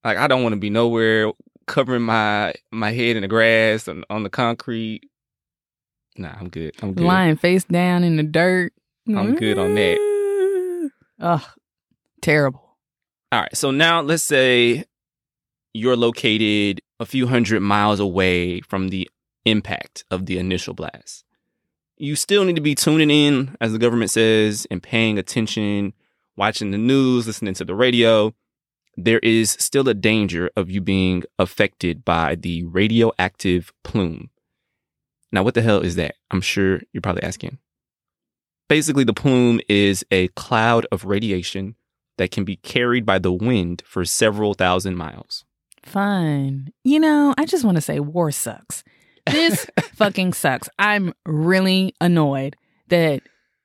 Like 0.03 0.17
I 0.17 0.27
don't 0.27 0.43
want 0.43 0.53
to 0.53 0.59
be 0.59 0.69
nowhere 0.69 1.31
covering 1.67 2.01
my 2.03 2.53
my 2.71 2.91
head 2.91 3.15
in 3.15 3.21
the 3.21 3.27
grass 3.27 3.87
and 3.87 4.05
on 4.09 4.23
the 4.23 4.29
concrete. 4.29 5.09
Nah, 6.17 6.33
I'm 6.39 6.49
good. 6.49 6.75
I'm 6.81 6.93
good. 6.93 7.05
Lying 7.05 7.37
face 7.37 7.63
down 7.63 8.03
in 8.03 8.17
the 8.17 8.23
dirt. 8.23 8.73
I'm 9.07 9.35
good 9.35 9.57
on 9.57 9.75
that. 9.75 10.91
Ugh, 11.19 11.43
terrible. 12.21 12.77
All 13.31 13.41
right. 13.41 13.55
So 13.55 13.71
now 13.71 14.01
let's 14.01 14.23
say 14.23 14.85
you're 15.73 15.95
located 15.95 16.81
a 16.99 17.05
few 17.05 17.27
hundred 17.27 17.61
miles 17.61 17.99
away 17.99 18.61
from 18.61 18.89
the 18.89 19.09
impact 19.45 20.03
of 20.11 20.25
the 20.25 20.37
initial 20.37 20.73
blast. 20.73 21.23
You 21.97 22.15
still 22.15 22.43
need 22.43 22.55
to 22.55 22.61
be 22.61 22.75
tuning 22.75 23.11
in, 23.11 23.55
as 23.61 23.71
the 23.71 23.79
government 23.79 24.11
says, 24.11 24.67
and 24.71 24.81
paying 24.81 25.17
attention, 25.17 25.93
watching 26.35 26.71
the 26.71 26.77
news, 26.77 27.27
listening 27.27 27.53
to 27.55 27.65
the 27.65 27.75
radio. 27.75 28.33
There 29.03 29.19
is 29.19 29.57
still 29.59 29.89
a 29.89 29.95
danger 29.95 30.51
of 30.55 30.69
you 30.69 30.79
being 30.79 31.23
affected 31.39 32.05
by 32.05 32.35
the 32.35 32.63
radioactive 32.65 33.73
plume. 33.83 34.29
Now, 35.31 35.41
what 35.41 35.55
the 35.55 35.63
hell 35.63 35.79
is 35.79 35.95
that? 35.95 36.15
I'm 36.29 36.41
sure 36.41 36.81
you're 36.93 37.01
probably 37.01 37.23
asking. 37.23 37.57
Basically, 38.69 39.03
the 39.03 39.13
plume 39.13 39.59
is 39.67 40.05
a 40.11 40.27
cloud 40.29 40.85
of 40.91 41.05
radiation 41.05 41.75
that 42.19 42.29
can 42.29 42.43
be 42.43 42.57
carried 42.57 43.03
by 43.03 43.17
the 43.17 43.33
wind 43.33 43.81
for 43.87 44.05
several 44.05 44.53
thousand 44.53 44.97
miles. 44.97 45.45
Fine. 45.83 46.71
You 46.83 46.99
know, 46.99 47.33
I 47.39 47.45
just 47.45 47.65
want 47.65 47.77
to 47.77 47.81
say 47.81 47.99
war 47.99 48.29
sucks. 48.29 48.83
This 49.31 49.65
fucking 49.95 50.33
sucks. 50.33 50.69
I'm 50.77 51.13
really 51.25 51.95
annoyed 51.99 52.55
that 52.89 53.23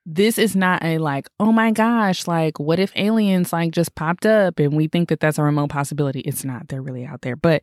this 0.09 0.37
is 0.37 0.55
not 0.55 0.81
a 0.85 0.99
like, 0.99 1.27
oh 1.37 1.51
my 1.51 1.71
gosh, 1.71 2.27
like, 2.27 2.61
what 2.61 2.79
if 2.79 2.93
aliens 2.95 3.51
like 3.51 3.71
just 3.71 3.93
popped 3.93 4.25
up 4.25 4.57
and 4.57 4.73
we 4.73 4.87
think 4.87 5.09
that 5.09 5.19
that's 5.19 5.37
a 5.37 5.43
remote 5.43 5.69
possibility? 5.69 6.21
It's 6.21 6.45
not. 6.45 6.69
They're 6.69 6.81
really 6.81 7.05
out 7.05 7.21
there. 7.23 7.35
But 7.35 7.61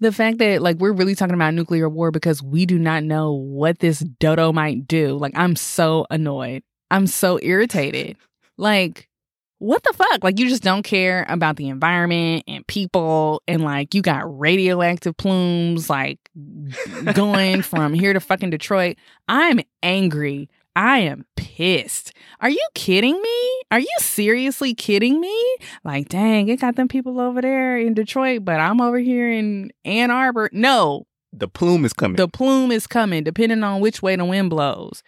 the 0.00 0.10
fact 0.10 0.38
that 0.38 0.60
like 0.60 0.78
we're 0.78 0.92
really 0.92 1.14
talking 1.14 1.36
about 1.36 1.54
nuclear 1.54 1.88
war 1.88 2.10
because 2.10 2.42
we 2.42 2.66
do 2.66 2.80
not 2.80 3.04
know 3.04 3.32
what 3.32 3.78
this 3.78 4.00
dodo 4.00 4.52
might 4.52 4.88
do. 4.88 5.16
Like, 5.16 5.34
I'm 5.36 5.54
so 5.54 6.04
annoyed. 6.10 6.64
I'm 6.90 7.06
so 7.06 7.38
irritated. 7.40 8.16
Like, 8.56 9.08
what 9.58 9.84
the 9.84 9.92
fuck? 9.92 10.24
Like, 10.24 10.40
you 10.40 10.48
just 10.48 10.64
don't 10.64 10.82
care 10.82 11.24
about 11.28 11.56
the 11.56 11.68
environment 11.68 12.42
and 12.48 12.66
people, 12.66 13.40
and 13.46 13.62
like, 13.62 13.94
you 13.94 14.02
got 14.02 14.38
radioactive 14.38 15.16
plumes, 15.16 15.88
like, 15.88 16.18
going 17.14 17.62
from 17.62 17.94
here 17.94 18.12
to 18.12 18.20
fucking 18.20 18.50
Detroit. 18.50 18.96
I'm 19.28 19.60
angry. 19.82 20.50
I 20.76 20.98
am 20.98 21.24
pissed. 21.36 22.12
Are 22.40 22.50
you 22.50 22.60
kidding 22.74 23.20
me? 23.20 23.62
Are 23.70 23.80
you 23.80 23.88
seriously 23.98 24.74
kidding 24.74 25.20
me? 25.20 25.56
Like, 25.84 26.08
dang, 26.10 26.48
it 26.48 26.60
got 26.60 26.76
them 26.76 26.86
people 26.86 27.18
over 27.18 27.40
there 27.40 27.78
in 27.78 27.94
Detroit, 27.94 28.44
but 28.44 28.60
I'm 28.60 28.80
over 28.80 28.98
here 28.98 29.32
in 29.32 29.72
Ann 29.86 30.10
Arbor. 30.10 30.50
No, 30.52 31.06
The 31.32 31.48
plume 31.48 31.84
is 31.86 31.94
coming. 31.94 32.16
the 32.16 32.28
plume 32.28 32.70
is 32.70 32.86
coming, 32.86 33.24
depending 33.24 33.64
on 33.64 33.80
which 33.80 34.02
way 34.02 34.16
the 34.16 34.24
wind 34.26 34.50
blows. 34.50 35.02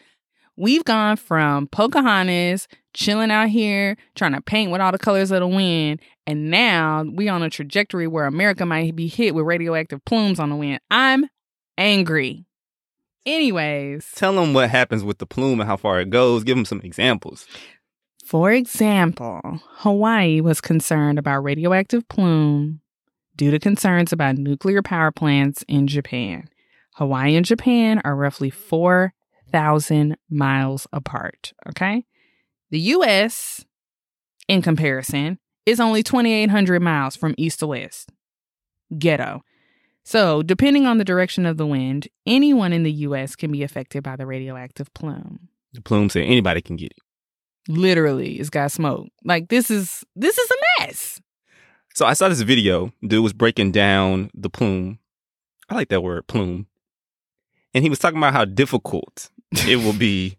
We've 0.56 0.84
gone 0.84 1.16
from 1.18 1.68
Pocahontas 1.68 2.66
chilling 2.94 3.30
out 3.30 3.48
here 3.50 3.96
trying 4.16 4.32
to 4.32 4.40
paint 4.40 4.72
with 4.72 4.80
all 4.80 4.90
the 4.90 4.98
colors 4.98 5.30
of 5.30 5.40
the 5.40 5.46
wind, 5.46 6.00
and 6.26 6.50
now 6.50 7.04
we 7.04 7.28
on 7.28 7.42
a 7.42 7.50
trajectory 7.50 8.06
where 8.08 8.24
America 8.24 8.64
might 8.66 8.96
be 8.96 9.06
hit 9.06 9.34
with 9.34 9.44
radioactive 9.44 10.04
plumes 10.06 10.40
on 10.40 10.48
the 10.50 10.56
wind. 10.56 10.80
I'm 10.90 11.26
angry. 11.76 12.46
Anyways, 13.28 14.10
Tell 14.14 14.32
them 14.32 14.54
what 14.54 14.70
happens 14.70 15.04
with 15.04 15.18
the 15.18 15.26
plume 15.26 15.60
and 15.60 15.68
how 15.68 15.76
far 15.76 16.00
it 16.00 16.08
goes. 16.08 16.44
Give 16.44 16.56
them 16.56 16.64
some 16.64 16.80
examples. 16.80 17.46
for 18.24 18.50
example, 18.52 19.40
Hawaii 19.80 20.40
was 20.40 20.62
concerned 20.62 21.18
about 21.18 21.44
radioactive 21.44 22.08
plume 22.08 22.80
due 23.36 23.50
to 23.50 23.58
concerns 23.58 24.12
about 24.14 24.36
nuclear 24.36 24.82
power 24.82 25.10
plants 25.10 25.62
in 25.68 25.86
Japan. 25.86 26.48
Hawaii 26.94 27.36
and 27.36 27.44
Japan 27.44 28.00
are 28.02 28.16
roughly 28.16 28.50
4,000 28.50 30.16
miles 30.30 30.86
apart. 30.92 31.52
Okay. 31.68 32.04
The 32.70 32.80
US, 32.80 33.64
in 34.48 34.62
comparison, 34.62 35.38
is 35.66 35.80
only 35.80 36.02
2,800 36.02 36.80
miles 36.80 37.14
from 37.14 37.34
east 37.36 37.60
to 37.60 37.66
west. 37.66 38.10
Ghetto. 38.98 39.42
So, 40.08 40.42
depending 40.42 40.86
on 40.86 40.96
the 40.96 41.04
direction 41.04 41.44
of 41.44 41.58
the 41.58 41.66
wind, 41.66 42.08
anyone 42.24 42.72
in 42.72 42.82
the 42.82 42.92
US 42.92 43.36
can 43.36 43.52
be 43.52 43.62
affected 43.62 44.02
by 44.02 44.16
the 44.16 44.24
radioactive 44.24 44.94
plume. 44.94 45.50
The 45.74 45.82
plume 45.82 46.08
said 46.08 46.22
anybody 46.22 46.62
can 46.62 46.76
get 46.76 46.92
it. 46.92 46.98
Literally, 47.68 48.36
it's 48.36 48.48
got 48.48 48.72
smoke. 48.72 49.08
Like 49.22 49.50
this 49.50 49.70
is 49.70 50.04
this 50.16 50.38
is 50.38 50.50
a 50.50 50.54
mess. 50.80 51.20
So 51.94 52.06
I 52.06 52.14
saw 52.14 52.30
this 52.30 52.40
video. 52.40 52.90
Dude 53.06 53.22
was 53.22 53.34
breaking 53.34 53.72
down 53.72 54.30
the 54.32 54.48
plume. 54.48 54.98
I 55.68 55.74
like 55.74 55.90
that 55.90 56.02
word, 56.02 56.26
plume. 56.26 56.68
And 57.74 57.84
he 57.84 57.90
was 57.90 57.98
talking 57.98 58.16
about 58.16 58.32
how 58.32 58.46
difficult 58.46 59.28
it 59.68 59.76
will 59.76 59.92
be 59.92 60.38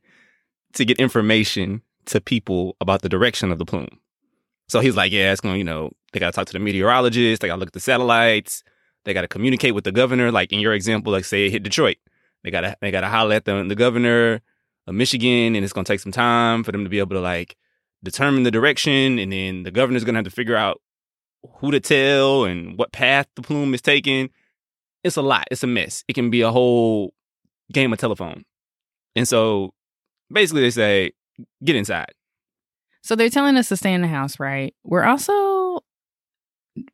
to 0.74 0.84
get 0.84 0.98
information 0.98 1.84
to 2.06 2.20
people 2.20 2.76
about 2.82 3.04
the 3.04 3.10
direction 3.10 3.52
of 3.52 3.60
the 3.60 3.66
plume. 3.66 4.00
So 4.68 4.80
he's 4.80 4.96
like, 4.96 5.12
yeah, 5.12 5.32
it's 5.32 5.42
going, 5.42 5.54
to 5.54 5.58
you 5.60 5.64
know, 5.64 5.92
they 6.12 6.20
got 6.20 6.32
to 6.32 6.36
talk 6.36 6.48
to 6.48 6.54
the 6.54 6.60
meteorologist. 6.60 7.44
They 7.44 7.50
got 7.50 7.58
to 7.58 7.60
look 7.60 7.70
at 7.70 7.74
the 7.74 7.80
satellites. 7.80 8.64
They 9.06 9.14
got 9.14 9.22
to 9.22 9.28
communicate 9.28 9.76
with 9.76 9.84
the 9.84 9.92
governor. 9.92 10.32
Like 10.32 10.52
in 10.52 10.60
your 10.60 10.74
example, 10.74 11.12
like 11.12 11.26
say 11.26 11.46
it 11.46 11.52
hit 11.52 11.64
Detroit. 11.64 11.98
They 12.44 12.52
got 12.52 12.62
to, 12.62 12.76
they 12.82 12.92
got 12.92 13.02
to 13.02 13.08
holler 13.08 13.36
at 13.36 13.46
the, 13.46 13.64
the 13.68 13.76
governor 13.76 14.42
of 14.88 14.96
Michigan 14.96 15.56
and 15.56 15.64
it's 15.64 15.74
to 15.74 15.84
take 15.84 16.00
some 16.00 16.12
time 16.12 16.64
for 16.64 16.72
them 16.72 16.84
to 16.84 16.90
be 16.90 17.00
able 17.00 17.16
to 17.16 17.22
like 17.22 17.56
determine 18.04 18.44
the 18.44 18.52
direction. 18.52 19.20
And 19.20 19.32
then 19.32 19.64
the 19.64 19.72
governor's 19.72 20.04
to 20.04 20.14
have 20.14 20.26
to 20.26 20.32
figure 20.32 20.56
out 20.56 20.82
who 21.58 21.72
to 21.72 21.80
tell 21.80 22.46
and 22.46 22.78
what 22.78 22.92
path 22.92 23.28
the 23.36 23.42
plume 23.42 23.74
is 23.74 23.82
taking. 23.82 24.30
It's 25.04 25.16
a 25.16 25.22
lot. 25.22 25.48
It's 25.52 25.64
a 25.64 25.68
mess. 25.68 26.04
It 26.08 26.14
can 26.14 26.30
be 26.30 26.42
a 26.42 26.52
whole 26.52 27.14
game 27.72 27.94
of 27.94 28.00
telephone. 28.00 28.44
And 29.16 29.28
so 29.28 29.74
basically 30.32 30.62
they 30.62 30.72
say, 30.72 31.12
get 31.64 31.76
inside. 31.76 32.14
So 33.02 33.16
they're 33.16 33.30
telling 33.30 33.58
us 33.58 33.70
to 33.70 33.78
stay 33.78 33.94
in 33.94 34.02
the 34.02 34.08
house, 34.08 34.40
right? 34.40 34.74
We're 34.84 35.06
also 35.06 35.32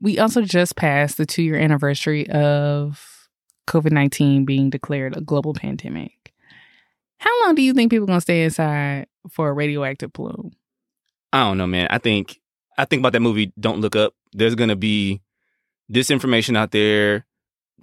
we 0.01 0.19
also 0.19 0.41
just 0.41 0.75
passed 0.75 1.17
the 1.17 1.25
two 1.25 1.43
year 1.43 1.55
anniversary 1.55 2.29
of 2.29 3.27
COVID 3.67 3.91
nineteen 3.91 4.45
being 4.45 4.69
declared 4.69 5.15
a 5.15 5.21
global 5.21 5.53
pandemic. 5.53 6.33
How 7.17 7.31
long 7.43 7.55
do 7.55 7.61
you 7.61 7.73
think 7.73 7.91
people 7.91 8.07
gonna 8.07 8.21
stay 8.21 8.43
inside 8.43 9.07
for 9.29 9.49
a 9.49 9.53
radioactive 9.53 10.13
plume? 10.13 10.51
I 11.33 11.39
don't 11.39 11.57
know, 11.57 11.67
man. 11.67 11.87
I 11.89 11.97
think 11.97 12.39
I 12.77 12.85
think 12.85 13.01
about 13.01 13.13
that 13.13 13.21
movie 13.21 13.51
Don't 13.59 13.81
Look 13.81 13.95
Up. 13.95 14.13
There's 14.33 14.55
gonna 14.55 14.75
be 14.75 15.21
disinformation 15.91 16.57
out 16.57 16.71
there 16.71 17.25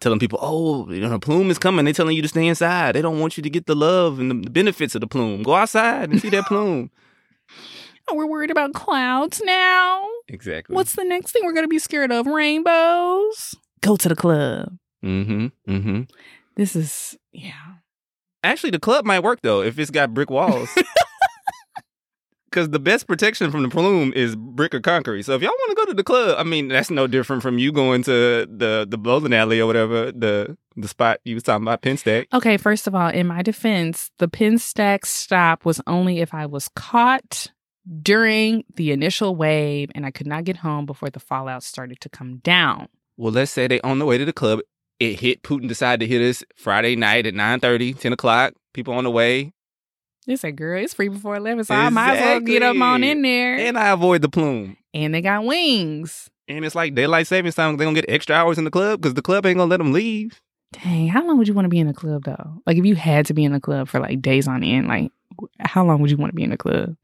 telling 0.00 0.18
people, 0.18 0.38
oh, 0.42 0.90
you 0.90 1.00
know, 1.00 1.14
a 1.14 1.18
plume 1.18 1.50
is 1.50 1.58
coming. 1.58 1.84
They're 1.84 1.94
telling 1.94 2.16
you 2.16 2.22
to 2.22 2.28
stay 2.28 2.46
inside. 2.46 2.94
They 2.94 3.02
don't 3.02 3.20
want 3.20 3.36
you 3.36 3.42
to 3.42 3.50
get 3.50 3.66
the 3.66 3.76
love 3.76 4.18
and 4.18 4.30
the 4.30 4.50
benefits 4.50 4.94
of 4.94 5.00
the 5.00 5.06
plume. 5.06 5.42
Go 5.42 5.54
outside 5.54 6.10
and 6.10 6.20
see 6.20 6.30
that 6.30 6.46
plume. 6.46 6.90
Oh, 8.08 8.16
we're 8.16 8.26
worried 8.26 8.50
about 8.50 8.74
clouds 8.74 9.40
now. 9.44 10.08
Exactly. 10.28 10.74
What's 10.74 10.94
the 10.94 11.04
next 11.04 11.32
thing 11.32 11.44
we're 11.44 11.52
going 11.52 11.64
to 11.64 11.68
be 11.68 11.78
scared 11.78 12.12
of? 12.12 12.26
Rainbows. 12.26 13.54
Go 13.80 13.96
to 13.96 14.08
the 14.08 14.16
club. 14.16 14.76
Mm-hmm. 15.04 15.46
Mm-hmm. 15.68 16.02
This 16.56 16.76
is 16.76 17.16
yeah. 17.32 17.52
Actually, 18.44 18.70
the 18.70 18.80
club 18.80 19.04
might 19.04 19.20
work 19.22 19.40
though 19.42 19.62
if 19.62 19.78
it's 19.78 19.90
got 19.90 20.14
brick 20.14 20.30
walls. 20.30 20.68
Because 22.52 22.68
the 22.68 22.78
best 22.78 23.06
protection 23.06 23.50
from 23.50 23.62
the 23.62 23.70
plume 23.70 24.12
is 24.14 24.36
brick 24.36 24.74
or 24.74 24.80
concrete. 24.80 25.22
So 25.22 25.34
if 25.34 25.40
y'all 25.40 25.50
want 25.50 25.70
to 25.70 25.74
go 25.74 25.86
to 25.86 25.94
the 25.94 26.04
club, 26.04 26.36
I 26.38 26.42
mean, 26.42 26.68
that's 26.68 26.90
no 26.90 27.06
different 27.06 27.42
from 27.42 27.56
you 27.56 27.72
going 27.72 28.02
to 28.02 28.10
the 28.44 28.86
the 28.86 28.98
bowling 28.98 29.32
alley 29.32 29.58
or 29.58 29.66
whatever 29.66 30.12
the 30.12 30.58
the 30.76 30.86
spot 30.86 31.20
you 31.24 31.34
was 31.34 31.44
talking 31.44 31.64
about, 31.64 31.80
Pinstack. 31.80 32.26
Okay, 32.30 32.58
first 32.58 32.86
of 32.86 32.94
all, 32.94 33.08
in 33.08 33.26
my 33.26 33.40
defense, 33.40 34.10
the 34.18 34.28
Pinstack 34.28 35.06
stop 35.06 35.64
was 35.64 35.80
only 35.86 36.20
if 36.20 36.34
I 36.34 36.44
was 36.44 36.68
caught 36.76 37.50
during 38.02 38.64
the 38.76 38.92
initial 38.92 39.34
wave 39.34 39.90
and 39.94 40.06
I 40.06 40.10
could 40.10 40.26
not 40.26 40.44
get 40.44 40.58
home 40.58 40.86
before 40.86 41.10
the 41.10 41.20
fallout 41.20 41.62
started 41.62 42.00
to 42.00 42.08
come 42.08 42.38
down. 42.38 42.88
Well, 43.16 43.32
let's 43.32 43.50
say 43.50 43.66
they 43.66 43.80
on 43.80 43.98
the 43.98 44.06
way 44.06 44.18
to 44.18 44.24
the 44.24 44.32
club. 44.32 44.60
It 45.00 45.20
hit 45.20 45.42
Putin 45.42 45.68
decided 45.68 46.00
to 46.00 46.06
hit 46.06 46.22
us 46.22 46.44
Friday 46.56 46.96
night 46.96 47.26
at 47.26 47.34
9 47.34 47.60
30, 47.60 47.94
10 47.94 48.12
o'clock. 48.12 48.54
People 48.72 48.94
on 48.94 49.04
the 49.04 49.10
way. 49.10 49.52
They 50.26 50.36
said, 50.36 50.56
girl, 50.56 50.80
it's 50.80 50.94
free 50.94 51.08
before 51.08 51.34
11, 51.34 51.64
so 51.64 51.74
I 51.74 51.88
might 51.90 52.16
as 52.16 52.20
well 52.20 52.40
get 52.40 52.60
them 52.60 52.80
on 52.80 53.02
in 53.02 53.22
there. 53.22 53.56
And 53.56 53.76
I 53.76 53.88
avoid 53.90 54.22
the 54.22 54.28
plume. 54.28 54.76
And 54.94 55.12
they 55.12 55.20
got 55.20 55.44
wings. 55.44 56.30
And 56.46 56.64
it's 56.64 56.76
like 56.76 56.94
daylight 56.94 57.26
savings 57.26 57.56
time. 57.56 57.76
They're 57.76 57.86
going 57.86 57.96
to 57.96 58.02
get 58.02 58.10
extra 58.10 58.36
hours 58.36 58.56
in 58.56 58.64
the 58.64 58.70
club 58.70 59.00
because 59.00 59.14
the 59.14 59.22
club 59.22 59.44
ain't 59.46 59.56
going 59.56 59.68
to 59.68 59.70
let 59.70 59.78
them 59.78 59.92
leave. 59.92 60.40
Dang, 60.72 61.08
how 61.08 61.26
long 61.26 61.38
would 61.38 61.48
you 61.48 61.54
want 61.54 61.64
to 61.64 61.70
be 61.70 61.80
in 61.80 61.88
the 61.88 61.92
club, 61.92 62.22
though? 62.24 62.62
Like, 62.66 62.76
if 62.76 62.84
you 62.84 62.94
had 62.94 63.26
to 63.26 63.34
be 63.34 63.44
in 63.44 63.52
the 63.52 63.60
club 63.60 63.88
for 63.88 63.98
like 63.98 64.22
days 64.22 64.46
on 64.46 64.62
end, 64.62 64.86
like, 64.86 65.10
how 65.58 65.84
long 65.84 66.00
would 66.00 66.10
you 66.10 66.16
want 66.16 66.30
to 66.30 66.36
be 66.36 66.44
in 66.44 66.50
the 66.50 66.56
club? 66.56 66.96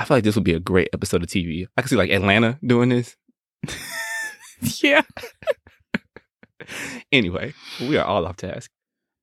I 0.00 0.04
feel 0.04 0.16
like 0.16 0.24
this 0.24 0.34
would 0.34 0.44
be 0.44 0.54
a 0.54 0.60
great 0.60 0.88
episode 0.94 1.22
of 1.22 1.28
TV. 1.28 1.66
I 1.76 1.82
could 1.82 1.90
see 1.90 1.96
like 1.96 2.10
Atlanta 2.10 2.58
doing 2.64 2.88
this. 2.88 3.16
yeah. 4.82 5.02
anyway, 7.12 7.52
we 7.80 7.98
are 7.98 8.06
all 8.06 8.24
off 8.24 8.38
task. 8.38 8.70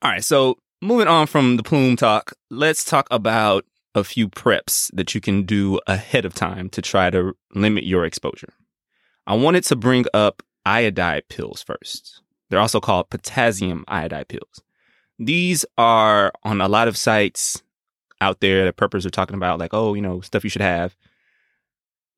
All 0.04 0.12
right, 0.12 0.24
so 0.24 0.60
moving 0.80 1.08
on 1.08 1.26
from 1.26 1.58
the 1.58 1.64
plume 1.64 1.96
talk, 1.96 2.34
let's 2.52 2.84
talk 2.84 3.08
about 3.10 3.66
a 3.96 4.04
few 4.04 4.30
preps 4.30 4.92
that 4.94 5.16
you 5.16 5.20
can 5.20 5.46
do 5.46 5.80
ahead 5.88 6.26
of 6.26 6.36
time 6.36 6.70
to 6.70 6.82
try 6.84 7.10
to 7.10 7.34
limit 7.56 7.84
your 7.84 8.06
exposure. 8.06 8.54
I 9.26 9.34
wanted 9.34 9.64
to 9.64 9.76
bring 9.76 10.06
up 10.14 10.44
iodide 10.64 11.28
pills 11.28 11.64
first. 11.64 12.22
They're 12.52 12.60
also 12.60 12.80
called 12.80 13.10
potassium 13.10 13.84
iodide 13.88 14.28
pills. 14.28 14.62
These 15.18 15.66
are 15.76 16.32
on 16.44 16.62
a 16.62 16.68
lot 16.68 16.88
of 16.88 16.98
sites 16.98 17.64
out 18.22 18.40
there 18.40 18.66
that 18.66 18.78
preppers 18.78 19.06
are 19.06 19.12
talking 19.12 19.36
about, 19.36 19.60
like, 19.60 19.74
oh, 19.74 19.94
you 19.94 20.02
know, 20.02 20.22
stuff 20.22 20.44
you 20.44 20.50
should 20.50 20.62
have. 20.62 20.96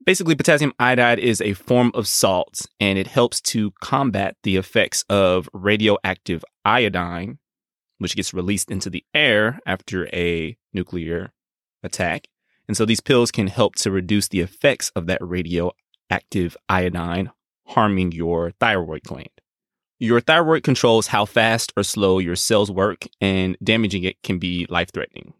Basically, 0.06 0.36
potassium 0.36 0.74
iodide 0.80 1.20
is 1.20 1.42
a 1.42 1.54
form 1.54 1.92
of 1.94 2.08
salt 2.08 2.66
and 2.80 2.98
it 2.98 3.08
helps 3.08 3.42
to 3.42 3.72
combat 3.82 4.38
the 4.44 4.56
effects 4.56 5.04
of 5.10 5.50
radioactive 5.54 6.44
iodine, 6.64 7.38
which 7.98 8.16
gets 8.16 8.34
released 8.34 8.72
into 8.72 8.90
the 8.90 9.04
air 9.14 9.60
after 9.66 10.08
a 10.08 10.58
nuclear 10.74 11.34
attack. 11.84 12.28
And 12.68 12.78
so 12.78 12.86
these 12.86 13.02
pills 13.02 13.32
can 13.32 13.48
help 13.48 13.76
to 13.76 13.92
reduce 13.92 14.28
the 14.28 14.40
effects 14.40 14.92
of 14.96 15.08
that 15.08 15.22
radioactive 15.22 16.56
iodine 16.70 17.32
harming 17.68 18.12
your 18.12 18.52
thyroid 18.60 19.04
gland. 19.04 19.30
Your 20.00 20.22
thyroid 20.22 20.64
controls 20.64 21.08
how 21.08 21.26
fast 21.26 21.74
or 21.76 21.84
slow 21.84 22.20
your 22.20 22.38
cells 22.38 22.72
work, 22.72 23.06
and 23.20 23.58
damaging 23.62 24.06
it 24.06 24.22
can 24.24 24.40
be 24.40 24.66
life 24.70 24.92
threatening. 24.94 25.34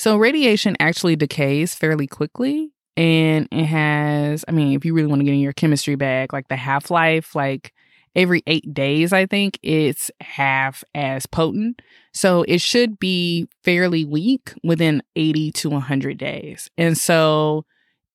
So 0.00 0.16
radiation 0.16 0.78
actually 0.80 1.14
decays 1.14 1.74
fairly 1.74 2.06
quickly. 2.06 2.72
And 2.96 3.46
it 3.52 3.66
has, 3.66 4.46
I 4.48 4.52
mean, 4.52 4.74
if 4.74 4.86
you 4.86 4.94
really 4.94 5.08
want 5.08 5.20
to 5.20 5.26
get 5.26 5.34
in 5.34 5.40
your 5.40 5.52
chemistry 5.52 5.94
bag, 5.94 6.32
like 6.32 6.48
the 6.48 6.56
half 6.56 6.90
life, 6.90 7.34
like 7.34 7.74
every 8.16 8.42
eight 8.46 8.72
days, 8.72 9.12
I 9.12 9.26
think 9.26 9.58
it's 9.62 10.10
half 10.22 10.82
as 10.94 11.26
potent. 11.26 11.82
So 12.14 12.46
it 12.48 12.62
should 12.62 12.98
be 12.98 13.46
fairly 13.62 14.06
weak 14.06 14.54
within 14.64 15.02
80 15.16 15.52
to 15.52 15.68
100 15.68 16.16
days. 16.16 16.70
And 16.78 16.96
so 16.96 17.66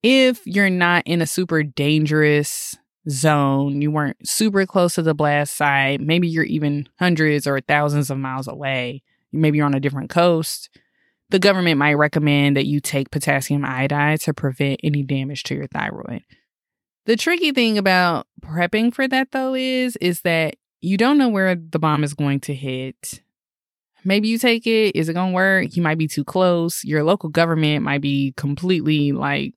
if 0.02 0.42
you're 0.48 0.72
not 0.72 1.04
in 1.06 1.22
a 1.22 1.28
super 1.28 1.62
dangerous 1.62 2.76
zone, 3.12 3.80
you 3.84 3.92
weren't 3.92 4.28
super 4.28 4.66
close 4.66 4.96
to 4.96 5.04
the 5.04 5.14
blast 5.14 5.56
site, 5.56 6.02
maybe 6.02 6.28
you're 6.28 6.46
even 6.46 6.90
hundreds 6.98 7.46
or 7.46 7.62
thousands 7.62 8.10
of 8.10 8.18
miles 8.18 8.48
away, 8.48 9.04
maybe 9.32 9.60
you're 9.60 9.68
on 9.68 9.76
a 9.76 9.80
different 9.80 10.10
coast 10.10 10.72
the 11.30 11.40
government 11.40 11.78
might 11.78 11.96
recommend 11.96 12.56
that 12.58 12.66
you 12.66 12.80
take 12.80 13.12
potassium 13.12 13.66
iodide 13.66 14.22
to 14.22 14.34
prevent 14.34 14.80
any 14.84 15.04
damage 15.04 15.44
to 15.44 15.56
your 15.56 15.68
thyroid. 15.68 16.24
The 17.06 17.16
tricky 17.16 17.52
thing 17.52 17.78
about 17.78 18.28
prepping 18.42 18.94
for 18.94 19.08
that 19.08 19.32
though 19.32 19.54
is 19.54 19.96
is 19.98 20.22
that 20.22 20.56
you 20.82 20.98
don't 20.98 21.18
know 21.18 21.30
where 21.30 21.56
the 21.56 21.80
bomb 21.80 22.04
is 22.04 22.14
going 22.14 22.42
to 22.42 22.54
hit. 22.54 23.22
Maybe 24.04 24.28
you 24.28 24.38
take 24.38 24.68
it, 24.68 24.96
is 24.96 25.10
it 25.10 25.14
going 25.14 25.32
to 25.32 25.36
work? 25.36 25.76
You 25.76 25.82
might 25.82 25.98
be 25.98 26.08
too 26.08 26.24
close. 26.24 26.84
Your 26.84 27.04
local 27.04 27.30
government 27.30 27.84
might 27.84 28.02
be 28.02 28.34
completely 28.38 29.12
like 29.12 29.56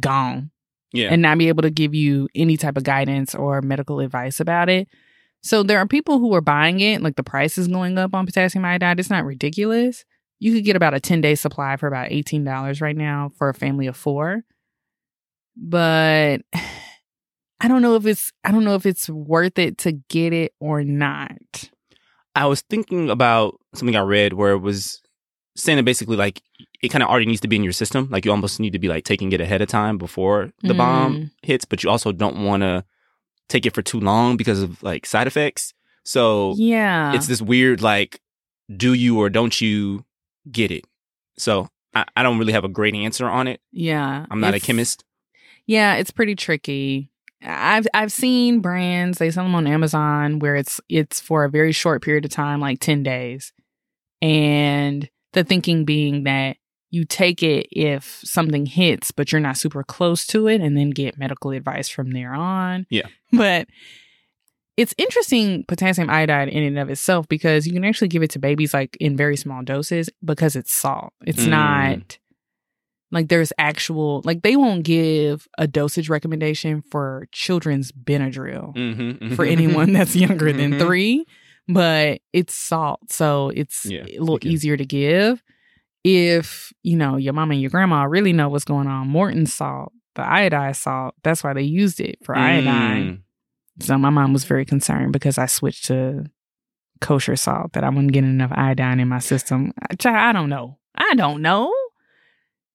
gone. 0.00 0.50
Yeah. 0.92 1.08
And 1.12 1.20
not 1.20 1.36
be 1.36 1.48
able 1.48 1.62
to 1.62 1.70
give 1.70 1.94
you 1.94 2.26
any 2.34 2.56
type 2.56 2.78
of 2.78 2.84
guidance 2.84 3.34
or 3.34 3.60
medical 3.60 4.00
advice 4.00 4.40
about 4.40 4.70
it. 4.70 4.88
So 5.42 5.62
there 5.62 5.78
are 5.78 5.86
people 5.86 6.18
who 6.18 6.34
are 6.34 6.40
buying 6.40 6.80
it, 6.80 7.02
like 7.02 7.16
the 7.16 7.22
price 7.22 7.58
is 7.58 7.68
going 7.68 7.98
up 7.98 8.14
on 8.14 8.24
potassium 8.24 8.64
iodide. 8.64 8.98
It's 8.98 9.10
not 9.10 9.26
ridiculous 9.26 10.04
you 10.38 10.52
could 10.52 10.64
get 10.64 10.76
about 10.76 10.94
a 10.94 11.00
10 11.00 11.20
day 11.20 11.34
supply 11.34 11.76
for 11.76 11.86
about 11.86 12.10
$18 12.10 12.80
right 12.80 12.96
now 12.96 13.30
for 13.36 13.48
a 13.48 13.54
family 13.54 13.86
of 13.86 13.96
four. 13.96 14.42
But 15.56 16.42
I 17.60 17.68
don't 17.68 17.80
know 17.80 17.96
if 17.96 18.04
it's 18.04 18.32
I 18.44 18.52
don't 18.52 18.64
know 18.64 18.74
if 18.74 18.84
it's 18.84 19.08
worth 19.08 19.58
it 19.58 19.78
to 19.78 19.92
get 19.92 20.32
it 20.32 20.52
or 20.60 20.84
not. 20.84 21.70
I 22.34 22.46
was 22.46 22.60
thinking 22.60 23.08
about 23.08 23.58
something 23.74 23.96
I 23.96 24.00
read 24.00 24.34
where 24.34 24.52
it 24.52 24.58
was 24.58 25.00
saying 25.56 25.76
that 25.76 25.84
basically 25.84 26.16
like 26.16 26.42
it 26.82 26.88
kind 26.90 27.02
of 27.02 27.08
already 27.08 27.24
needs 27.26 27.40
to 27.40 27.48
be 27.48 27.56
in 27.56 27.64
your 27.64 27.72
system. 27.72 28.08
Like 28.10 28.26
you 28.26 28.30
almost 28.30 28.60
need 28.60 28.74
to 28.74 28.78
be 28.78 28.88
like 28.88 29.04
taking 29.04 29.32
it 29.32 29.40
ahead 29.40 29.62
of 29.62 29.68
time 29.68 29.96
before 29.96 30.52
the 30.62 30.74
mm. 30.74 30.76
bomb 30.76 31.30
hits, 31.42 31.64
but 31.64 31.82
you 31.82 31.88
also 31.90 32.12
don't 32.12 32.44
want 32.44 32.62
to 32.62 32.84
take 33.48 33.64
it 33.64 33.74
for 33.74 33.82
too 33.82 34.00
long 34.00 34.36
because 34.36 34.62
of 34.62 34.82
like 34.82 35.06
side 35.06 35.26
effects. 35.26 35.72
So 36.04 36.54
Yeah. 36.56 37.14
it's 37.14 37.26
this 37.26 37.40
weird 37.40 37.80
like, 37.80 38.20
do 38.76 38.92
you 38.92 39.18
or 39.18 39.30
don't 39.30 39.58
you 39.60 40.04
get 40.50 40.70
it? 40.70 40.84
So 41.38 41.68
I, 41.94 42.04
I 42.16 42.22
don't 42.22 42.38
really 42.38 42.52
have 42.52 42.64
a 42.64 42.68
great 42.68 42.94
answer 42.94 43.28
on 43.28 43.48
it. 43.48 43.60
yeah. 43.72 44.26
I'm 44.30 44.40
not 44.40 44.54
a 44.54 44.60
chemist. 44.60 45.04
Yeah, 45.66 45.94
it's 45.96 46.10
pretty 46.10 46.36
tricky. 46.36 47.10
I've 47.42 47.86
I've 47.92 48.12
seen 48.12 48.60
brands 48.60 49.18
they 49.18 49.30
sell 49.30 49.44
them 49.44 49.54
on 49.54 49.66
Amazon 49.66 50.38
where 50.38 50.56
it's 50.56 50.80
it's 50.88 51.20
for 51.20 51.44
a 51.44 51.50
very 51.50 51.72
short 51.72 52.02
period 52.02 52.24
of 52.24 52.30
time, 52.30 52.60
like 52.60 52.80
ten 52.80 53.02
days, 53.02 53.52
and 54.22 55.08
the 55.32 55.44
thinking 55.44 55.84
being 55.84 56.24
that 56.24 56.56
you 56.90 57.04
take 57.04 57.42
it 57.42 57.66
if 57.70 58.20
something 58.24 58.64
hits, 58.64 59.10
but 59.10 59.32
you're 59.32 59.40
not 59.40 59.58
super 59.58 59.82
close 59.82 60.26
to 60.28 60.48
it, 60.48 60.60
and 60.60 60.76
then 60.76 60.90
get 60.90 61.18
medical 61.18 61.50
advice 61.50 61.88
from 61.88 62.12
there 62.12 62.32
on. 62.32 62.86
Yeah. 62.90 63.06
but 63.32 63.68
it's 64.76 64.94
interesting 64.98 65.64
potassium 65.68 66.10
iodide 66.10 66.48
in 66.48 66.62
and 66.62 66.78
of 66.78 66.90
itself 66.90 67.26
because 67.28 67.66
you 67.66 67.72
can 67.72 67.84
actually 67.84 68.08
give 68.08 68.22
it 68.22 68.30
to 68.30 68.38
babies 68.38 68.74
like 68.74 68.96
in 69.00 69.16
very 69.16 69.36
small 69.36 69.62
doses 69.62 70.10
because 70.24 70.54
it's 70.56 70.72
salt. 70.72 71.12
It's 71.26 71.46
Mm. 71.46 71.50
not 71.50 72.18
like 73.12 73.28
there's 73.28 73.52
actual 73.56 74.20
like 74.24 74.42
they 74.42 74.56
won't 74.56 74.82
give 74.84 75.46
a 75.58 75.66
dosage 75.66 76.08
recommendation 76.08 76.82
for 76.82 77.28
children's 77.32 77.92
Benadryl 77.92 78.74
Mm-hmm, 78.74 79.34
for 79.34 79.44
anyone 79.44 79.92
that's 79.92 80.14
younger 80.24 80.52
than 80.52 80.72
Mhm. 80.74 80.78
three, 80.80 81.24
but 81.68 82.20
it's 82.32 82.54
salt, 82.54 83.00
so 83.12 83.50
it's 83.54 83.86
Yeah, 83.86 84.04
a 84.04 84.18
little 84.18 84.38
easier 84.42 84.76
to 84.76 84.84
give. 84.84 85.42
If 86.04 86.72
you 86.82 86.96
know 86.96 87.16
your 87.16 87.32
mom 87.32 87.50
and 87.50 87.60
your 87.60 87.70
grandma 87.70 88.04
really 88.04 88.32
know 88.32 88.48
what's 88.48 88.64
going 88.64 88.86
on, 88.88 89.08
Morton 89.08 89.46
salt, 89.46 89.92
the 90.14 90.22
iodized 90.22 90.76
salt, 90.76 91.14
that's 91.22 91.42
why 91.42 91.52
they 91.52 91.62
used 91.62 92.00
it 92.00 92.18
for 92.24 92.36
iodine. 92.36 93.04
Mm. 93.06 93.22
So 93.80 93.98
my 93.98 94.10
mom 94.10 94.32
was 94.32 94.44
very 94.44 94.64
concerned 94.64 95.12
because 95.12 95.38
I 95.38 95.46
switched 95.46 95.86
to 95.86 96.24
kosher 97.00 97.36
salt 97.36 97.72
that 97.72 97.84
I 97.84 97.88
wasn't 97.90 98.12
getting 98.12 98.30
enough 98.30 98.52
iodine 98.54 99.00
in 99.00 99.08
my 99.08 99.18
system. 99.18 99.72
I, 99.80 100.28
I 100.28 100.32
don't 100.32 100.48
know. 100.48 100.78
I 100.94 101.14
don't 101.14 101.42
know. 101.42 101.72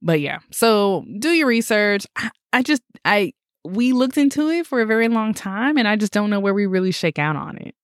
But 0.01 0.19
yeah, 0.19 0.39
so 0.51 1.05
do 1.19 1.29
your 1.29 1.47
research. 1.47 2.05
I, 2.15 2.31
I 2.53 2.63
just 2.63 2.81
I 3.05 3.33
we 3.63 3.93
looked 3.93 4.17
into 4.17 4.49
it 4.49 4.65
for 4.65 4.81
a 4.81 4.85
very 4.85 5.07
long 5.07 5.33
time, 5.33 5.77
and 5.77 5.87
I 5.87 5.95
just 5.95 6.13
don't 6.13 6.29
know 6.29 6.39
where 6.39 6.53
we 6.53 6.65
really 6.65 6.91
shake 6.91 7.19
out 7.19 7.35
on 7.35 7.57
it. 7.57 7.75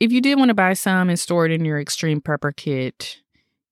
If 0.00 0.12
you 0.12 0.20
did 0.20 0.38
want 0.38 0.48
to 0.48 0.54
buy 0.54 0.74
some 0.74 1.08
and 1.08 1.18
store 1.18 1.46
it 1.46 1.52
in 1.52 1.64
your 1.64 1.80
extreme 1.80 2.20
prepper 2.20 2.54
kit, 2.54 3.18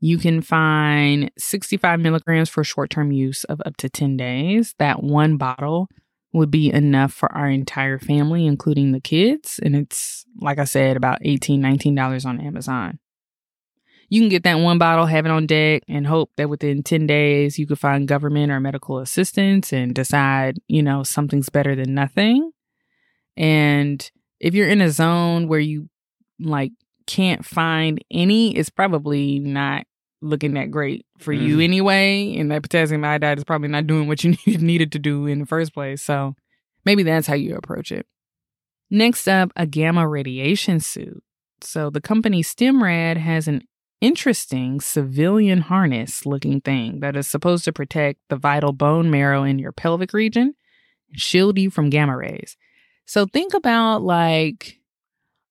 you 0.00 0.18
can 0.18 0.40
find 0.40 1.30
65 1.36 2.00
milligrams 2.00 2.48
for 2.48 2.62
short 2.62 2.90
term 2.90 3.10
use 3.10 3.44
of 3.44 3.60
up 3.66 3.76
to 3.78 3.88
10 3.88 4.16
days. 4.16 4.74
That 4.78 5.02
one 5.02 5.36
bottle 5.36 5.88
would 6.34 6.50
be 6.50 6.72
enough 6.72 7.12
for 7.12 7.32
our 7.32 7.48
entire 7.48 7.98
family, 7.98 8.44
including 8.44 8.90
the 8.90 9.00
kids. 9.00 9.60
And 9.62 9.76
it's, 9.76 10.26
like 10.40 10.58
I 10.58 10.64
said, 10.64 10.96
about 10.96 11.22
$18, 11.22 11.60
$19 11.60 12.26
on 12.26 12.40
Amazon. 12.40 12.98
You 14.08 14.20
can 14.20 14.28
get 14.28 14.42
that 14.42 14.58
one 14.58 14.78
bottle, 14.78 15.06
have 15.06 15.26
it 15.26 15.30
on 15.30 15.46
deck, 15.46 15.82
and 15.88 16.06
hope 16.06 16.32
that 16.36 16.50
within 16.50 16.82
10 16.82 17.06
days 17.06 17.58
you 17.58 17.68
could 17.68 17.78
find 17.78 18.08
government 18.08 18.50
or 18.50 18.58
medical 18.58 18.98
assistance 18.98 19.72
and 19.72 19.94
decide, 19.94 20.58
you 20.66 20.82
know, 20.82 21.04
something's 21.04 21.48
better 21.48 21.76
than 21.76 21.94
nothing. 21.94 22.50
And 23.36 24.10
if 24.40 24.54
you're 24.54 24.68
in 24.68 24.80
a 24.80 24.90
zone 24.90 25.46
where 25.46 25.60
you 25.60 25.88
like 26.40 26.72
can't 27.06 27.44
find 27.44 28.04
any, 28.10 28.56
it's 28.56 28.70
probably 28.70 29.38
not 29.38 29.86
looking 30.24 30.54
that 30.54 30.70
great 30.70 31.04
for 31.18 31.32
you 31.32 31.58
Mhm. 31.58 31.64
anyway. 31.64 32.36
And 32.36 32.50
that 32.50 32.62
potassium 32.62 33.04
iodide 33.04 33.38
is 33.38 33.44
probably 33.44 33.68
not 33.68 33.86
doing 33.86 34.08
what 34.08 34.24
you 34.24 34.30
needed, 34.46 34.62
needed 34.62 34.92
to 34.92 34.98
do 34.98 35.26
in 35.26 35.40
the 35.40 35.46
first 35.46 35.74
place. 35.74 36.02
So 36.02 36.34
maybe 36.84 37.02
that's 37.02 37.26
how 37.26 37.34
you 37.34 37.54
approach 37.56 37.92
it. 37.92 38.06
Next 38.90 39.28
up, 39.28 39.52
a 39.56 39.66
gamma 39.66 40.08
radiation 40.08 40.80
suit. 40.80 41.22
So 41.60 41.90
the 41.90 42.00
company 42.00 42.42
StemRad 42.42 43.16
has 43.16 43.48
an 43.48 43.62
interesting 44.00 44.80
civilian 44.80 45.60
harness 45.62 46.26
looking 46.26 46.60
thing 46.60 47.00
that 47.00 47.16
is 47.16 47.26
supposed 47.26 47.64
to 47.64 47.72
protect 47.72 48.20
the 48.28 48.36
vital 48.36 48.72
bone 48.72 49.10
marrow 49.10 49.44
in 49.44 49.58
your 49.58 49.72
pelvic 49.72 50.12
region 50.12 50.54
and 51.10 51.20
shield 51.20 51.58
you 51.58 51.70
from 51.70 51.88
gamma 51.90 52.16
rays. 52.16 52.56
So 53.06 53.24
think 53.26 53.54
about 53.54 54.02
like 54.02 54.78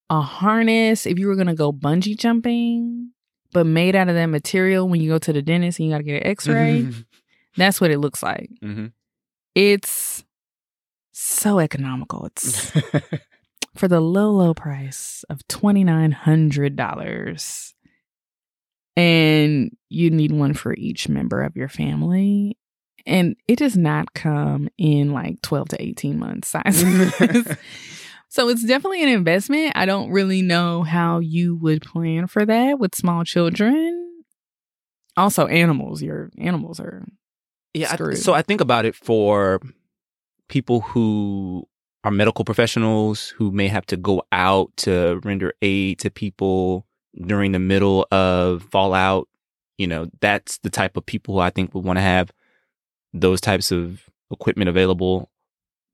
a 0.10 0.22
harness 0.22 1.06
if 1.08 1.18
you 1.18 1.28
were 1.28 1.36
going 1.36 1.48
to 1.48 1.56
go 1.56 1.72
bungee 1.74 2.18
jumping, 2.18 3.12
but 3.54 3.66
made 3.66 3.96
out 3.96 4.10
of 4.10 4.16
that 4.16 4.26
material 4.28 4.88
when 4.90 5.00
you 5.02 5.10
go 5.10 5.18
to 5.20 5.32
the 5.34 5.42
dentist 5.42 5.80
and 5.80 5.88
you 5.88 5.94
got 5.94 6.00
to 6.00 6.04
get 6.04 6.22
an 6.24 6.28
x 6.28 6.48
ray. 6.48 6.88
That's 7.58 7.80
what 7.80 7.92
it 7.92 8.00
looks 8.00 8.22
like. 8.24 8.50
Mhm. 8.64 8.92
It's 9.56 10.24
so 11.12 11.60
economical. 11.60 12.26
It's 12.26 12.72
for 13.76 13.88
the 13.88 14.00
low, 14.02 14.32
low 14.32 14.54
price 14.56 15.24
of 15.30 15.48
$2,900. 15.48 17.74
And 18.96 19.76
you 19.90 20.12
need 20.12 20.32
one 20.32 20.54
for 20.54 20.76
each 20.76 21.10
member 21.10 21.42
of 21.42 21.56
your 21.56 21.68
family. 21.70 22.58
And 23.06 23.36
it 23.48 23.58
does 23.58 23.76
not 23.76 24.14
come 24.14 24.70
in 24.78 25.12
like 25.12 25.42
12 25.42 25.70
to 25.70 25.82
18 25.82 26.20
months 26.20 26.48
sizes. 26.50 27.14
So 28.34 28.50
it's 28.50 28.64
definitely 28.64 29.04
an 29.04 29.10
investment. 29.10 29.74
I 29.76 29.86
don't 29.86 30.10
really 30.10 30.42
know 30.42 30.82
how 30.82 31.20
you 31.20 31.56
would 31.58 31.84
plan 31.84 32.26
for 32.26 32.44
that 32.48 32.80
with 32.80 32.96
small 32.96 33.24
children. 33.24 34.24
Also, 35.16 35.46
animals. 35.46 36.02
Your 36.02 36.32
animals 36.40 36.80
are 36.80 37.06
Yeah. 37.76 37.96
I, 37.96 38.14
so 38.16 38.34
I 38.34 38.42
think 38.42 38.60
about 38.60 38.86
it 38.86 38.96
for 38.96 39.62
people 40.50 40.82
who 40.82 41.68
are 42.04 42.10
medical 42.10 42.44
professionals 42.44 43.30
who 43.38 43.52
may 43.52 43.68
have 43.68 43.86
to 43.86 43.98
go 43.98 44.24
out 44.32 44.76
to 44.78 45.22
render 45.24 45.54
aid 45.62 46.00
to 46.00 46.10
people 46.10 46.88
during 47.16 47.52
the 47.52 47.60
middle 47.60 48.08
of 48.12 48.64
fallout. 48.72 49.28
You 49.78 49.86
know, 49.86 50.08
that's 50.22 50.58
the 50.58 50.72
type 50.72 50.98
of 50.98 51.06
people 51.06 51.36
who 51.36 51.40
I 51.40 51.52
think 51.52 51.76
would 51.76 51.86
want 51.86 51.98
to 51.98 52.02
have 52.02 52.32
those 53.14 53.40
types 53.40 53.72
of 53.72 54.10
equipment 54.32 54.70
available. 54.70 55.30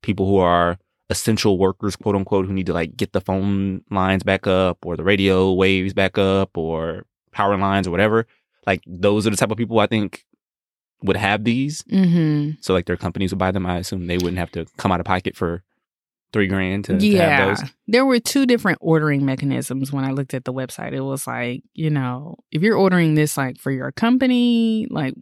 People 0.01 0.25
who 0.25 0.37
are 0.37 0.79
essential 1.09 1.57
workers, 1.57 1.95
quote 1.95 2.15
unquote, 2.15 2.45
who 2.45 2.53
need 2.53 2.67
to 2.67 2.73
like 2.73 2.95
get 2.95 3.13
the 3.13 3.21
phone 3.21 3.81
lines 3.89 4.23
back 4.23 4.47
up 4.47 4.85
or 4.85 4.95
the 4.95 5.03
radio 5.03 5.53
waves 5.53 5.93
back 5.93 6.17
up 6.17 6.57
or 6.57 7.05
power 7.31 7.57
lines 7.57 7.87
or 7.87 7.91
whatever. 7.91 8.27
Like 8.67 8.81
those 8.85 9.25
are 9.25 9.29
the 9.29 9.37
type 9.37 9.51
of 9.51 9.57
people 9.57 9.79
I 9.79 9.87
think 9.87 10.25
would 11.01 11.17
have 11.17 11.43
these. 11.43 11.83
mm-hmm. 11.83 12.51
So 12.61 12.73
like 12.73 12.85
their 12.85 12.97
companies 12.97 13.31
would 13.31 13.39
buy 13.39 13.51
them. 13.51 13.65
I 13.65 13.77
assume 13.77 14.07
they 14.07 14.17
wouldn't 14.17 14.37
have 14.37 14.51
to 14.51 14.65
come 14.77 14.91
out 14.91 14.99
of 14.99 15.05
pocket 15.05 15.35
for 15.35 15.63
three 16.31 16.47
grand 16.47 16.85
to, 16.85 16.97
to 16.97 17.05
yeah. 17.05 17.29
have 17.29 17.57
those. 17.57 17.69
There 17.87 18.05
were 18.05 18.19
two 18.19 18.45
different 18.45 18.77
ordering 18.81 19.25
mechanisms 19.25 19.91
when 19.91 20.05
I 20.05 20.11
looked 20.11 20.33
at 20.33 20.45
the 20.45 20.53
website. 20.53 20.93
It 20.93 21.01
was 21.01 21.25
like, 21.25 21.63
you 21.73 21.89
know, 21.89 22.35
if 22.51 22.61
you're 22.61 22.77
ordering 22.77 23.15
this 23.15 23.37
like 23.37 23.57
for 23.57 23.71
your 23.71 23.91
company, 23.91 24.87
like 24.89 25.15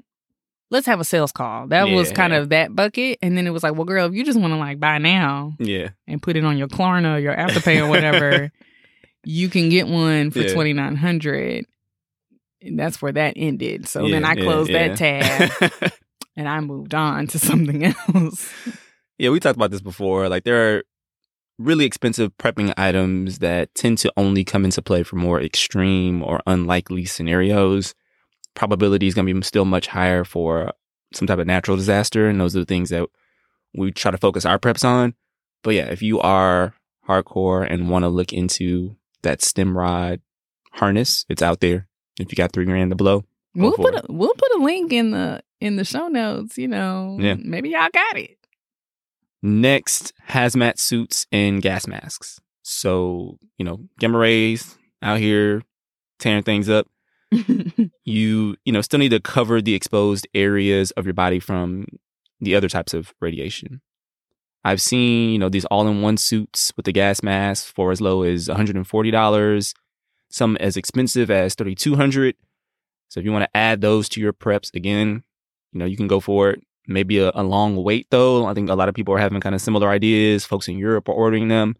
let's 0.69 0.85
have 0.87 0.99
a 0.99 1.03
sales 1.03 1.31
call. 1.31 1.67
That 1.67 1.89
was 1.89 2.11
kind 2.11 2.33
yeah. 2.33 2.39
of 2.39 2.49
that 2.49 2.75
bucket. 2.75 3.19
And 3.21 3.37
then 3.37 3.47
it 3.47 3.51
was 3.51 3.63
like, 3.63 3.73
well, 3.75 3.85
girl, 3.85 4.05
if 4.07 4.13
you 4.13 4.23
just 4.25 4.39
want 4.39 4.51
to 4.53 4.57
like 4.57 4.79
buy 4.79 4.97
now 4.97 5.53
Yeah. 5.59 5.89
and 6.07 6.21
put 6.21 6.35
it 6.35 6.43
on 6.43 6.57
your 6.57 6.67
Klarna 6.67 7.15
or 7.15 7.19
your 7.19 7.35
Afterpay 7.35 7.79
or 7.81 7.87
whatever, 7.87 8.51
you 9.23 9.49
can 9.49 9.69
get 9.69 9.87
one 9.87 10.31
for 10.31 10.39
Yeah. 10.39 10.53
twenty 10.53 10.73
nine 10.73 10.95
hundred. 10.95 11.65
And 12.61 12.77
that's 12.77 13.01
where 13.01 13.11
that 13.13 13.33
ended. 13.37 13.87
So 13.87 14.01
then 14.09 14.21
Yeah, 14.23 14.29
I 14.29 14.33
yeah, 14.33 14.43
closed 14.43 14.69
yeah. 14.71 14.87
that 14.87 14.97
tab 14.97 15.91
and 16.35 16.49
I 16.49 16.59
moved 16.59 16.93
on 16.95 17.27
to 17.27 17.39
something 17.39 17.85
else. 17.85 18.51
yeah, 19.17 19.29
we 19.29 19.39
talked 19.39 19.55
about 19.57 19.71
this 19.71 19.81
before. 19.81 20.27
Like 20.27 20.43
there 20.43 20.75
are 20.77 20.83
really 21.59 21.85
expensive 21.85 22.35
prepping 22.37 22.73
items 22.77 23.39
that 23.39 23.73
tend 23.73 23.97
to 23.99 24.11
only 24.17 24.43
come 24.43 24.65
into 24.65 24.81
play 24.81 25.03
for 25.03 25.15
more 25.15 25.41
extreme 25.41 26.21
or 26.23 26.41
unlikely 26.45 27.05
scenarios. 27.05 27.95
Probability 28.57 29.05
is 29.05 29.13
going 29.13 29.27
to 29.27 29.33
be 29.33 29.41
still 29.43 29.65
much 29.65 29.85
higher 29.85 30.23
for 30.23 30.73
some 31.13 31.27
type 31.27 31.37
of 31.37 31.45
natural 31.45 31.77
disaster, 31.77 32.27
and 32.27 32.41
those 32.41 32.55
are 32.55 32.59
the 32.61 32.65
things 32.65 32.89
that 32.89 33.07
we 33.75 33.91
try 33.91 34.09
to 34.09 34.17
focus 34.17 34.45
our 34.45 34.57
preps 34.57 34.83
on. 34.83 35.13
But 35.63 35.75
yeah, 35.75 35.85
if 35.85 36.01
you 36.01 36.19
are 36.19 36.73
hardcore 37.07 37.65
and 37.71 37.87
want 37.89 38.01
to 38.03 38.09
look 38.09 38.33
into 38.33 38.95
that 39.21 39.41
StemRad 39.41 40.21
harness, 40.71 41.23
it's 41.29 41.43
out 41.43 41.59
there. 41.59 41.87
If 42.19 42.31
you 42.31 42.35
got 42.35 42.51
three 42.51 42.65
grand 42.65 42.89
to 42.89 42.95
blow, 42.95 43.25
We'll 43.53 43.73
put 43.73 43.93
a, 43.95 44.03
we'll 44.09 44.33
put 44.35 44.51
a 44.55 44.63
link 44.63 44.91
in 44.91 45.11
the 45.11 45.41
in 45.61 45.75
the 45.77 45.85
show 45.85 46.07
notes. 46.07 46.57
You 46.57 46.67
know, 46.67 47.17
Yeah. 47.19 47.35
maybe 47.39 47.69
y'all 47.69 47.89
got 47.93 48.17
it. 48.17 48.37
Next, 49.41 50.13
hazmat 50.29 50.79
suits 50.79 51.27
and 51.31 51.61
gas 51.61 51.87
masks. 51.87 52.39
So, 52.63 53.37
you 53.57 53.65
know, 53.65 53.79
gamma 53.99 54.17
rays 54.17 54.77
out 55.01 55.19
here 55.19 55.61
tearing 56.19 56.43
things 56.43 56.69
up. 56.69 56.87
You, 58.05 58.55
you 58.63 58.71
know, 58.71 58.81
still 58.81 58.99
need 58.99 59.09
to 59.09 59.19
cover 59.19 59.61
the 59.61 59.75
exposed 59.75 60.27
areas 60.33 60.91
of 60.91 61.05
your 61.05 61.13
body 61.13 61.39
from 61.39 61.85
the 62.39 62.55
other 62.55 62.69
types 62.69 62.93
of 62.93 63.13
radiation. 63.19 63.81
I've 64.63 64.81
seen, 64.81 65.31
you 65.31 65.39
know, 65.39 65.49
these 65.49 65.65
all-in-one 65.65 66.17
suits 66.17 66.71
with 66.77 66.85
the 66.85 66.93
gas 66.93 67.21
mask 67.21 67.73
for 67.73 67.91
as 67.91 67.99
low 68.01 68.23
as 68.23 68.47
$140, 68.47 69.73
some 70.29 70.57
as 70.57 70.77
expensive 70.77 71.29
as 71.29 71.55
3200 71.55 72.35
So 73.09 73.19
if 73.19 73.25
you 73.25 73.31
want 73.31 73.43
to 73.43 73.57
add 73.57 73.81
those 73.81 74.09
to 74.09 74.21
your 74.21 74.33
preps 74.33 74.73
again, 74.73 75.23
you 75.73 75.79
know, 75.79 75.85
you 75.85 75.97
can 75.97 76.07
go 76.07 76.19
for 76.19 76.51
it. 76.51 76.63
maybe 76.87 77.19
a, 77.19 77.31
a 77.35 77.43
long 77.43 77.75
wait 77.83 78.07
though. 78.09 78.45
I 78.45 78.53
think 78.53 78.69
a 78.69 78.75
lot 78.75 78.89
of 78.89 78.95
people 78.95 79.13
are 79.13 79.19
having 79.19 79.41
kind 79.41 79.55
of 79.55 79.61
similar 79.61 79.89
ideas. 79.89 80.45
Folks 80.45 80.67
in 80.67 80.77
Europe 80.77 81.09
are 81.09 81.13
ordering 81.13 81.49
them. 81.49 81.75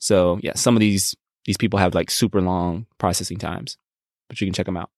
So 0.00 0.38
yeah, 0.42 0.54
some 0.54 0.74
of 0.76 0.80
these 0.80 1.14
these 1.44 1.56
people 1.58 1.78
have 1.78 1.94
like 1.94 2.10
super 2.10 2.40
long 2.40 2.86
processing 2.98 3.38
times, 3.38 3.76
but 4.28 4.40
you 4.40 4.46
can 4.46 4.54
check 4.54 4.66
them 4.66 4.76
out. 4.76 4.90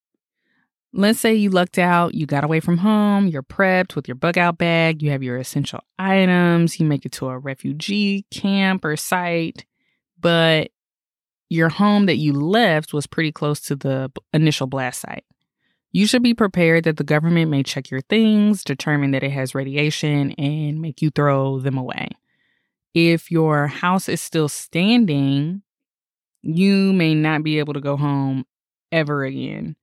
Let's 0.94 1.20
say 1.20 1.34
you 1.34 1.50
lucked 1.50 1.78
out, 1.78 2.14
you 2.14 2.24
got 2.24 2.44
away 2.44 2.60
from 2.60 2.78
home, 2.78 3.26
you're 3.26 3.42
prepped 3.42 3.94
with 3.94 4.08
your 4.08 4.14
bug 4.14 4.38
out 4.38 4.56
bag, 4.56 5.02
you 5.02 5.10
have 5.10 5.22
your 5.22 5.36
essential 5.36 5.80
items, 5.98 6.80
you 6.80 6.86
make 6.86 7.04
it 7.04 7.12
to 7.12 7.28
a 7.28 7.38
refugee 7.38 8.24
camp 8.30 8.84
or 8.86 8.96
site, 8.96 9.66
but 10.18 10.70
your 11.50 11.68
home 11.68 12.06
that 12.06 12.16
you 12.16 12.32
left 12.32 12.94
was 12.94 13.06
pretty 13.06 13.32
close 13.32 13.60
to 13.60 13.76
the 13.76 14.10
initial 14.32 14.66
blast 14.66 15.02
site. 15.02 15.24
You 15.92 16.06
should 16.06 16.22
be 16.22 16.34
prepared 16.34 16.84
that 16.84 16.96
the 16.96 17.04
government 17.04 17.50
may 17.50 17.62
check 17.62 17.90
your 17.90 18.02
things, 18.02 18.62
determine 18.62 19.10
that 19.12 19.22
it 19.22 19.30
has 19.30 19.54
radiation, 19.54 20.32
and 20.32 20.80
make 20.80 21.00
you 21.00 21.10
throw 21.10 21.60
them 21.60 21.78
away. 21.78 22.08
If 22.94 23.30
your 23.30 23.66
house 23.66 24.08
is 24.08 24.20
still 24.20 24.48
standing, 24.48 25.62
you 26.42 26.92
may 26.92 27.14
not 27.14 27.42
be 27.42 27.58
able 27.58 27.74
to 27.74 27.80
go 27.80 27.96
home 27.96 28.44
ever 28.92 29.24
again. 29.24 29.76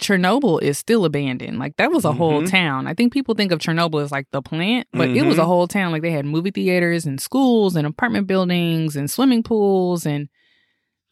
Chernobyl 0.00 0.62
is 0.62 0.78
still 0.78 1.04
abandoned. 1.04 1.58
Like 1.58 1.76
that 1.76 1.90
was 1.92 2.04
a 2.06 2.12
whole 2.12 2.42
Mhm. 2.42 2.50
town. 2.50 2.86
I 2.86 2.94
think 2.94 3.12
people 3.12 3.34
think 3.34 3.52
of 3.52 3.58
Chernobyl 3.58 4.02
as 4.02 4.10
like 4.10 4.26
the 4.30 4.40
plant, 4.40 4.88
but 4.92 5.10
it 5.10 5.26
was 5.26 5.36
a 5.36 5.44
whole 5.44 5.66
town. 5.68 5.92
Like 5.92 6.00
they 6.02 6.12
had 6.12 6.24
movie 6.24 6.50
theaters 6.50 7.04
and 7.04 7.20
schools 7.20 7.76
and 7.76 7.86
apartment 7.86 8.26
buildings 8.26 8.96
and 8.96 9.10
swimming 9.10 9.42
pools 9.42 10.06
and 10.06 10.28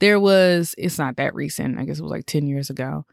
there 0.00 0.18
was 0.20 0.74
it's 0.78 0.96
not 0.98 1.16
that 1.16 1.34
recent. 1.34 1.78
I 1.78 1.84
guess 1.84 1.98
it 1.98 2.02
was 2.02 2.10
like 2.12 2.24
10 2.24 2.46
years 2.46 2.70
ago. 2.70 3.04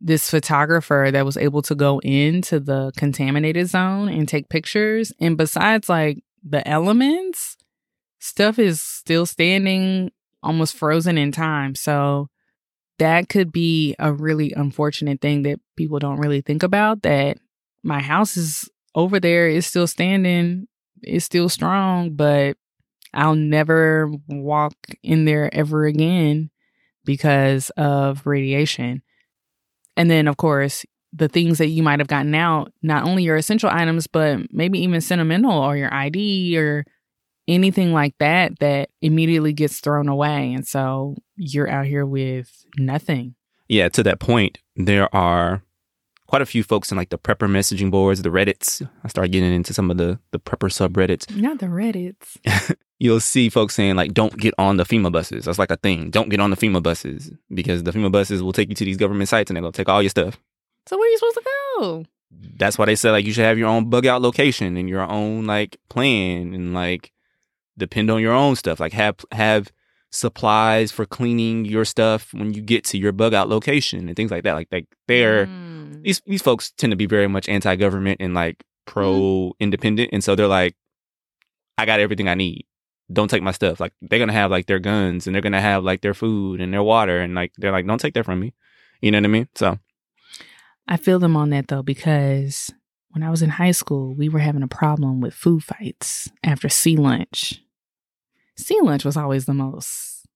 This 0.00 0.28
photographer 0.28 1.08
that 1.12 1.24
was 1.24 1.36
able 1.38 1.62
to 1.62 1.74
go 1.76 2.00
into 2.00 2.58
the 2.60 2.92
contaminated 2.96 3.68
zone 3.68 4.08
and 4.08 4.28
take 4.28 4.48
pictures 4.50 5.12
and 5.20 5.38
besides 5.38 5.88
like 5.88 6.22
the 6.46 6.66
elements, 6.68 7.56
stuff 8.18 8.58
is 8.58 8.82
still 8.82 9.24
standing 9.24 10.10
almost 10.42 10.76
frozen 10.76 11.16
in 11.16 11.30
time. 11.32 11.74
So 11.76 12.28
that 13.02 13.28
could 13.28 13.52
be 13.52 13.94
a 13.98 14.12
really 14.12 14.52
unfortunate 14.52 15.20
thing 15.20 15.42
that 15.42 15.60
people 15.76 15.98
don't 15.98 16.20
really 16.20 16.40
think 16.40 16.62
about 16.62 17.02
that 17.02 17.38
my 17.82 18.00
house 18.00 18.36
is 18.36 18.68
over 18.94 19.18
there 19.18 19.48
is 19.48 19.66
still 19.66 19.86
standing 19.86 20.66
it's 21.02 21.24
still 21.24 21.48
strong 21.48 22.14
but 22.14 22.56
i'll 23.12 23.34
never 23.34 24.10
walk 24.28 24.74
in 25.02 25.24
there 25.24 25.52
ever 25.54 25.84
again 25.84 26.50
because 27.04 27.70
of 27.70 28.26
radiation. 28.26 29.02
And 29.96 30.10
then 30.10 30.28
of 30.28 30.36
course 30.36 30.84
the 31.14 31.28
things 31.28 31.58
that 31.58 31.68
you 31.68 31.82
might 31.82 32.00
have 32.00 32.08
gotten 32.08 32.34
out 32.34 32.72
not 32.82 33.04
only 33.04 33.22
your 33.24 33.36
essential 33.36 33.68
items 33.70 34.06
but 34.06 34.38
maybe 34.50 34.80
even 34.80 35.00
sentimental 35.02 35.52
or 35.52 35.76
your 35.76 35.92
id 35.92 36.56
or 36.56 36.86
anything 37.48 37.92
like 37.92 38.14
that 38.18 38.58
that 38.60 38.88
immediately 39.00 39.52
gets 39.52 39.80
thrown 39.80 40.08
away 40.08 40.52
and 40.52 40.66
so 40.66 41.16
you're 41.36 41.68
out 41.68 41.86
here 41.86 42.06
with 42.06 42.64
nothing 42.78 43.34
Yeah, 43.68 43.88
to 43.90 44.02
that 44.04 44.20
point, 44.20 44.58
there 44.76 45.12
are 45.14 45.62
quite 46.26 46.42
a 46.42 46.46
few 46.46 46.62
folks 46.62 46.90
in 46.90 46.96
like 46.96 47.10
the 47.10 47.18
prepper 47.18 47.48
messaging 47.48 47.90
boards, 47.90 48.22
the 48.22 48.28
Reddits. 48.30 48.86
I 49.04 49.08
started 49.08 49.32
getting 49.32 49.52
into 49.52 49.74
some 49.74 49.90
of 49.90 49.96
the 49.98 50.18
the 50.30 50.38
prepper 50.38 50.70
subreddits. 50.70 51.34
not 51.36 51.58
the 51.58 51.66
reddits 51.66 52.38
You'll 52.98 53.18
see 53.18 53.48
folks 53.48 53.74
saying 53.74 53.96
like, 53.96 54.14
"Don't 54.14 54.36
get 54.38 54.54
on 54.58 54.76
the 54.76 54.84
FEMA 54.84 55.10
buses." 55.10 55.46
That's 55.46 55.58
like 55.58 55.72
a 55.72 55.76
thing. 55.76 56.10
Don't 56.10 56.28
get 56.28 56.38
on 56.38 56.50
the 56.50 56.56
FEMA 56.56 56.80
buses 56.80 57.32
because 57.52 57.82
the 57.82 57.90
FEMA 57.90 58.12
buses 58.12 58.44
will 58.44 58.52
take 58.52 58.68
you 58.68 58.76
to 58.76 58.84
these 58.84 58.96
government 58.96 59.28
sites 59.28 59.50
and 59.50 59.56
they're 59.56 59.62
gonna 59.62 59.72
take 59.72 59.88
all 59.88 60.00
your 60.00 60.10
stuff. 60.10 60.38
so 60.86 60.96
where 60.96 61.08
are 61.08 61.10
you 61.10 61.18
supposed 61.18 61.36
to 61.36 61.42
go 61.44 62.04
That's 62.56 62.78
why 62.78 62.84
they 62.86 62.94
said 62.94 63.10
like 63.10 63.26
you 63.26 63.32
should 63.32 63.44
have 63.44 63.58
your 63.58 63.68
own 63.68 63.90
bug 63.90 64.06
out 64.06 64.22
location 64.22 64.76
and 64.76 64.88
your 64.88 65.02
own 65.02 65.46
like 65.46 65.78
plan 65.88 66.54
and 66.54 66.72
like 66.74 67.10
depend 67.78 68.10
on 68.10 68.20
your 68.20 68.32
own 68.32 68.56
stuff. 68.56 68.80
Like 68.80 68.92
have 68.92 69.16
have 69.32 69.72
supplies 70.10 70.92
for 70.92 71.06
cleaning 71.06 71.64
your 71.64 71.84
stuff 71.86 72.34
when 72.34 72.52
you 72.52 72.60
get 72.60 72.84
to 72.84 72.98
your 72.98 73.12
bug 73.12 73.32
out 73.32 73.48
location 73.48 74.08
and 74.08 74.16
things 74.16 74.30
like 74.30 74.44
that. 74.44 74.52
Like 74.54 74.68
like 74.70 74.86
they're 75.08 75.46
Mm. 75.46 76.02
these 76.02 76.20
these 76.26 76.42
folks 76.42 76.70
tend 76.72 76.90
to 76.90 76.96
be 76.96 77.06
very 77.06 77.28
much 77.28 77.48
anti 77.48 77.76
government 77.76 78.20
and 78.20 78.34
like 78.34 78.64
pro 78.84 79.52
independent, 79.60 80.10
and 80.12 80.22
so 80.22 80.34
they're 80.34 80.46
like, 80.48 80.74
I 81.78 81.86
got 81.86 82.00
everything 82.00 82.28
I 82.28 82.34
need. 82.34 82.66
Don't 83.12 83.28
take 83.28 83.42
my 83.42 83.52
stuff. 83.52 83.80
Like 83.80 83.92
they're 84.02 84.18
gonna 84.18 84.32
have 84.32 84.50
like 84.50 84.66
their 84.66 84.78
guns 84.78 85.26
and 85.26 85.34
they're 85.34 85.42
gonna 85.42 85.60
have 85.60 85.84
like 85.84 86.00
their 86.02 86.14
food 86.14 86.60
and 86.60 86.72
their 86.72 86.82
water 86.82 87.20
and 87.20 87.34
like 87.34 87.52
they're 87.58 87.72
like, 87.72 87.86
don't 87.86 88.00
take 88.00 88.14
that 88.14 88.24
from 88.24 88.40
me. 88.40 88.54
You 89.00 89.10
know 89.10 89.18
what 89.18 89.24
I 89.24 89.28
mean? 89.28 89.48
So 89.54 89.78
I 90.88 90.96
feel 90.96 91.18
them 91.18 91.36
on 91.36 91.50
that 91.50 91.68
though 91.68 91.82
because 91.82 92.70
when 93.12 93.22
I 93.22 93.30
was 93.30 93.42
in 93.42 93.50
high 93.50 93.72
school, 93.72 94.14
we 94.14 94.28
were 94.28 94.38
having 94.38 94.62
a 94.62 94.68
problem 94.68 95.20
with 95.20 95.34
food 95.34 95.62
fights 95.62 96.30
after 96.42 96.68
C 96.68 96.96
lunch. 96.96 97.62
C 98.56 98.80
lunch 98.80 99.04
was 99.04 99.16
always 99.16 99.44
the 99.44 99.54
most 99.54 100.26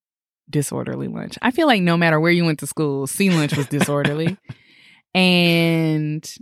disorderly 0.49 1.09
lunch. 1.09 1.39
I 1.43 1.51
feel 1.51 1.67
like 1.67 1.83
no 1.83 1.97
matter 1.97 2.21
where 2.21 2.33
you 2.33 2.45
went 2.45 2.59
to 2.61 2.67
school, 2.67 3.07
C 3.07 3.31
lunch 3.31 3.57
was 3.57 3.67
disorderly. 3.67 4.37
and 5.15 6.35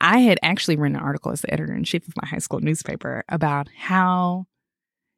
I 0.00 0.18
had 0.18 0.38
actually 0.42 0.76
written 0.76 0.96
an 0.96 1.02
article 1.02 1.32
as 1.32 1.40
the 1.40 1.52
editor 1.52 1.72
in 1.72 1.84
chief 1.84 2.06
of 2.08 2.14
my 2.20 2.26
high 2.26 2.38
school 2.38 2.60
newspaper 2.60 3.24
about 3.28 3.68
how 3.76 4.46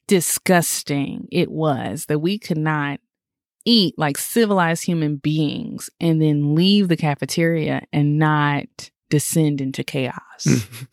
disgusting 0.06 1.26
it 1.32 1.50
was 1.50 2.06
that 2.06 2.20
we 2.20 2.38
could 2.38 2.58
not 2.58 3.00
eat 3.64 3.94
like 3.98 4.16
civilized 4.16 4.84
human 4.84 5.16
beings 5.16 5.90
and 5.98 6.22
then 6.22 6.54
leave 6.54 6.86
the 6.88 6.96
cafeteria 6.96 7.82
and 7.92 8.18
not 8.18 8.90
descend 9.10 9.60
into 9.60 9.84
chaos. 9.84 10.46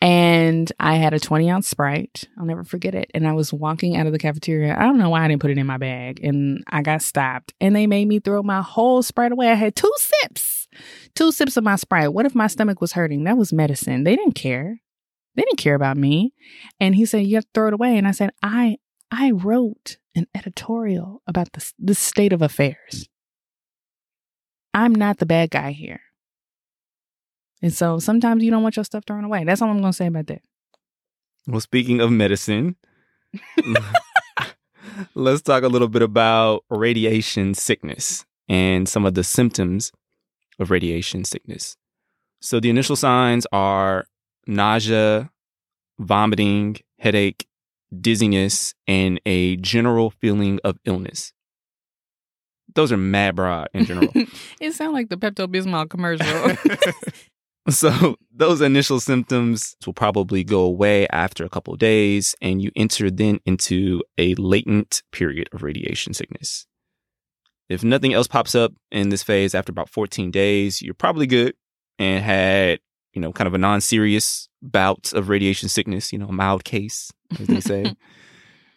and 0.00 0.72
I 0.78 0.96
had 0.96 1.14
a 1.14 1.20
20 1.20 1.50
ounce 1.50 1.68
Sprite. 1.68 2.28
I'll 2.38 2.46
never 2.46 2.64
forget 2.64 2.94
it. 2.94 3.10
And 3.14 3.26
I 3.26 3.32
was 3.32 3.52
walking 3.52 3.96
out 3.96 4.06
of 4.06 4.12
the 4.12 4.18
cafeteria. 4.18 4.76
I 4.78 4.82
don't 4.82 4.98
know 4.98 5.10
why 5.10 5.24
I 5.24 5.28
didn't 5.28 5.42
put 5.42 5.50
it 5.50 5.58
in 5.58 5.66
my 5.66 5.78
bag. 5.78 6.20
And 6.22 6.64
I 6.68 6.82
got 6.82 7.02
stopped 7.02 7.54
and 7.60 7.74
they 7.74 7.86
made 7.86 8.08
me 8.08 8.20
throw 8.20 8.42
my 8.42 8.62
whole 8.62 9.02
Sprite 9.02 9.32
away. 9.32 9.50
I 9.50 9.54
had 9.54 9.76
two 9.76 9.92
sips, 9.96 10.68
two 11.14 11.32
sips 11.32 11.56
of 11.56 11.64
my 11.64 11.76
Sprite. 11.76 12.12
What 12.12 12.26
if 12.26 12.34
my 12.34 12.46
stomach 12.46 12.80
was 12.80 12.92
hurting? 12.92 13.24
That 13.24 13.36
was 13.36 13.52
medicine. 13.52 14.04
They 14.04 14.16
didn't 14.16 14.34
care. 14.34 14.80
They 15.36 15.42
didn't 15.42 15.58
care 15.58 15.74
about 15.74 15.96
me. 15.96 16.34
And 16.80 16.94
he 16.94 17.06
said, 17.06 17.26
You 17.26 17.36
have 17.36 17.44
to 17.44 17.50
throw 17.54 17.68
it 17.68 17.74
away. 17.74 17.96
And 17.96 18.08
I 18.08 18.10
said, 18.10 18.30
I 18.42 18.78
I 19.10 19.32
wrote 19.32 19.98
an 20.14 20.26
editorial 20.34 21.22
about 21.26 21.52
the, 21.52 21.72
the 21.78 21.94
state 21.94 22.32
of 22.32 22.42
affairs. 22.42 23.08
I'm 24.72 24.94
not 24.94 25.18
the 25.18 25.26
bad 25.26 25.50
guy 25.50 25.72
here. 25.72 26.00
And 27.62 27.72
so 27.72 27.98
sometimes 27.98 28.42
you 28.42 28.50
don't 28.50 28.62
want 28.62 28.76
your 28.76 28.84
stuff 28.84 29.04
thrown 29.06 29.24
away. 29.24 29.44
That's 29.44 29.60
all 29.60 29.68
I'm 29.70 29.80
going 29.80 29.92
to 29.92 29.96
say 29.96 30.06
about 30.06 30.26
that. 30.28 30.42
well, 31.46 31.60
speaking 31.60 32.00
of 32.00 32.10
medicine, 32.10 32.76
let's 35.14 35.42
talk 35.42 35.62
a 35.62 35.68
little 35.68 35.88
bit 35.88 36.02
about 36.02 36.64
radiation 36.70 37.54
sickness 37.54 38.24
and 38.48 38.88
some 38.88 39.04
of 39.04 39.14
the 39.14 39.24
symptoms 39.24 39.92
of 40.58 40.70
radiation 40.70 41.24
sickness. 41.24 41.76
So 42.40 42.60
the 42.60 42.70
initial 42.70 42.96
signs 42.96 43.46
are 43.52 44.06
nausea, 44.46 45.30
vomiting, 45.98 46.76
headache, 46.98 47.46
dizziness, 47.98 48.74
and 48.86 49.20
a 49.26 49.56
general 49.56 50.10
feeling 50.10 50.60
of 50.64 50.78
illness. 50.84 51.32
Those 52.74 52.92
are 52.92 52.96
mad 52.96 53.36
broad 53.36 53.68
in 53.74 53.84
general. 53.84 54.10
it 54.60 54.72
sounds 54.72 54.92
like 54.92 55.08
the 55.08 55.16
Pepto 55.16 55.46
Bismol 55.46 55.90
commercial. 55.90 56.26
so 57.68 58.16
those 58.34 58.60
initial 58.60 59.00
symptoms 59.00 59.76
will 59.84 59.92
probably 59.92 60.44
go 60.44 60.62
away 60.62 61.06
after 61.08 61.44
a 61.44 61.48
couple 61.48 61.74
of 61.74 61.80
days, 61.80 62.34
and 62.40 62.62
you 62.62 62.70
enter 62.74 63.10
then 63.10 63.40
into 63.44 64.02
a 64.16 64.34
latent 64.36 65.02
period 65.12 65.48
of 65.52 65.62
radiation 65.62 66.14
sickness. 66.14 66.66
If 67.68 67.84
nothing 67.84 68.14
else 68.14 68.26
pops 68.26 68.54
up 68.54 68.72
in 68.90 69.10
this 69.10 69.22
phase 69.22 69.54
after 69.54 69.70
about 69.70 69.88
14 69.88 70.30
days, 70.30 70.82
you're 70.82 70.94
probably 70.94 71.26
good 71.26 71.54
and 71.98 72.24
had, 72.24 72.80
you 73.12 73.20
know, 73.20 73.32
kind 73.32 73.46
of 73.46 73.54
a 73.54 73.58
non-serious 73.58 74.48
bout 74.62 75.12
of 75.12 75.28
radiation 75.28 75.68
sickness, 75.68 76.12
you 76.12 76.18
know, 76.18 76.28
a 76.28 76.32
mild 76.32 76.64
case, 76.64 77.12
as 77.38 77.46
they 77.46 77.60
say. 77.60 77.94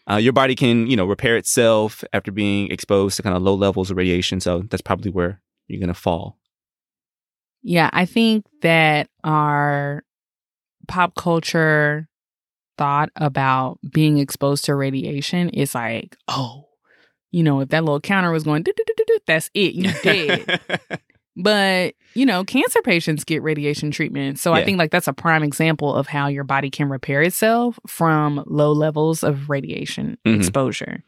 Uh, 0.05 0.17
your 0.17 0.33
body 0.33 0.53
can, 0.53 0.85
you 0.87 0.97
know, 0.97 1.05
repair 1.05 1.37
itself 1.37 2.03
after 2.11 2.29
being 2.29 2.69
exposed 2.71 3.15
to 3.15 3.23
kind 3.23 3.37
of 3.37 3.41
low 3.41 3.55
levels 3.55 3.89
of 3.89 3.95
radiation. 3.95 4.41
So 4.41 4.63
that's 4.69 4.81
probably 4.81 5.09
where 5.09 5.41
you're 5.67 5.79
going 5.79 5.87
to 5.87 5.93
fall. 5.93 6.37
Yeah, 7.63 7.89
I 7.93 8.05
think 8.05 8.45
that 8.61 9.09
our 9.23 10.03
pop 10.87 11.15
culture 11.15 12.07
thought 12.77 13.09
about 13.15 13.79
being 13.91 14.17
exposed 14.17 14.65
to 14.65 14.75
radiation 14.75 15.49
is 15.49 15.73
like, 15.73 16.17
oh, 16.27 16.67
you 17.31 17.41
know, 17.43 17.61
if 17.61 17.69
that 17.69 17.83
little 17.83 17.99
counter 18.01 18.31
was 18.31 18.43
going, 18.43 18.63
that's 19.25 19.49
it, 19.53 19.73
you're 19.75 19.93
dead. 20.03 20.59
But, 21.35 21.95
you 22.13 22.25
know, 22.27 22.43
cancer 22.43 22.81
patients 22.83 23.23
get 23.23 23.41
radiation 23.41 23.89
treatment. 23.89 24.37
So 24.37 24.53
I 24.53 24.63
think 24.63 24.77
like 24.77 24.91
that's 24.91 25.07
a 25.07 25.13
prime 25.13 25.41
example 25.41 25.95
of 25.95 26.05
how 26.05 26.27
your 26.27 26.43
body 26.43 26.69
can 26.69 26.89
repair 26.89 27.23
itself 27.23 27.79
from 27.87 28.43
low 28.45 28.71
levels 28.71 29.23
of 29.23 29.49
radiation 29.49 30.17
Mhm. 30.25 30.37
exposure. 30.37 31.03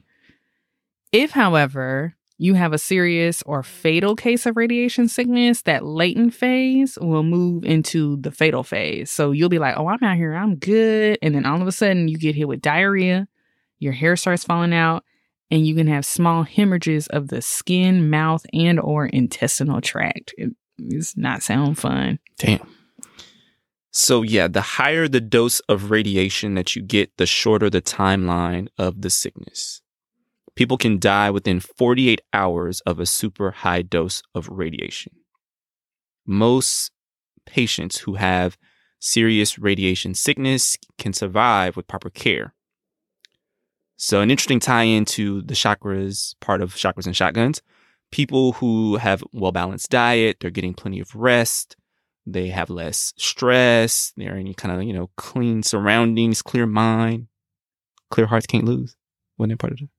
If, 1.11 1.31
however, 1.31 2.15
you 2.37 2.53
have 2.53 2.73
a 2.73 2.77
serious 2.77 3.41
or 3.43 3.63
fatal 3.63 4.15
case 4.15 4.45
of 4.45 4.57
radiation 4.57 5.07
sickness, 5.07 5.61
that 5.63 5.85
latent 5.85 6.33
phase 6.33 6.97
will 6.99 7.23
move 7.23 7.63
into 7.63 8.17
the 8.17 8.31
fatal 8.31 8.63
phase. 8.63 9.09
So 9.09 9.31
you'll 9.31 9.49
be 9.49 9.59
like, 9.59 9.77
oh, 9.77 9.87
I'm 9.87 10.03
out 10.03 10.17
here, 10.17 10.33
I'm 10.33 10.55
good. 10.55 11.17
And 11.21 11.33
then 11.33 11.45
all 11.45 11.61
of 11.61 11.67
a 11.67 11.71
sudden 11.71 12.07
you 12.07 12.17
get 12.17 12.35
hit 12.35 12.47
with 12.47 12.61
diarrhea, 12.61 13.27
your 13.79 13.93
hair 13.93 14.15
starts 14.15 14.43
falling 14.43 14.73
out, 14.73 15.03
and 15.49 15.65
you 15.65 15.75
can 15.75 15.87
have 15.87 16.05
small 16.05 16.43
hemorrhages 16.43 17.07
of 17.07 17.29
the 17.29 17.41
skin, 17.41 18.09
mouth, 18.09 18.45
and 18.53 18.79
or 18.79 19.05
intestinal 19.05 19.79
tract. 19.79 20.33
It 20.37 20.51
does 20.89 21.15
not 21.15 21.41
sound 21.41 21.77
fun. 21.77 22.19
Damn. 22.37 22.67
So 23.91 24.23
yeah, 24.23 24.49
the 24.49 24.61
higher 24.61 25.07
the 25.07 25.21
dose 25.21 25.61
of 25.61 25.89
radiation 25.89 26.55
that 26.55 26.75
you 26.75 26.81
get, 26.81 27.15
the 27.15 27.25
shorter 27.25 27.69
the 27.69 27.81
timeline 27.81 28.67
of 28.77 29.01
the 29.01 29.09
sickness 29.09 29.81
people 30.55 30.77
can 30.77 30.99
die 30.99 31.29
within 31.29 31.59
48 31.59 32.21
hours 32.33 32.81
of 32.81 32.99
a 32.99 33.05
super 33.05 33.51
high 33.51 33.81
dose 33.81 34.21
of 34.33 34.49
radiation. 34.49 35.13
Most 36.25 36.91
patients 37.45 37.99
who 37.99 38.15
have 38.15 38.57
serious 38.99 39.59
radiation 39.59 40.15
sickness 40.15 40.77
can 40.97 41.13
survive 41.13 41.75
with 41.75 41.87
proper 41.87 42.09
care. 42.09 42.53
So, 43.97 44.21
an 44.21 44.31
interesting 44.31 44.59
tie 44.59 44.83
in 44.83 45.05
to 45.05 45.41
the 45.43 45.53
chakras 45.53 46.35
part 46.41 46.61
of 46.61 46.75
chakras 46.75 47.05
and 47.05 47.15
shotguns. 47.15 47.61
People 48.11 48.53
who 48.53 48.97
have 48.97 49.23
well 49.31 49.51
balanced 49.51 49.89
diet, 49.89 50.37
they're 50.39 50.51
getting 50.51 50.73
plenty 50.73 50.99
of 50.99 51.15
rest, 51.15 51.75
they 52.25 52.47
have 52.47 52.69
less 52.69 53.13
stress, 53.17 54.13
they're 54.17 54.35
in 54.35 54.53
kind 54.53 54.75
of, 54.75 54.83
you 54.83 54.93
know, 54.93 55.09
clean 55.15 55.63
surroundings, 55.63 56.41
clear 56.41 56.65
mind. 56.65 57.27
Clear 58.11 58.27
hearts 58.27 58.45
can't 58.45 58.65
lose. 58.65 58.95
Wasn't 59.37 59.51
that 59.51 59.59
part 59.59 59.73
of 59.73 59.79
it? 59.81 59.89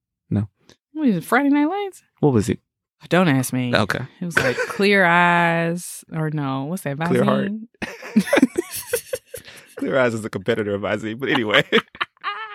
What 0.96 1.08
is 1.08 1.16
it, 1.16 1.24
Friday 1.24 1.50
Night 1.50 1.66
Lights? 1.66 2.02
What 2.20 2.32
was 2.32 2.48
it? 2.48 2.58
Oh, 3.02 3.06
don't 3.10 3.28
ask 3.28 3.52
me. 3.52 3.76
Okay. 3.76 4.06
It 4.18 4.24
was 4.24 4.38
like 4.38 4.56
clear 4.56 5.04
eyes, 5.04 6.02
or 6.10 6.30
no, 6.30 6.64
what's 6.64 6.84
that? 6.84 6.96
Visine? 6.96 7.08
Clear 7.08 7.24
heart. 7.24 7.50
clear 9.76 9.98
eyes 9.98 10.14
is 10.14 10.24
a 10.24 10.30
competitor 10.30 10.74
of 10.74 10.80
Visine, 10.80 11.18
but 11.18 11.28
anyway. 11.28 11.62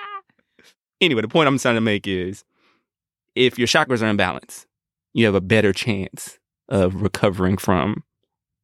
anyway, 1.01 1.21
the 1.21 1.27
point 1.27 1.49
I'm 1.49 1.59
trying 1.59 1.75
to 1.75 1.81
make 1.81 2.07
is 2.07 2.43
if 3.35 3.59
your 3.59 3.67
chakras 3.67 4.01
are 4.01 4.07
in 4.07 4.17
balance, 4.17 4.65
you 5.13 5.27
have 5.27 5.35
a 5.35 5.41
better 5.41 5.71
chance 5.71 6.39
of 6.67 7.03
recovering 7.03 7.57
from 7.57 8.03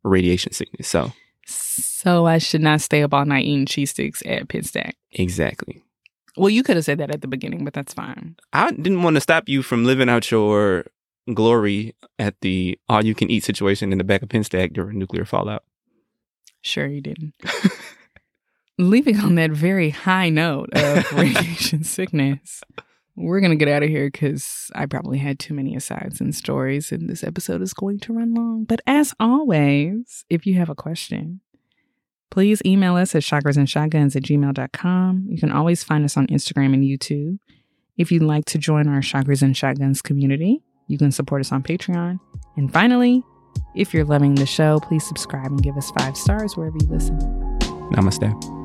radiation 0.03 0.53
sickness. 0.53 0.88
So, 0.88 1.13
so 1.45 2.25
I 2.25 2.39
should 2.39 2.61
not 2.61 2.82
stay 2.82 3.03
up 3.03 3.13
all 3.13 3.25
night 3.25 3.45
eating 3.45 3.67
cheese 3.67 3.91
sticks 3.91 4.23
at 4.25 4.47
Pinstack. 4.47 4.93
Exactly. 5.11 5.84
Well, 6.38 6.49
you 6.49 6.63
could 6.63 6.75
have 6.75 6.85
said 6.85 6.99
that 6.99 7.11
at 7.11 7.21
the 7.21 7.27
beginning, 7.27 7.65
but 7.65 7.73
that's 7.73 7.93
fine. 7.93 8.35
I 8.53 8.71
didn't 8.71 9.03
want 9.03 9.15
to 9.15 9.21
stop 9.21 9.49
you 9.49 9.63
from 9.63 9.85
living 9.85 10.09
out 10.09 10.29
your 10.29 10.85
glory 11.33 11.95
at 12.19 12.39
the 12.41 12.79
all 12.88 13.03
you 13.03 13.15
can 13.15 13.29
eat 13.29 13.43
situation 13.43 13.91
in 13.91 13.97
the 13.97 14.03
back 14.03 14.21
of 14.21 14.29
Pinstack 14.29 14.73
during 14.73 14.99
nuclear 14.99 15.25
fallout. 15.25 15.63
Sure, 16.61 16.88
you 16.88 17.01
didn't. 17.01 17.33
Leaving 18.77 19.19
on 19.19 19.35
that 19.35 19.51
very 19.51 19.89
high 19.89 20.29
note 20.29 20.69
of 20.73 21.11
radiation 21.17 21.83
sickness, 21.83 22.61
we're 23.15 23.39
going 23.39 23.57
to 23.57 23.65
get 23.65 23.73
out 23.73 23.81
of 23.81 23.89
here 23.89 24.07
because 24.07 24.69
I 24.75 24.85
probably 24.85 25.17
had 25.17 25.39
too 25.39 25.55
many 25.55 25.75
asides 25.75 26.21
and 26.21 26.35
stories, 26.35 26.91
and 26.91 27.09
this 27.09 27.23
episode 27.23 27.63
is 27.63 27.73
going 27.73 27.99
to 28.01 28.13
run 28.13 28.35
long. 28.35 28.65
But 28.65 28.81
as 28.85 29.15
always, 29.19 30.25
if 30.29 30.45
you 30.45 30.55
have 30.55 30.69
a 30.69 30.75
question, 30.75 31.41
Please 32.30 32.61
email 32.65 32.95
us 32.95 33.15
at 33.15 33.23
chakrasandshotguns 33.23 34.15
at 34.15 34.23
gmail.com. 34.23 35.28
You 35.30 35.38
can 35.38 35.51
always 35.51 35.84
find 35.84 36.03
us 36.05 36.17
on 36.17 36.28
Instagram 36.28 36.73
and 36.73 36.84
YouTube. 36.84 37.39
If 37.97 38.11
you'd 38.11 38.23
like 38.23 38.45
to 38.45 38.57
join 38.57 38.88
our 38.88 38.99
Chakras 38.99 39.41
and 39.41 39.57
Shotguns 39.57 40.01
community, 40.01 40.61
you 40.88 40.97
can 40.97 41.11
support 41.11 41.41
us 41.41 41.51
on 41.51 41.63
Patreon. 41.63 42.19
And 42.55 42.71
finally, 42.71 43.23
if 43.75 43.93
you're 43.93 44.05
loving 44.05 44.36
the 44.36 44.45
show, 44.45 44.80
please 44.80 45.05
subscribe 45.05 45.47
and 45.47 45.61
give 45.61 45.78
us 45.78 45.91
five 45.91 46.15
stars 46.15 46.55
wherever 46.55 46.78
you 46.80 46.88
listen. 46.88 47.17
Namaste. 47.91 48.56